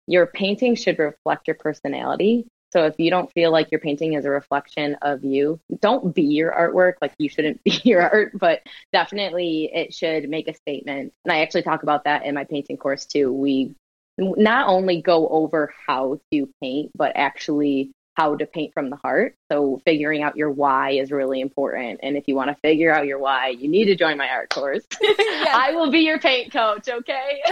your 0.06 0.26
painting 0.26 0.74
should 0.74 0.98
reflect 0.98 1.46
your 1.46 1.56
personality. 1.56 2.46
So 2.72 2.86
if 2.86 2.94
you 2.98 3.10
don't 3.10 3.30
feel 3.32 3.52
like 3.52 3.70
your 3.70 3.80
painting 3.80 4.14
is 4.14 4.24
a 4.24 4.30
reflection 4.30 4.96
of 5.02 5.24
you, 5.24 5.60
don't 5.80 6.14
be 6.14 6.22
your 6.22 6.52
artwork. 6.52 6.94
Like 7.02 7.12
you 7.18 7.28
shouldn't 7.28 7.62
be 7.64 7.78
your 7.84 8.00
art, 8.00 8.32
but 8.38 8.60
definitely 8.92 9.70
it 9.72 9.92
should 9.92 10.28
make 10.28 10.48
a 10.48 10.54
statement. 10.54 11.12
And 11.24 11.32
I 11.32 11.42
actually 11.42 11.62
talk 11.62 11.82
about 11.82 12.04
that 12.04 12.24
in 12.24 12.34
my 12.34 12.44
painting 12.44 12.78
course 12.78 13.04
too. 13.04 13.30
We 13.30 13.74
not 14.18 14.68
only 14.68 15.00
go 15.02 15.28
over 15.28 15.72
how 15.86 16.20
to 16.32 16.48
paint, 16.60 16.90
but 16.94 17.12
actually 17.14 17.92
how 18.14 18.36
to 18.36 18.46
paint 18.46 18.74
from 18.74 18.90
the 18.90 18.96
heart. 18.96 19.36
So 19.50 19.80
figuring 19.84 20.22
out 20.22 20.36
your 20.36 20.50
why 20.50 20.90
is 20.90 21.10
really 21.10 21.40
important. 21.40 22.00
And 22.02 22.16
if 22.16 22.28
you 22.28 22.34
want 22.34 22.50
to 22.50 22.56
figure 22.56 22.92
out 22.92 23.06
your 23.06 23.18
why, 23.18 23.48
you 23.48 23.68
need 23.68 23.86
to 23.86 23.94
join 23.94 24.18
my 24.18 24.28
art 24.28 24.50
course. 24.50 24.84
I 25.02 25.72
will 25.74 25.90
be 25.90 26.00
your 26.00 26.18
paint 26.18 26.52
coach, 26.52 26.88
okay? 26.88 27.42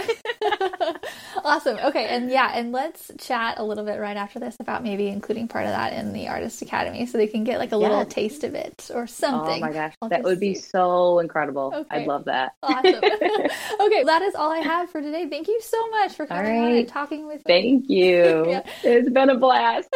awesome. 1.43 1.77
Okay, 1.77 2.05
and 2.07 2.29
yeah, 2.29 2.51
and 2.53 2.71
let's 2.71 3.11
chat 3.17 3.55
a 3.57 3.63
little 3.63 3.83
bit 3.83 3.99
right 3.99 4.17
after 4.17 4.39
this 4.39 4.55
about 4.59 4.83
maybe 4.83 5.07
including 5.07 5.47
part 5.47 5.65
of 5.65 5.71
that 5.71 5.93
in 5.93 6.13
the 6.13 6.27
Artist 6.27 6.61
Academy 6.61 7.05
so 7.05 7.17
they 7.17 7.27
can 7.27 7.43
get 7.43 7.59
like 7.59 7.71
a 7.71 7.77
little 7.77 8.05
taste 8.05 8.43
of 8.43 8.53
it 8.53 8.89
or 8.93 9.07
something. 9.07 9.63
Oh 9.63 9.67
my 9.67 9.71
gosh, 9.71 9.93
I'll 10.01 10.09
that 10.09 10.23
would 10.23 10.39
be 10.39 10.53
so 10.53 11.19
incredible. 11.19 11.71
Okay. 11.73 12.01
I'd 12.01 12.07
love 12.07 12.25
that. 12.25 12.53
awesome. 12.63 12.95
okay, 12.95 14.03
that 14.03 14.21
is 14.23 14.35
all 14.35 14.51
I 14.51 14.59
have 14.59 14.89
for 14.89 15.01
today. 15.01 15.27
Thank 15.27 15.47
you 15.47 15.59
so 15.61 15.89
much 15.89 16.13
for 16.13 16.25
coming 16.27 16.51
right. 16.51 16.71
on 16.71 16.71
and 16.77 16.87
talking 16.87 17.27
with 17.27 17.37
me. 17.37 17.43
Thank 17.47 17.89
you. 17.89 18.49
yeah. 18.49 18.63
It's 18.83 19.09
been 19.09 19.29
a 19.29 19.37
blast 19.37 19.89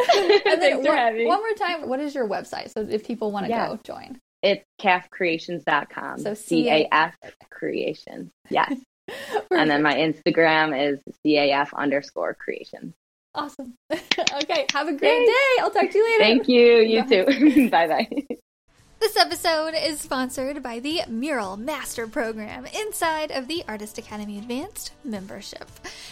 and 0.56 0.84
then 0.84 0.84
one, 0.84 1.26
One 1.26 1.40
more 1.40 1.54
time, 1.54 1.90
what 1.90 2.00
is 2.00 2.14
your 2.14 2.28
website? 2.28 2.74
So 2.74 2.82
if 2.82 3.06
people 3.06 3.32
want 3.32 3.46
to 3.46 3.52
yeah. 3.52 3.68
go 3.68 3.80
join. 3.84 4.20
It's 4.42 4.64
cafcreations.com. 4.80 6.20
So 6.20 6.34
C 6.34 6.70
A 6.70 6.88
F 6.92 7.16
creations. 7.50 8.32
Yes. 8.50 8.76
and 9.52 9.70
then 9.70 9.82
my 9.82 9.96
Instagram 9.96 10.94
is 10.94 11.00
CAF 11.26 11.74
underscore 11.74 12.34
creations. 12.34 12.94
Awesome. 13.34 13.76
okay. 13.92 14.66
Have 14.74 14.88
a 14.88 14.94
great 14.94 15.26
day. 15.26 15.62
I'll 15.62 15.72
talk 15.72 15.90
to 15.90 15.98
you 15.98 16.06
later. 16.06 16.24
Thank 16.24 16.48
you. 16.48 16.78
You 16.78 17.04
bye. 17.04 17.10
too. 17.10 17.70
bye 17.70 17.88
bye. 17.88 18.38
This 19.00 19.18
episode 19.18 19.74
is 19.76 20.00
sponsored 20.00 20.64
by 20.64 20.80
the 20.80 21.02
Mural 21.08 21.58
Master 21.58 22.08
Program 22.08 22.66
inside 22.66 23.30
of 23.32 23.48
the 23.48 23.64
Artist 23.68 23.98
Academy 23.98 24.38
Advanced 24.38 24.94
membership. 25.04 25.70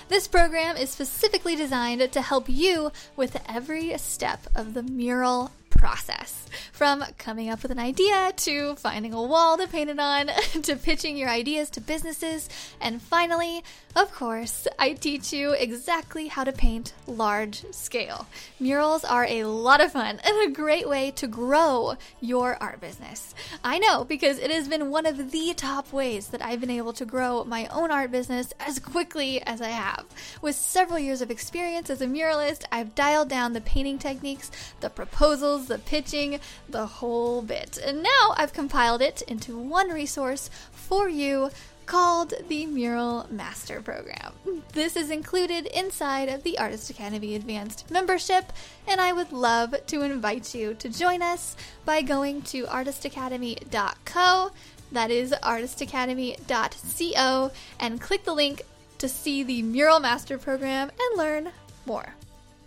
This 0.10 0.28
program 0.28 0.78
is 0.78 0.90
specifically 0.90 1.56
designed 1.56 2.12
to 2.12 2.22
help 2.22 2.48
you 2.48 2.92
with 3.16 3.42
every 3.50 3.98
step 3.98 4.42
of 4.56 4.74
the 4.74 4.84
mural 4.84 5.52
process 5.84 6.48
from 6.72 7.04
coming 7.18 7.50
up 7.50 7.62
with 7.62 7.72
an 7.72 7.78
idea 7.78 8.32
to 8.38 8.74
finding 8.76 9.14
a 9.14 9.22
wall 9.22 9.58
to 9.58 9.68
paint 9.68 9.90
it 9.90 10.00
on 10.00 10.28
to 10.62 10.78
pitching 10.78 11.18
your 11.18 11.28
ideas 11.30 11.70
to 11.70 11.82
businesses. 11.82 12.48
And 12.80 13.02
finally, 13.02 13.66
of 13.96 14.12
course, 14.14 14.66
I 14.80 14.94
teach 14.94 15.34
you 15.34 15.52
exactly 15.52 16.28
how 16.28 16.46
to 16.46 16.52
paint 16.52 16.94
large 17.06 17.64
scale. 17.72 18.28
Murals 18.60 19.04
are 19.04 19.26
a 19.26 19.44
lot 19.44 19.82
of 19.82 19.92
fun 19.92 20.20
and 20.24 20.50
a 20.50 20.54
great 20.54 20.88
way 20.88 21.12
to 21.12 21.28
grow 21.28 21.96
your 22.22 22.58
art 22.62 22.80
business. 22.80 23.36
I 23.64 23.78
know 23.78 24.06
because 24.06 24.40
it 24.40 24.50
has 24.52 24.68
been 24.68 24.90
one 24.90 25.06
of 25.06 25.32
the 25.32 25.54
top 25.54 25.92
ways 25.92 26.28
that 26.30 26.44
I've 26.44 26.62
been 26.62 26.72
able 26.72 26.94
to 26.94 27.06
grow 27.06 27.44
my 27.44 27.68
own 27.68 27.92
art 27.92 28.10
business 28.10 28.54
as 28.60 28.80
quickly 28.80 29.42
as 29.44 29.62
I 29.62 29.70
have. 29.70 30.06
With 30.42 30.56
several 30.56 30.98
years 30.98 31.22
of 31.22 31.30
experience 31.30 31.90
as 31.90 32.02
a 32.02 32.08
muralist, 32.08 32.64
I've 32.72 32.96
dialed 32.96 33.30
down 33.30 33.54
the 33.54 33.62
painting 33.62 34.00
techniques, 34.00 34.50
the 34.80 34.90
proposals, 34.90 35.68
the 35.74 35.80
pitching, 35.80 36.40
the 36.70 36.86
whole 36.86 37.42
bit. 37.42 37.78
And 37.84 38.04
now 38.04 38.36
I've 38.38 38.54
compiled 38.54 39.02
it 39.02 39.24
into 39.24 39.58
one 39.58 39.90
resource 39.90 40.52
for 40.72 41.10
you 41.10 41.50
called 41.88 42.36
the 42.48 42.68
Mural 42.68 43.26
Master 43.32 43.82
Program. 43.82 44.34
This 44.72 44.96
is 44.96 45.10
included 45.10 45.66
inside 45.66 46.30
of 46.30 46.44
the 46.44 46.60
Artist 46.60 46.92
Academy 46.92 47.34
Advanced 47.36 47.90
membership, 47.90 48.54
and 48.88 49.02
I 49.02 49.14
would 49.14 49.32
love 49.32 49.74
to 49.88 50.04
invite 50.04 50.54
you 50.54 50.76
to 50.76 50.90
join 50.90 51.24
us 51.24 51.56
by 51.86 52.04
going 52.04 52.44
to 52.44 52.66
artistacademy.co. 52.66 54.52
That 54.92 55.10
is 55.10 55.32
artistacademy.co, 55.32 57.52
and 57.80 58.00
click 58.00 58.26
the 58.26 58.34
link 58.34 58.62
to 59.00 59.10
see 59.10 59.42
the 59.42 59.64
Mural 59.64 60.00
Master 60.00 60.38
Program 60.38 60.90
and 60.90 61.18
learn 61.18 61.50
more. 61.88 62.14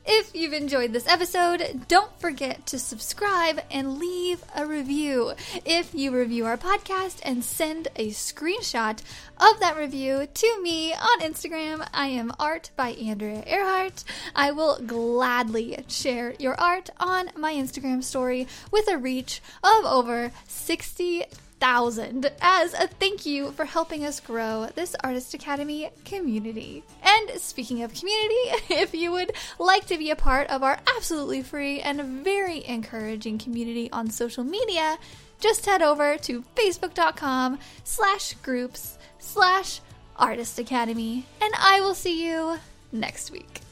If 0.08 0.36
you've 0.36 0.52
enjoyed 0.52 0.92
this 0.92 1.08
episode, 1.08 1.84
don't 1.88 2.16
forget 2.20 2.64
to 2.66 2.78
subscribe 2.78 3.60
and 3.72 3.98
leave 3.98 4.40
a 4.54 4.64
review. 4.64 5.32
If 5.64 5.96
you 5.96 6.12
review 6.12 6.46
our 6.46 6.56
podcast 6.56 7.18
and 7.24 7.44
send 7.44 7.88
a 7.96 8.10
screenshot 8.10 9.00
of 9.38 9.58
that 9.58 9.76
review 9.76 10.28
to 10.32 10.62
me 10.62 10.94
on 10.94 11.20
Instagram, 11.22 11.88
I 11.92 12.06
am 12.06 12.30
art 12.38 12.70
by 12.76 12.90
Andrea 12.90 13.42
Earhart. 13.48 14.04
I 14.36 14.52
will 14.52 14.78
gladly 14.78 15.84
share 15.88 16.34
your 16.38 16.54
art 16.54 16.88
on 17.00 17.30
my 17.36 17.54
Instagram 17.54 18.04
story 18.04 18.46
with 18.70 18.88
a 18.88 18.98
reach 18.98 19.42
of 19.64 19.84
over 19.84 20.30
60 20.46 21.24
thousand 21.58 22.30
as 22.40 22.74
a 22.74 22.86
thank 22.86 23.26
you 23.26 23.52
for 23.52 23.64
helping 23.64 24.04
us 24.04 24.20
grow 24.20 24.68
this 24.74 24.94
Artist 25.02 25.34
Academy 25.34 25.90
community. 26.04 26.82
And 27.02 27.40
speaking 27.40 27.82
of 27.82 27.94
community, 27.94 28.34
if 28.74 28.94
you 28.94 29.12
would 29.12 29.32
like 29.58 29.86
to 29.86 29.98
be 29.98 30.10
a 30.10 30.16
part 30.16 30.48
of 30.48 30.62
our 30.62 30.78
absolutely 30.96 31.42
free 31.42 31.80
and 31.80 32.24
very 32.24 32.64
encouraging 32.66 33.38
community 33.38 33.90
on 33.90 34.10
social 34.10 34.44
media, 34.44 34.98
just 35.40 35.66
head 35.66 35.82
over 35.82 36.16
to 36.18 36.42
facebook.com 36.54 37.58
slash 37.84 38.34
groups 38.42 38.98
slash 39.18 39.80
artist 40.16 40.58
academy 40.58 41.26
and 41.42 41.52
I 41.58 41.80
will 41.80 41.94
see 41.94 42.26
you 42.26 42.58
next 42.92 43.30
week. 43.30 43.65